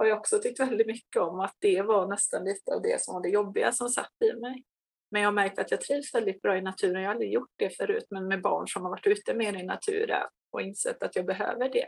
har 0.02 0.08
jag 0.08 0.20
också 0.20 0.40
tyckt 0.40 0.60
väldigt 0.60 0.88
mycket 0.88 1.22
om. 1.22 1.40
Att 1.40 1.56
det 1.60 1.82
var 1.82 2.08
nästan 2.08 2.44
lite 2.44 2.74
av 2.74 2.82
det 2.82 3.02
som 3.02 3.14
var 3.14 3.22
det 3.22 3.30
jobbiga 3.30 3.72
som 3.72 3.90
satt 3.90 4.14
i 4.26 4.34
mig. 4.34 4.64
Men 5.12 5.22
jag 5.22 5.28
har 5.28 5.34
märkt 5.34 5.60
att 5.60 5.72
jag 5.72 5.82
trivs 5.82 6.16
väldigt 6.16 6.42
bra 6.42 6.58
i 6.58 6.62
naturen. 6.62 7.02
Jag 7.02 7.10
har 7.10 7.14
aldrig 7.14 7.34
gjort 7.34 7.52
det 7.56 7.70
förut, 7.70 8.06
men 8.10 8.28
med 8.28 8.42
barn 8.42 8.68
som 8.68 8.84
har 8.84 8.90
varit 8.90 9.08
ute 9.08 9.34
mer 9.34 9.54
i 9.54 9.64
naturen 9.64 10.28
och 10.52 10.62
insett 10.62 11.04
att 11.04 11.16
jag 11.16 11.26
behöver 11.26 11.70
det. 11.70 11.88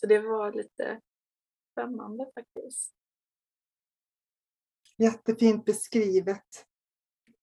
Så 0.00 0.06
det 0.06 0.18
var 0.18 0.52
lite 0.52 1.00
spännande 1.72 2.30
faktiskt. 2.34 2.94
Jättefint 4.98 5.64
beskrivet. 5.64 6.66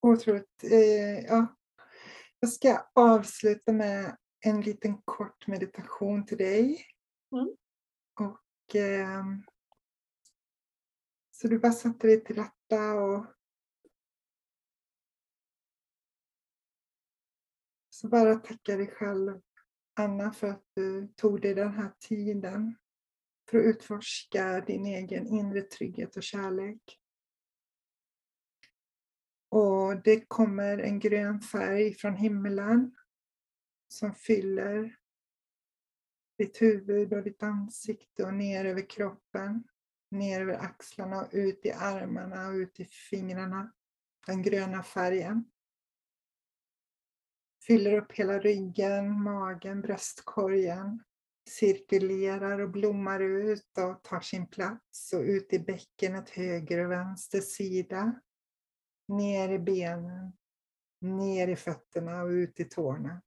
Otroligt. 0.01 0.63
Eh, 0.63 1.19
ja, 1.19 1.55
jag 2.39 2.49
ska 2.49 2.87
avsluta 2.93 3.71
med 3.71 4.17
en 4.45 4.61
liten 4.61 5.01
kort 5.05 5.47
meditation 5.47 6.25
till 6.25 6.37
dig. 6.37 6.85
Mm. 7.31 7.55
Och, 8.19 8.75
eh, 8.75 9.23
så 11.41 11.47
du 11.47 11.59
bara 11.59 11.71
satte 11.71 12.07
dig 12.07 12.23
till 12.23 12.35
rätta 12.35 12.93
och 12.93 13.25
så 17.89 18.07
bara 18.07 18.35
tacka 18.35 18.77
dig 18.77 18.87
själv, 18.87 19.41
Anna, 19.93 20.31
för 20.31 20.47
att 20.47 20.63
du 20.73 21.07
tog 21.07 21.41
dig 21.41 21.53
den 21.53 21.73
här 21.73 21.91
tiden 21.99 22.75
för 23.49 23.57
att 23.57 23.65
utforska 23.65 24.61
din 24.61 24.85
egen 24.85 25.27
inre 25.27 25.61
trygghet 25.61 26.17
och 26.17 26.23
kärlek. 26.23 26.99
Och 29.49 30.03
det 30.03 30.25
kommer 30.27 30.77
en 30.77 30.99
grön 30.99 31.41
färg 31.41 31.93
från 31.93 32.15
himlen 32.15 32.95
som 33.87 34.13
fyller 34.13 34.97
ditt 36.37 36.61
huvud 36.61 37.13
och 37.13 37.23
ditt 37.23 37.43
ansikte 37.43 38.23
och 38.23 38.33
ner 38.33 38.65
över 38.65 38.89
kroppen, 38.89 39.63
ner 40.11 40.41
över 40.41 40.53
axlarna 40.53 41.21
och 41.21 41.29
ut 41.31 41.65
i 41.65 41.71
armarna 41.71 42.47
och 42.47 42.53
ut 42.53 42.79
i 42.79 42.85
fingrarna. 42.85 43.73
Den 44.27 44.41
gröna 44.41 44.83
färgen. 44.83 45.51
Fyller 47.67 47.93
upp 47.93 48.11
hela 48.11 48.39
ryggen, 48.39 49.21
magen, 49.21 49.81
bröstkorgen. 49.81 51.03
Cirkulerar 51.49 52.59
och 52.59 52.69
blommar 52.69 53.19
ut 53.19 53.77
och 53.77 54.03
tar 54.03 54.19
sin 54.19 54.47
plats 54.47 55.13
och 55.13 55.21
ut 55.21 55.53
i 55.53 55.59
bäckenet 55.59 56.29
höger 56.29 56.85
och 56.85 56.91
vänster 56.91 57.41
sida 57.41 58.21
ner 59.07 59.49
i 59.49 59.59
benen, 59.59 60.37
ner 61.01 61.47
i 61.47 61.55
fötterna 61.55 62.21
och 62.21 62.29
ut 62.29 62.59
i 62.59 62.65
tårna. 62.65 63.21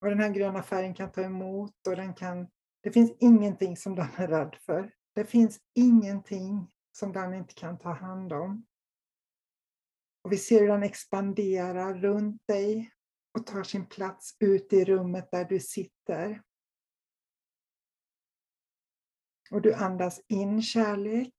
Och 0.00 0.10
den 0.10 0.20
här 0.20 0.30
gröna 0.30 0.62
färgen 0.62 0.94
kan 0.94 1.12
ta 1.12 1.22
emot 1.22 1.86
och 1.86 1.96
den 1.96 2.14
kan, 2.14 2.50
det 2.84 2.92
finns 2.92 3.12
ingenting 3.20 3.76
som 3.76 3.94
den 3.94 4.08
är 4.16 4.28
rädd 4.28 4.56
för. 4.60 4.94
Det 5.12 5.24
finns 5.24 5.60
ingenting 5.74 6.72
som 6.92 7.12
den 7.12 7.34
inte 7.34 7.54
kan 7.54 7.78
ta 7.78 7.92
hand 7.92 8.32
om. 8.32 8.66
Och 10.22 10.32
vi 10.32 10.38
ser 10.38 10.60
hur 10.60 10.68
den 10.68 10.82
expanderar 10.82 11.94
runt 11.94 12.46
dig 12.46 12.92
och 13.32 13.46
tar 13.46 13.62
sin 13.62 13.86
plats 13.86 14.36
ute 14.40 14.76
i 14.76 14.84
rummet 14.84 15.30
där 15.30 15.44
du 15.44 15.60
sitter. 15.60 16.42
Och 19.50 19.62
du 19.62 19.74
andas 19.74 20.20
in 20.28 20.62
kärlek. 20.62 21.34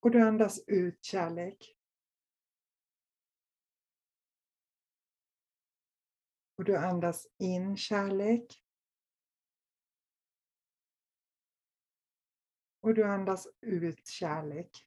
Och 0.00 0.10
du 0.10 0.20
andas 0.20 0.64
ut 0.66 1.04
kärlek. 1.04 1.76
Och 6.56 6.64
du 6.64 6.76
andas 6.76 7.26
in 7.38 7.76
kärlek. 7.76 8.64
Och 12.80 12.94
du 12.94 13.04
andas 13.04 13.48
ut 13.60 14.06
kärlek. 14.06 14.86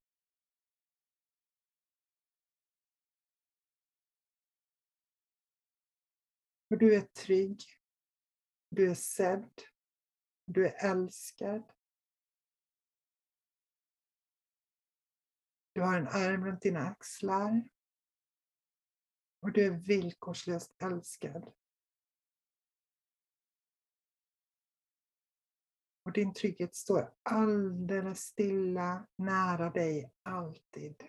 Och 6.69 6.77
du 6.77 6.95
är 6.95 7.01
trygg. 7.01 7.61
Du 8.69 8.89
är 8.91 8.95
sedd. 8.95 9.61
Du 10.45 10.67
är 10.67 10.91
älskad. 10.91 11.63
Du 15.73 15.81
har 15.81 15.97
en 15.97 16.07
arm 16.07 16.45
runt 16.45 16.61
dina 16.61 16.79
axlar. 16.79 17.69
Och 19.39 19.51
du 19.51 19.65
är 19.65 19.71
villkorslöst 19.71 20.75
älskad. 20.81 21.53
Och 26.03 26.11
din 26.11 26.33
trygghet 26.33 26.75
står 26.75 27.13
alldeles 27.23 28.19
stilla 28.19 29.07
nära 29.15 29.69
dig 29.69 30.11
alltid. 30.23 31.03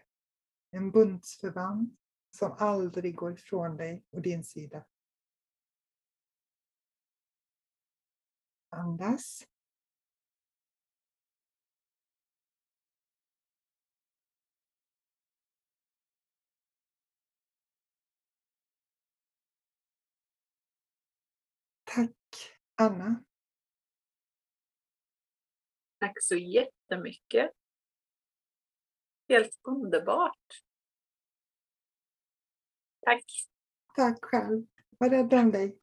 En 0.70 0.90
bundsförvant 0.90 1.98
som 2.30 2.52
aldrig 2.58 3.14
går 3.16 3.32
ifrån 3.32 3.76
dig 3.76 4.04
och 4.10 4.22
din 4.22 4.44
sida. 4.44 4.84
Andas. 8.70 9.46
Tack, 21.84 22.16
Anna. 22.74 23.24
Tack 26.04 26.22
så 26.22 26.36
jättemycket. 26.36 27.50
Helt 29.28 29.58
underbart. 29.62 30.62
Tack. 33.06 33.24
Tack 33.96 34.18
själv. 34.22 34.66
Var 34.98 35.10
rädd 35.10 35.34
om 35.34 35.50
dig. 35.50 35.78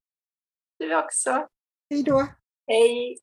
Du 0.78 0.96
också. 0.96 1.48
Hej 1.90 2.04
då. 2.04 2.28
Hej. 2.68 3.18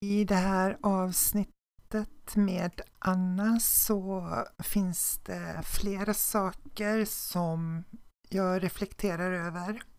I 0.00 0.24
det 0.24 0.34
här 0.34 0.78
avsnittet 0.82 2.36
med 2.36 2.80
Anna 2.98 3.60
så 3.60 4.28
finns 4.72 5.18
det 5.24 5.62
flera 5.80 6.14
saker 6.14 7.04
som 7.04 7.84
jag 8.28 8.62
reflekterar 8.62 9.32
över. 9.32 9.95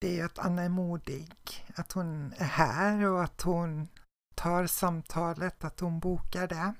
Det 0.00 0.20
är 0.20 0.24
att 0.24 0.38
Anna 0.38 0.62
är 0.62 0.68
modig, 0.68 1.34
att 1.74 1.92
hon 1.92 2.32
är 2.36 2.44
här 2.44 3.04
och 3.04 3.22
att 3.22 3.42
hon 3.42 3.88
tar 4.34 4.66
samtalet, 4.66 5.64
att 5.64 5.80
hon 5.80 6.00
bokar 6.00 6.48
det. 6.48 6.74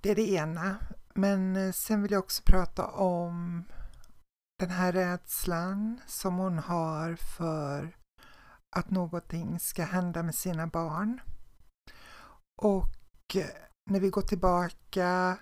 Det 0.00 0.10
är 0.10 0.14
det 0.14 0.30
ena. 0.30 0.76
Men 1.14 1.56
eh, 1.56 1.72
sen 1.72 2.02
vill 2.02 2.12
jag 2.12 2.18
också 2.18 2.42
prata 2.46 2.86
om 2.86 3.64
den 4.58 4.70
här 4.70 4.92
rädslan 4.92 6.00
som 6.06 6.36
hon 6.36 6.58
har 6.58 7.16
för 7.16 7.96
att 8.76 8.90
någonting 8.90 9.60
ska 9.60 9.84
hända 9.84 10.22
med 10.22 10.34
sina 10.34 10.66
barn. 10.66 11.20
Och 12.62 13.36
eh, 13.36 13.46
när 13.90 14.00
vi 14.00 14.10
går 14.10 14.22
tillbaka 14.22 15.38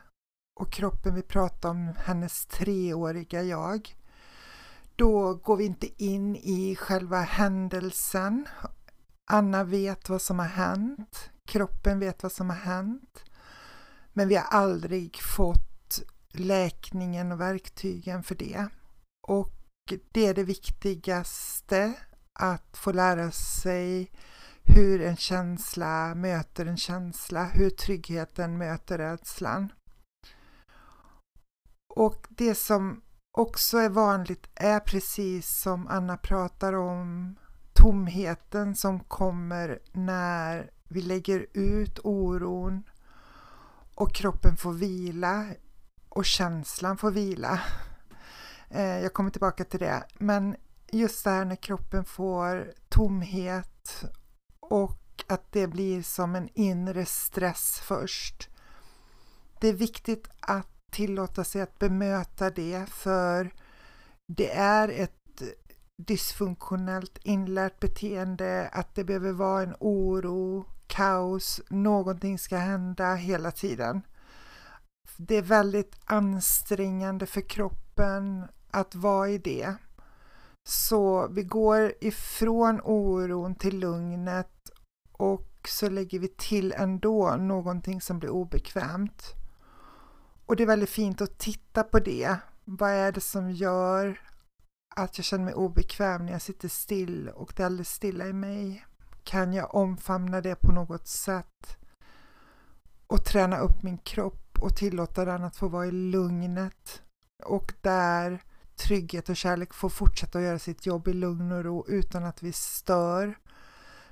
och 0.61 0.73
kroppen 0.73 1.15
vill 1.15 1.25
prata 1.25 1.71
om 1.71 1.95
hennes 1.99 2.47
treåriga 2.47 3.43
jag, 3.43 3.98
då 4.99 5.35
går 5.35 5.57
vi 5.57 5.65
inte 5.65 6.05
in 6.05 6.37
i 6.37 6.77
själva 6.77 7.21
händelsen. 7.21 8.49
Anna 9.31 9.65
vet 9.65 10.09
vad 10.09 10.23
som 10.23 10.39
har 10.39 10.47
hänt, 10.47 11.31
kroppen 11.49 11.99
vet 11.99 12.23
vad 12.23 12.33
som 12.33 12.51
har 12.51 12.57
hänt, 12.57 13.25
men 14.13 14.29
vi 14.29 14.37
har 14.37 14.45
aldrig 14.45 15.17
fått 15.17 16.03
läkningen 16.33 17.33
och 17.33 17.41
verktygen 17.41 18.23
för 18.23 18.35
det. 18.35 18.69
Och 19.29 19.55
det 20.13 20.27
är 20.27 20.35
det 20.35 20.45
viktigaste, 20.45 21.95
att 22.41 22.77
få 22.77 22.93
lära 22.93 23.31
sig 23.31 24.11
hur 24.63 25.03
en 25.03 25.17
känsla 25.17 26.15
möter 26.15 26.67
en 26.67 26.77
känsla, 26.77 27.45
hur 27.45 27.71
tryggheten 27.71 28.59
möter 28.59 28.99
rädslan. 28.99 29.73
Och 31.95 32.27
det 32.29 32.55
som 32.55 33.03
också 33.33 33.79
är 33.79 33.89
vanligt 33.89 34.49
är 34.55 34.81
precis 34.81 35.61
som 35.61 35.89
Anna 35.89 36.17
pratar 36.17 36.73
om, 36.73 37.37
tomheten 37.73 38.77
som 38.77 39.01
kommer 39.01 39.79
när 39.93 40.71
vi 40.89 41.03
lägger 41.03 41.47
ut 41.53 41.99
oron 42.05 42.83
och 43.95 44.15
kroppen 44.15 44.57
får 44.57 44.73
vila 44.73 45.47
och 46.09 46.25
känslan 46.25 46.99
får 46.99 47.11
vila. 47.11 47.61
Eh, 48.71 48.99
jag 48.99 49.13
kommer 49.13 49.31
tillbaka 49.31 49.65
till 49.65 49.81
det. 49.81 50.05
Men 50.19 50.57
just 50.93 51.25
det 51.25 51.31
här 51.31 51.45
när 51.45 51.57
kroppen 51.57 52.05
får 52.05 52.73
tomhet 52.89 54.05
och 54.61 55.25
att 55.27 55.53
det 55.53 55.67
blir 55.67 56.03
som 56.03 56.35
en 56.35 56.49
inre 56.55 57.07
stress 57.07 57.81
först. 57.85 58.49
Det 59.61 59.69
är 59.69 59.73
viktigt 59.73 60.29
att 60.41 60.78
tillåta 60.91 61.45
sig 61.45 61.63
att 61.63 61.79
bemöta 61.79 62.51
det 62.51 62.87
för 62.89 63.51
det 64.27 64.53
är 64.53 64.89
ett 64.89 65.43
dysfunktionellt 66.03 67.19
inlärt 67.23 67.81
beteende, 67.81 68.69
att 68.73 68.95
det 68.95 69.05
behöver 69.05 69.33
vara 69.33 69.63
en 69.63 69.75
oro, 69.81 70.65
kaos, 70.87 71.61
någonting 71.69 72.39
ska 72.39 72.57
hända 72.57 73.15
hela 73.15 73.51
tiden. 73.51 74.03
Det 75.17 75.37
är 75.37 75.43
väldigt 75.43 75.97
ansträngande 76.05 77.27
för 77.27 77.41
kroppen 77.41 78.45
att 78.71 78.95
vara 78.95 79.29
i 79.29 79.39
det. 79.39 79.75
Så 80.69 81.29
vi 81.29 81.43
går 81.43 81.93
ifrån 82.01 82.81
oron 82.85 83.55
till 83.55 83.79
lugnet 83.79 84.71
och 85.13 85.69
så 85.69 85.89
lägger 85.89 86.19
vi 86.19 86.29
till 86.29 86.73
ändå 86.73 87.37
någonting 87.37 88.01
som 88.01 88.19
blir 88.19 88.31
obekvämt. 88.31 89.38
Och 90.49 90.57
det 90.57 90.63
är 90.63 90.67
väldigt 90.67 90.91
fint 90.91 91.21
att 91.21 91.39
titta 91.39 91.85
på 91.85 91.99
det. 91.99 92.37
Vad 92.65 92.91
är 92.91 93.13
det 93.13 93.21
som 93.21 93.51
gör 93.51 94.21
att 94.97 95.19
jag 95.19 95.25
känner 95.25 95.45
mig 95.45 95.55
obekväm 95.55 96.27
när 96.27 96.33
jag 96.33 96.43
sitter 96.43 96.69
still 96.69 97.29
och 97.29 97.53
det 97.57 97.63
är 97.63 97.67
alldeles 97.67 97.93
stilla 97.93 98.27
i 98.27 98.33
mig? 98.33 98.85
Kan 99.25 99.53
jag 99.53 99.75
omfamna 99.75 100.41
det 100.41 100.55
på 100.55 100.73
något 100.73 101.07
sätt? 101.09 101.77
Och 103.07 103.25
träna 103.25 103.59
upp 103.59 103.83
min 103.83 103.99
kropp 103.99 104.59
och 104.61 104.77
tillåta 104.77 105.25
den 105.25 105.45
att 105.45 105.57
få 105.57 105.69
vara 105.69 105.87
i 105.87 105.91
lugnet. 105.91 107.03
Och 107.45 107.75
där 107.81 108.43
trygghet 108.77 109.29
och 109.29 109.37
kärlek 109.37 109.75
får 109.75 109.89
fortsätta 109.89 110.39
att 110.39 110.45
göra 110.45 110.59
sitt 110.59 110.87
jobb 110.87 111.09
i 111.09 111.13
lugn 111.13 111.53
och 111.53 111.65
ro 111.65 111.85
utan 111.89 112.25
att 112.25 112.43
vi 112.43 112.53
stör 112.53 113.39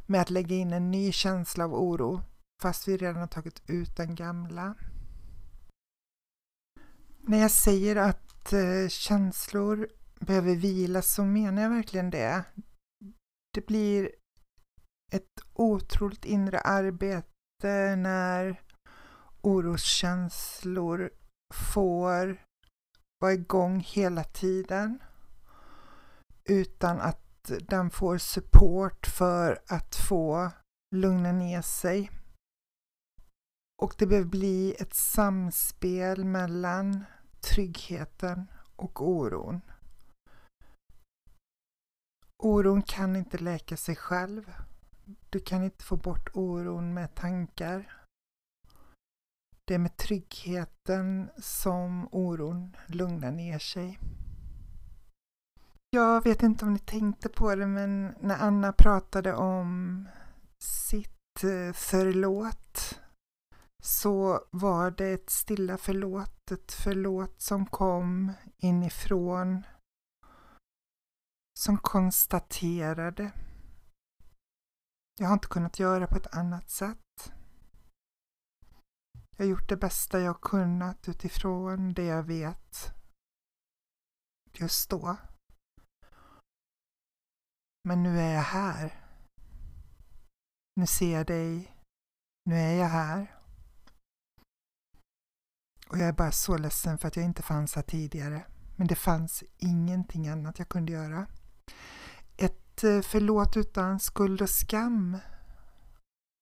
med 0.07 0.21
att 0.21 0.31
lägga 0.31 0.57
in 0.57 0.73
en 0.73 0.91
ny 0.91 1.13
känsla 1.13 1.65
av 1.65 1.75
oro 1.75 2.23
fast 2.63 2.89
vi 2.89 2.97
redan 2.97 3.17
har 3.17 3.27
tagit 3.27 3.63
ut 3.67 3.97
den 3.97 4.15
gamla. 4.15 4.75
När 7.29 7.39
jag 7.39 7.51
säger 7.51 7.97
att 7.97 8.53
eh, 8.53 8.89
känslor 8.89 9.89
behöver 10.21 10.55
vila 10.55 11.03
så 11.03 11.25
menar 11.25 11.63
jag 11.63 11.71
verkligen 11.71 12.11
det. 12.11 12.45
Det 13.55 13.67
blir 13.67 14.11
ett 15.13 15.41
otroligt 15.53 16.25
inre 16.25 16.61
arbete 16.61 17.97
när 17.97 18.61
oroskänslor 19.41 21.11
får 21.55 22.43
vara 23.21 23.33
igång 23.33 23.81
hela 23.81 24.25
tiden 24.25 24.99
utan 26.45 27.01
att 27.01 27.51
den 27.61 27.91
får 27.91 28.19
support 28.19 29.07
för 29.07 29.63
att 29.69 29.97
få 29.97 30.51
lugna 30.95 31.33
ner 31.33 31.63
sig. 31.63 32.11
Och 33.83 33.95
det 33.99 34.07
behöver 34.07 34.31
bli 34.31 34.75
ett 34.79 34.95
samspel 34.95 36.25
mellan 36.25 37.05
tryggheten 37.47 38.47
och 38.77 39.09
oron. 39.09 39.61
Oron 42.43 42.83
kan 42.83 43.17
inte 43.17 43.39
läka 43.39 43.77
sig 43.77 43.97
själv. 43.97 44.55
Du 45.31 45.41
kan 45.41 45.63
inte 45.63 45.85
få 45.85 45.97
bort 45.97 46.29
oron 46.33 46.95
med 46.95 47.15
tankar. 47.15 47.93
Det 49.65 49.75
är 49.75 49.79
med 49.79 49.97
tryggheten 49.97 51.31
som 51.39 52.09
oron 52.13 52.77
lugnar 52.87 53.31
ner 53.31 53.59
sig. 53.59 53.99
Jag 55.91 56.25
vet 56.25 56.43
inte 56.43 56.65
om 56.65 56.73
ni 56.73 56.79
tänkte 56.79 57.29
på 57.29 57.55
det, 57.55 57.67
men 57.67 58.15
när 58.21 58.39
Anna 58.39 58.73
pratade 58.73 59.35
om 59.35 60.09
sitt 60.59 61.45
eh, 61.45 61.73
förlåt 61.75 62.96
så 63.87 64.45
var 64.51 64.91
det 64.91 65.07
ett 65.13 65.31
stilla 65.31 65.79
förlåt, 65.79 66.51
ett 66.51 66.73
förlåt 66.73 67.41
som 67.41 67.67
kom 67.67 68.33
inifrån, 68.57 69.63
som 71.59 71.79
konstaterade. 71.79 73.33
Jag 75.19 75.27
har 75.27 75.33
inte 75.33 75.49
kunnat 75.49 75.79
göra 75.79 76.07
på 76.07 76.17
ett 76.17 76.37
annat 76.37 76.71
sätt. 76.71 77.33
Jag 79.37 79.45
har 79.45 79.51
gjort 79.51 79.69
det 79.69 79.77
bästa 79.77 80.21
jag 80.21 80.41
kunnat 80.41 81.09
utifrån 81.09 81.95
det 81.95 82.05
jag 82.05 82.23
vet 82.23 82.93
just 84.53 84.91
då. 84.91 85.17
Men 87.85 88.03
nu 88.03 88.19
är 88.19 88.35
jag 88.35 88.43
här. 88.43 89.05
Nu 90.77 90.87
ser 90.87 91.13
jag 91.13 91.27
dig. 91.27 91.75
Nu 92.45 92.57
är 92.57 92.75
jag 92.75 92.89
här. 92.89 93.36
Och 95.89 95.99
jag 95.99 96.09
är 96.09 96.13
bara 96.13 96.33
så 96.33 96.57
ledsen 96.57 96.99
för 96.99 97.09
att 97.09 97.17
jag 97.17 97.25
inte 97.25 97.43
fanns 97.43 97.75
här 97.75 97.83
tidigare. 97.83 98.45
Men 98.77 98.87
det 98.87 98.95
fanns 98.95 99.45
ingenting 99.59 100.29
annat 100.29 100.59
jag 100.59 100.69
kunde 100.69 100.93
göra. 100.93 101.27
Ett 102.37 102.85
eh, 102.85 103.01
förlåt 103.01 103.57
utan 103.57 104.01
skuld 104.01 104.43
och 104.43 104.51
skam 104.51 105.19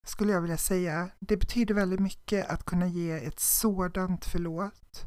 skulle 0.07 0.33
jag 0.33 0.41
vilja 0.41 0.57
säga. 0.57 1.11
Det 1.19 1.37
betyder 1.37 1.75
väldigt 1.75 2.01
mycket 2.01 2.51
att 2.51 2.65
kunna 2.65 2.87
ge 2.87 3.11
ett 3.13 3.41
sådant 3.41 4.25
förlåt. 4.25 5.05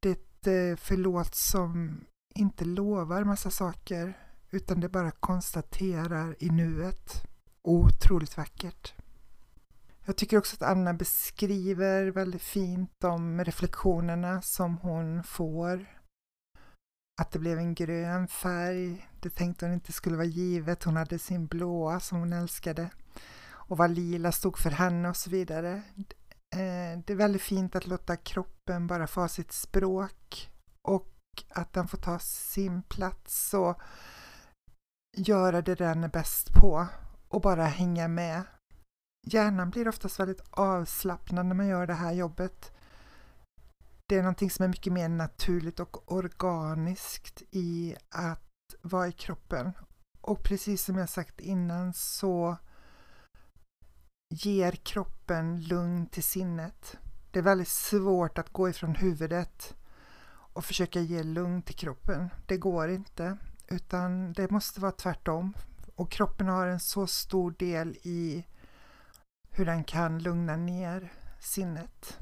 Det 0.00 0.08
är 0.08 0.12
ett 0.12 0.46
eh, 0.46 0.84
förlåt 0.84 1.34
som 1.34 2.04
inte 2.34 2.64
lovar 2.64 3.24
massa 3.24 3.50
saker 3.50 4.18
utan 4.50 4.80
det 4.80 4.88
bara 4.88 5.10
konstaterar 5.10 6.36
i 6.38 6.50
nuet. 6.50 7.26
Otroligt 7.62 8.36
vackert. 8.36 8.94
Jag 10.04 10.16
tycker 10.16 10.38
också 10.38 10.56
att 10.56 10.70
Anna 10.70 10.94
beskriver 10.94 12.06
väldigt 12.06 12.42
fint 12.42 12.90
de 12.98 13.44
reflektionerna 13.44 14.42
som 14.42 14.78
hon 14.78 15.22
får. 15.22 15.86
Att 17.20 17.30
det 17.30 17.38
blev 17.38 17.58
en 17.58 17.74
grön 17.74 18.28
färg, 18.28 19.08
det 19.20 19.30
tänkte 19.30 19.66
hon 19.66 19.74
inte 19.74 19.92
skulle 19.92 20.16
vara 20.16 20.26
givet. 20.26 20.84
Hon 20.84 20.96
hade 20.96 21.18
sin 21.18 21.46
blåa 21.46 22.00
som 22.00 22.18
hon 22.18 22.32
älskade. 22.32 22.90
Och 23.44 23.76
vad 23.76 23.90
lila 23.90 24.32
stod 24.32 24.58
för 24.58 24.70
henne 24.70 25.08
och 25.08 25.16
så 25.16 25.30
vidare. 25.30 25.82
Eh, 26.54 26.98
det 27.04 27.10
är 27.10 27.14
väldigt 27.14 27.42
fint 27.42 27.76
att 27.76 27.86
låta 27.86 28.16
kroppen 28.16 28.86
bara 28.86 29.06
få 29.06 29.28
sitt 29.28 29.52
språk 29.52 30.50
och 30.88 31.12
att 31.48 31.72
den 31.72 31.88
får 31.88 31.98
ta 31.98 32.18
sin 32.18 32.82
plats 32.82 33.54
och 33.54 33.80
göra 35.16 35.62
det 35.62 35.74
den 35.74 36.04
är 36.04 36.08
bäst 36.08 36.52
på 36.52 36.86
och 37.28 37.40
bara 37.40 37.64
hänga 37.64 38.08
med 38.08 38.42
hjärnan 39.26 39.70
blir 39.70 39.88
oftast 39.88 40.20
väldigt 40.20 40.42
avslappnad 40.50 41.46
när 41.46 41.54
man 41.54 41.66
gör 41.66 41.86
det 41.86 41.94
här 41.94 42.12
jobbet. 42.12 42.72
Det 44.08 44.18
är 44.18 44.22
någonting 44.22 44.50
som 44.50 44.64
är 44.64 44.68
mycket 44.68 44.92
mer 44.92 45.08
naturligt 45.08 45.80
och 45.80 46.12
organiskt 46.12 47.42
i 47.50 47.96
att 48.08 48.74
vara 48.82 49.08
i 49.08 49.12
kroppen. 49.12 49.72
Och 50.20 50.42
precis 50.42 50.84
som 50.84 50.98
jag 50.98 51.08
sagt 51.08 51.40
innan 51.40 51.92
så 51.92 52.56
ger 54.34 54.72
kroppen 54.72 55.60
lugn 55.60 56.06
till 56.06 56.22
sinnet. 56.22 56.96
Det 57.30 57.38
är 57.38 57.42
väldigt 57.42 57.68
svårt 57.68 58.38
att 58.38 58.52
gå 58.52 58.68
ifrån 58.68 58.94
huvudet 58.94 59.76
och 60.52 60.64
försöka 60.64 61.00
ge 61.00 61.22
lugn 61.22 61.62
till 61.62 61.74
kroppen. 61.74 62.28
Det 62.46 62.56
går 62.56 62.88
inte, 62.88 63.36
utan 63.68 64.32
det 64.32 64.50
måste 64.50 64.80
vara 64.80 64.92
tvärtom. 64.92 65.54
Och 65.94 66.10
kroppen 66.10 66.48
har 66.48 66.66
en 66.66 66.80
så 66.80 67.06
stor 67.06 67.54
del 67.58 67.96
i 68.02 68.44
hur 69.52 69.66
den 69.66 69.84
kan 69.84 70.18
lugna 70.18 70.56
ner 70.56 71.12
sinnet. 71.40 72.18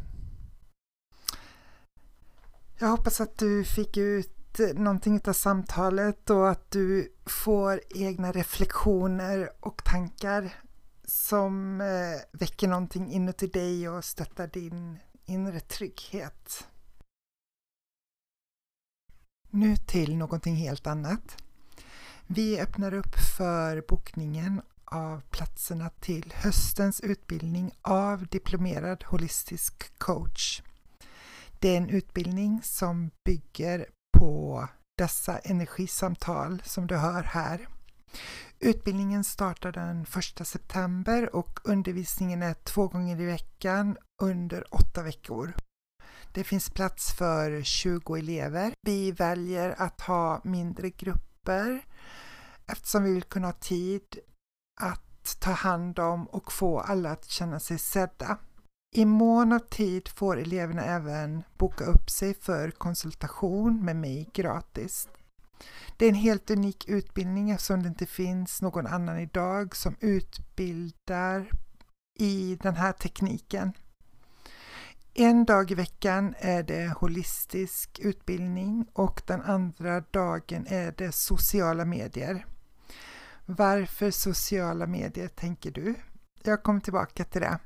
Jag 2.79 2.89
hoppas 2.89 3.21
att 3.21 3.39
du 3.39 3.65
fick 3.65 3.97
ut 3.97 4.59
någonting 4.75 5.21
av 5.27 5.33
samtalet 5.33 6.31
och 6.31 6.51
att 6.51 6.71
du 6.71 7.13
får 7.27 7.81
egna 7.91 8.33
reflektioner 8.33 9.51
och 9.61 9.85
tankar 9.85 10.55
som 11.05 11.81
eh, 11.81 12.39
väcker 12.39 12.69
någonting 12.69 13.13
inuti 13.13 13.47
dig 13.47 13.89
och 13.89 14.05
stöttar 14.05 14.47
din 14.47 14.99
inre 15.25 15.61
trygghet. 15.61 16.67
Nu 19.51 19.77
till 19.77 20.17
någonting 20.17 20.57
helt 20.57 20.87
annat. 20.87 21.43
Vi 22.27 22.61
öppnar 22.61 22.95
upp 22.95 23.15
för 23.37 23.85
bokningen 23.89 24.63
av 24.91 25.21
platserna 25.31 25.91
till 26.01 26.33
höstens 26.37 27.01
utbildning 27.01 27.73
av 27.83 28.27
diplomerad 28.27 29.05
holistisk 29.07 29.99
coach. 29.99 30.63
Det 31.59 31.69
är 31.69 31.77
en 31.77 31.89
utbildning 31.89 32.61
som 32.63 33.11
bygger 33.25 33.87
på 34.19 34.69
dessa 34.99 35.39
energisamtal 35.39 36.63
som 36.65 36.87
du 36.87 36.97
hör 36.97 37.23
här. 37.23 37.69
Utbildningen 38.59 39.25
startar 39.25 39.73
den 39.73 40.07
1 40.41 40.47
september 40.47 41.37
och 41.37 41.61
undervisningen 41.65 42.43
är 42.43 42.55
två 42.55 42.89
gånger 42.89 43.21
i 43.21 43.25
veckan 43.25 43.97
under 44.23 44.75
åtta 44.75 45.03
veckor. 45.03 45.55
Det 46.33 46.45
finns 46.45 46.71
plats 46.71 47.13
för 47.13 47.63
20 47.63 48.17
elever. 48.17 48.73
Vi 48.83 49.13
väljer 49.13 49.75
att 49.79 50.01
ha 50.01 50.41
mindre 50.45 50.91
grupper 50.91 51.85
eftersom 52.67 53.05
vi 53.05 53.15
vill 53.15 53.23
kunna 53.23 53.47
ha 53.47 53.53
tid 53.53 54.19
att 54.81 55.37
ta 55.41 55.51
hand 55.51 55.99
om 55.99 56.27
och 56.27 56.53
få 56.53 56.81
alla 56.81 57.11
att 57.11 57.25
känna 57.25 57.61
sig 57.61 57.79
sedda. 57.79 58.39
I 58.95 59.05
mån 59.05 59.53
av 59.53 59.59
tid 59.59 60.09
får 60.09 60.37
eleverna 60.37 60.83
även 60.85 61.43
boka 61.59 61.85
upp 61.85 62.11
sig 62.11 62.35
för 62.35 62.71
konsultation 62.71 63.85
med 63.85 63.97
mig 63.97 64.31
gratis. 64.33 65.09
Det 65.97 66.05
är 66.05 66.09
en 66.09 66.15
helt 66.15 66.51
unik 66.51 66.89
utbildning 66.89 67.51
eftersom 67.51 67.83
det 67.83 67.89
inte 67.89 68.07
finns 68.07 68.63
någon 68.63 68.87
annan 68.87 69.19
idag 69.19 69.77
som 69.77 69.97
utbildar 70.01 71.51
i 72.19 72.59
den 72.63 72.77
här 72.77 72.93
tekniken. 72.93 73.73
En 75.15 75.45
dag 75.45 75.71
i 75.71 75.75
veckan 75.75 76.35
är 76.39 76.63
det 76.63 76.95
holistisk 76.99 77.99
utbildning 77.99 78.87
och 78.93 79.23
den 79.27 79.43
andra 79.43 80.01
dagen 80.01 80.67
är 80.69 80.95
det 80.97 81.13
sociala 81.13 81.85
medier. 81.85 82.47
Varför 83.57 84.11
sociala 84.11 84.87
medier 84.87 85.29
tänker 85.29 85.71
du? 85.71 85.95
Jag 86.43 86.63
kommer 86.63 86.81
tillbaka 86.81 87.25
till 87.25 87.41
det. 87.41 87.59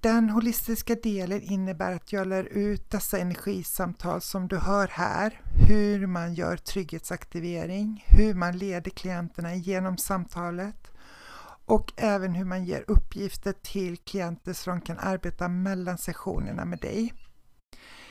Den 0.00 0.30
holistiska 0.30 0.94
delen 0.94 1.42
innebär 1.42 1.92
att 1.92 2.12
jag 2.12 2.26
lär 2.26 2.44
ut 2.44 2.90
dessa 2.90 3.18
energisamtal 3.18 4.20
som 4.20 4.48
du 4.48 4.58
hör 4.58 4.88
här, 4.88 5.40
hur 5.68 6.06
man 6.06 6.34
gör 6.34 6.56
trygghetsaktivering, 6.56 8.04
hur 8.06 8.34
man 8.34 8.58
leder 8.58 8.90
klienterna 8.90 9.54
genom 9.54 9.98
samtalet 9.98 10.90
och 11.64 11.92
även 11.96 12.34
hur 12.34 12.44
man 12.44 12.64
ger 12.64 12.84
uppgifter 12.86 13.52
till 13.52 13.96
klienter 13.96 14.52
så 14.52 14.70
de 14.70 14.80
kan 14.80 14.98
arbeta 14.98 15.48
mellan 15.48 15.98
sessionerna 15.98 16.64
med 16.64 16.78
dig. 16.78 17.14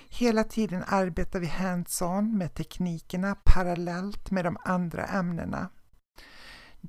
Hela 0.10 0.44
tiden 0.44 0.84
arbetar 0.88 1.40
vi 1.40 1.48
hands-on 1.48 2.38
med 2.38 2.54
teknikerna 2.54 3.36
parallellt 3.44 4.32
med 4.32 4.46
de 4.46 4.58
andra 4.66 5.06
ämnena. 5.06 5.70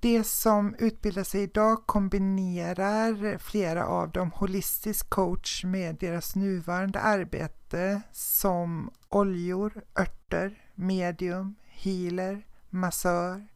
Det 0.01 0.25
som 0.25 0.75
utbildar 0.79 1.25
sig 1.25 1.43
idag 1.43 1.87
kombinerar 1.87 3.39
flera 3.39 3.87
av 3.87 4.11
dem 4.11 4.31
holistisk 4.31 5.11
coach 5.11 5.65
med 5.65 5.97
deras 5.97 6.37
nuvarande 6.37 7.01
arbete 7.01 8.03
som 8.13 8.91
oljor, 9.09 9.85
örter, 9.99 10.71
medium, 10.75 11.55
healer, 11.67 12.47
massör, 12.71 13.47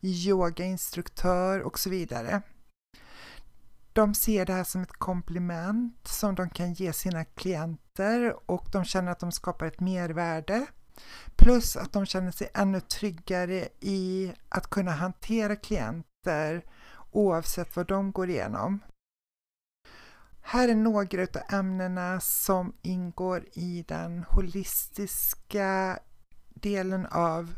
yogainstruktör 0.00 1.60
och 1.60 1.78
så 1.78 1.90
vidare. 1.90 2.42
De 3.92 4.14
ser 4.14 4.46
det 4.46 4.52
här 4.52 4.64
som 4.64 4.82
ett 4.82 4.92
komplement 4.92 6.08
som 6.08 6.34
de 6.34 6.50
kan 6.50 6.72
ge 6.72 6.92
sina 6.92 7.24
klienter 7.24 8.50
och 8.50 8.68
de 8.72 8.84
känner 8.84 9.12
att 9.12 9.20
de 9.20 9.32
skapar 9.32 9.66
ett 9.66 9.80
mervärde 9.80 10.66
Plus 11.36 11.76
att 11.76 11.92
de 11.92 12.06
känner 12.06 12.30
sig 12.30 12.50
ännu 12.54 12.80
tryggare 12.80 13.68
i 13.80 14.32
att 14.48 14.70
kunna 14.70 14.90
hantera 14.90 15.56
klienter 15.56 16.64
oavsett 17.10 17.76
vad 17.76 17.86
de 17.86 18.12
går 18.12 18.30
igenom. 18.30 18.80
Här 20.40 20.68
är 20.68 20.74
några 20.74 21.22
av 21.22 21.58
ämnena 21.58 22.20
som 22.20 22.72
ingår 22.82 23.44
i 23.52 23.84
den 23.88 24.24
holistiska 24.28 25.98
delen 26.48 27.06
av 27.06 27.54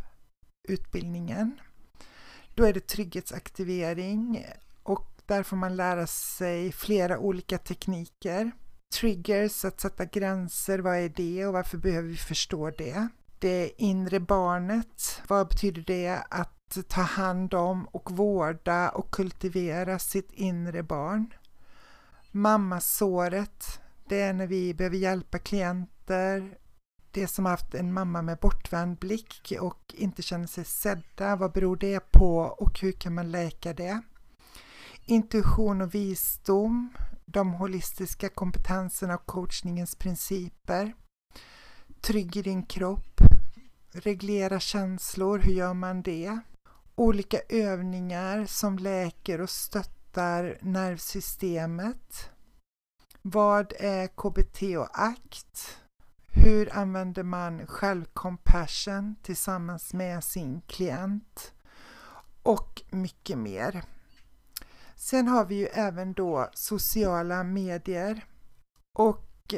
utbildningen. 0.69 1.61
Då 2.55 2.65
är 2.65 2.73
det 2.73 2.87
trygghetsaktivering 2.87 4.47
och 4.83 5.23
där 5.27 5.43
får 5.43 5.57
man 5.57 5.77
lära 5.77 6.07
sig 6.07 6.73
flera 6.73 7.19
olika 7.19 7.59
tekniker. 7.59 8.51
Triggers, 8.95 9.65
att 9.65 9.81
sätta 9.81 10.05
gränser, 10.05 10.79
vad 10.79 10.97
är 10.97 11.09
det 11.09 11.47
och 11.47 11.53
varför 11.53 11.79
behöver 11.79 12.09
vi 12.09 12.17
förstå 12.17 12.71
det? 12.71 13.09
Det 13.45 13.83
inre 13.83 14.21
barnet. 14.21 15.23
Vad 15.29 15.49
betyder 15.49 15.83
det 15.83 16.23
att 16.31 16.79
ta 16.89 17.01
hand 17.01 17.55
om 17.55 17.85
och 17.85 18.11
vårda 18.11 18.89
och 18.89 19.11
kultivera 19.11 19.99
sitt 19.99 20.33
inre 20.33 20.83
barn? 20.83 21.35
Mammasåret, 22.31 23.81
det 24.09 24.21
är 24.21 24.33
när 24.33 24.47
vi 24.47 24.75
behöver 24.75 24.97
hjälpa 24.97 25.39
klienter, 25.39 26.59
det 27.11 27.27
som 27.27 27.47
haft 27.47 27.75
en 27.75 27.93
mamma 27.93 28.23
med 28.23 28.39
bortvänd 28.39 28.99
blick 28.99 29.53
och 29.61 29.95
inte 29.99 30.23
känner 30.23 30.47
sig 30.47 30.65
sedda, 30.65 31.37
vad 31.37 31.53
beror 31.53 31.77
det 31.77 32.01
på 32.13 32.39
och 32.39 32.81
hur 32.81 32.93
kan 32.93 33.15
man 33.15 33.31
läka 33.31 33.73
det? 33.73 34.01
Intuition 35.05 35.83
och 35.83 35.95
visdom, 35.95 36.93
de 37.27 37.53
holistiska 37.53 38.29
kompetenserna 38.29 39.15
och 39.15 39.27
coachningens 39.27 39.95
principer. 39.95 40.95
Trygg 42.01 42.37
i 42.37 42.43
din 42.43 42.67
kropp. 42.67 43.34
Reglera 43.97 44.61
känslor, 44.61 45.39
hur 45.39 45.53
gör 45.53 45.75
man 45.75 46.03
det? 46.03 46.39
Olika 46.95 47.39
övningar 47.49 48.45
som 48.45 48.79
läker 48.79 49.41
och 49.41 49.51
stöttar 49.51 50.59
nervsystemet. 50.61 52.31
Vad 53.23 53.73
är 53.79 54.07
KBT 54.07 54.63
och 54.79 54.89
ACT? 54.93 55.79
Hur 56.29 56.77
använder 56.77 57.23
man 57.23 57.67
självcompassion 57.67 59.17
tillsammans 59.23 59.95
med 59.95 60.25
sin 60.25 60.61
klient? 60.61 61.53
Och 62.43 62.83
mycket 62.91 63.39
mer. 63.39 63.85
Sen 64.95 65.29
har 65.29 65.45
vi 65.45 65.55
ju 65.55 65.67
även 65.67 66.13
då 66.13 66.51
sociala 66.55 67.43
medier 67.43 68.27
och 68.99 69.55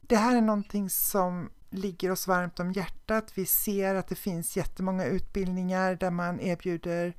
det 0.00 0.16
här 0.16 0.36
är 0.36 0.40
någonting 0.40 0.90
som 0.90 1.50
ligger 1.70 2.10
oss 2.10 2.26
varmt 2.26 2.60
om 2.60 2.72
hjärtat. 2.72 3.32
Vi 3.34 3.46
ser 3.46 3.94
att 3.94 4.08
det 4.08 4.14
finns 4.14 4.56
jättemånga 4.56 5.04
utbildningar 5.04 5.94
där 5.94 6.10
man 6.10 6.40
erbjuder 6.40 7.14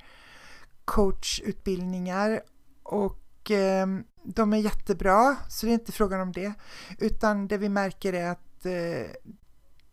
coachutbildningar 0.84 2.42
och 2.82 3.50
eh, 3.50 3.86
de 4.24 4.52
är 4.52 4.56
jättebra, 4.56 5.36
så 5.48 5.66
det 5.66 5.72
är 5.72 5.74
inte 5.74 5.92
frågan 5.92 6.20
om 6.20 6.32
det, 6.32 6.52
utan 6.98 7.48
det 7.48 7.58
vi 7.58 7.68
märker 7.68 8.12
är 8.12 8.30
att 8.30 8.66
eh, 8.66 9.10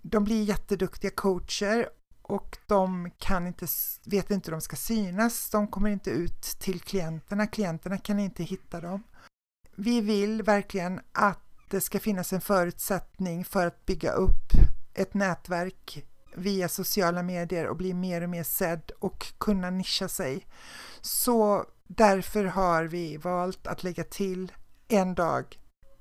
de 0.02 0.24
blir 0.24 0.44
jätteduktiga 0.44 1.12
coacher 1.12 1.90
och 2.22 2.58
de 2.68 3.12
kan 3.18 3.48
inte, 3.48 3.68
vet 4.06 4.32
inte 4.32 4.48
hur 4.48 4.52
de 4.52 4.62
ska 4.62 4.76
synas, 4.76 5.50
de 5.50 5.68
kommer 5.68 5.90
inte 5.90 6.10
ut 6.10 6.42
till 6.42 6.82
klienterna, 6.82 7.48
klienterna 7.48 7.98
kan 7.98 8.20
inte 8.20 8.44
hitta 8.44 8.82
dem. 8.82 9.04
Vi 9.76 10.02
vill 10.02 10.44
verkligen 10.44 11.00
att 11.12 11.47
det 11.70 11.82
ska 11.82 12.00
finnas 12.00 12.34
en 12.34 12.42
förutsättning 12.42 13.46
för 13.46 13.68
att 13.68 13.86
bygga 13.86 14.12
upp 14.12 14.52
ett 14.94 15.14
nätverk 15.14 16.06
via 16.36 16.70
sociala 16.70 17.24
medier 17.24 17.68
och 17.68 17.76
bli 17.76 17.94
mer 17.94 18.22
och 18.22 18.30
mer 18.30 18.44
sedd 18.44 18.92
och 19.00 19.34
kunna 19.38 19.70
nischa 19.70 20.08
sig. 20.08 20.48
Så 21.02 21.66
därför 21.88 22.44
har 22.44 22.84
vi 22.84 23.18
valt 23.18 23.68
att 23.68 23.84
lägga 23.84 24.04
till 24.04 24.52
en 24.88 25.16
dag 25.16 25.60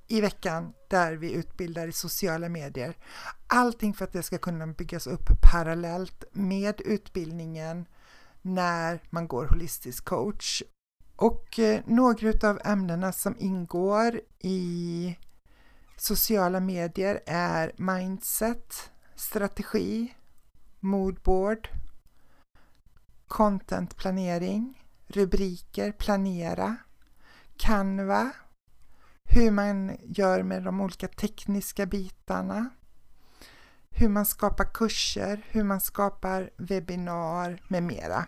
i 0.08 0.20
veckan 0.20 0.72
där 0.88 1.12
vi 1.12 1.32
utbildar 1.32 1.88
i 1.88 1.92
sociala 1.92 2.48
medier. 2.48 2.96
Allting 3.46 3.94
för 3.94 4.04
att 4.04 4.12
det 4.12 4.22
ska 4.22 4.38
kunna 4.38 4.66
byggas 4.66 5.06
upp 5.06 5.28
parallellt 5.52 6.24
med 6.32 6.80
utbildningen 6.80 7.86
när 8.42 9.02
man 9.10 9.28
går 9.28 9.46
holistisk 9.46 10.04
coach. 10.04 10.62
Och 11.16 11.58
eh, 11.58 11.80
några 11.86 12.48
av 12.48 12.60
ämnena 12.64 13.12
som 13.12 13.36
ingår 13.38 14.20
i 14.38 15.16
sociala 15.96 16.60
medier 16.60 17.20
är 17.26 17.72
mindset, 17.76 18.90
strategi, 19.14 20.14
moodboard, 20.80 21.68
contentplanering, 23.28 24.86
rubriker, 25.06 25.92
planera, 25.92 26.76
Canva, 27.56 28.30
hur 29.24 29.50
man 29.50 29.96
gör 30.02 30.42
med 30.42 30.62
de 30.62 30.80
olika 30.80 31.08
tekniska 31.08 31.86
bitarna, 31.86 32.70
hur 33.90 34.08
man 34.08 34.26
skapar 34.26 34.74
kurser, 34.74 35.46
hur 35.48 35.64
man 35.64 35.80
skapar 35.80 36.50
webbinar 36.56 37.62
med 37.68 37.82
mera. 37.82 38.26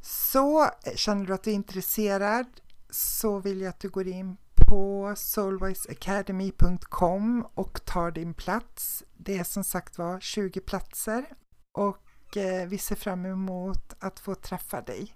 Så 0.00 0.70
känner 0.94 1.26
du 1.26 1.34
att 1.34 1.42
du 1.42 1.50
är 1.50 1.54
intresserad 1.54 2.46
så 2.90 3.38
vill 3.38 3.60
jag 3.60 3.68
att 3.68 3.80
du 3.80 3.88
går 3.88 4.08
in 4.08 4.36
på 4.66 5.14
soulwiseacademy.com 5.16 7.46
och 7.54 7.84
tar 7.84 8.10
din 8.10 8.34
plats. 8.34 9.04
Det 9.16 9.38
är 9.38 9.44
som 9.44 9.64
sagt 9.64 9.98
var 9.98 10.20
20 10.20 10.60
platser 10.60 11.24
och 11.72 12.36
eh, 12.36 12.68
vi 12.68 12.78
ser 12.78 12.96
fram 12.96 13.26
emot 13.26 13.94
att 13.98 14.20
få 14.20 14.34
träffa 14.34 14.80
dig. 14.80 15.14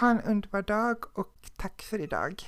Ha 0.00 0.10
en 0.10 0.20
underbar 0.20 0.62
dag 0.62 1.18
och 1.18 1.50
tack 1.56 1.82
för 1.82 2.00
idag. 2.00 2.44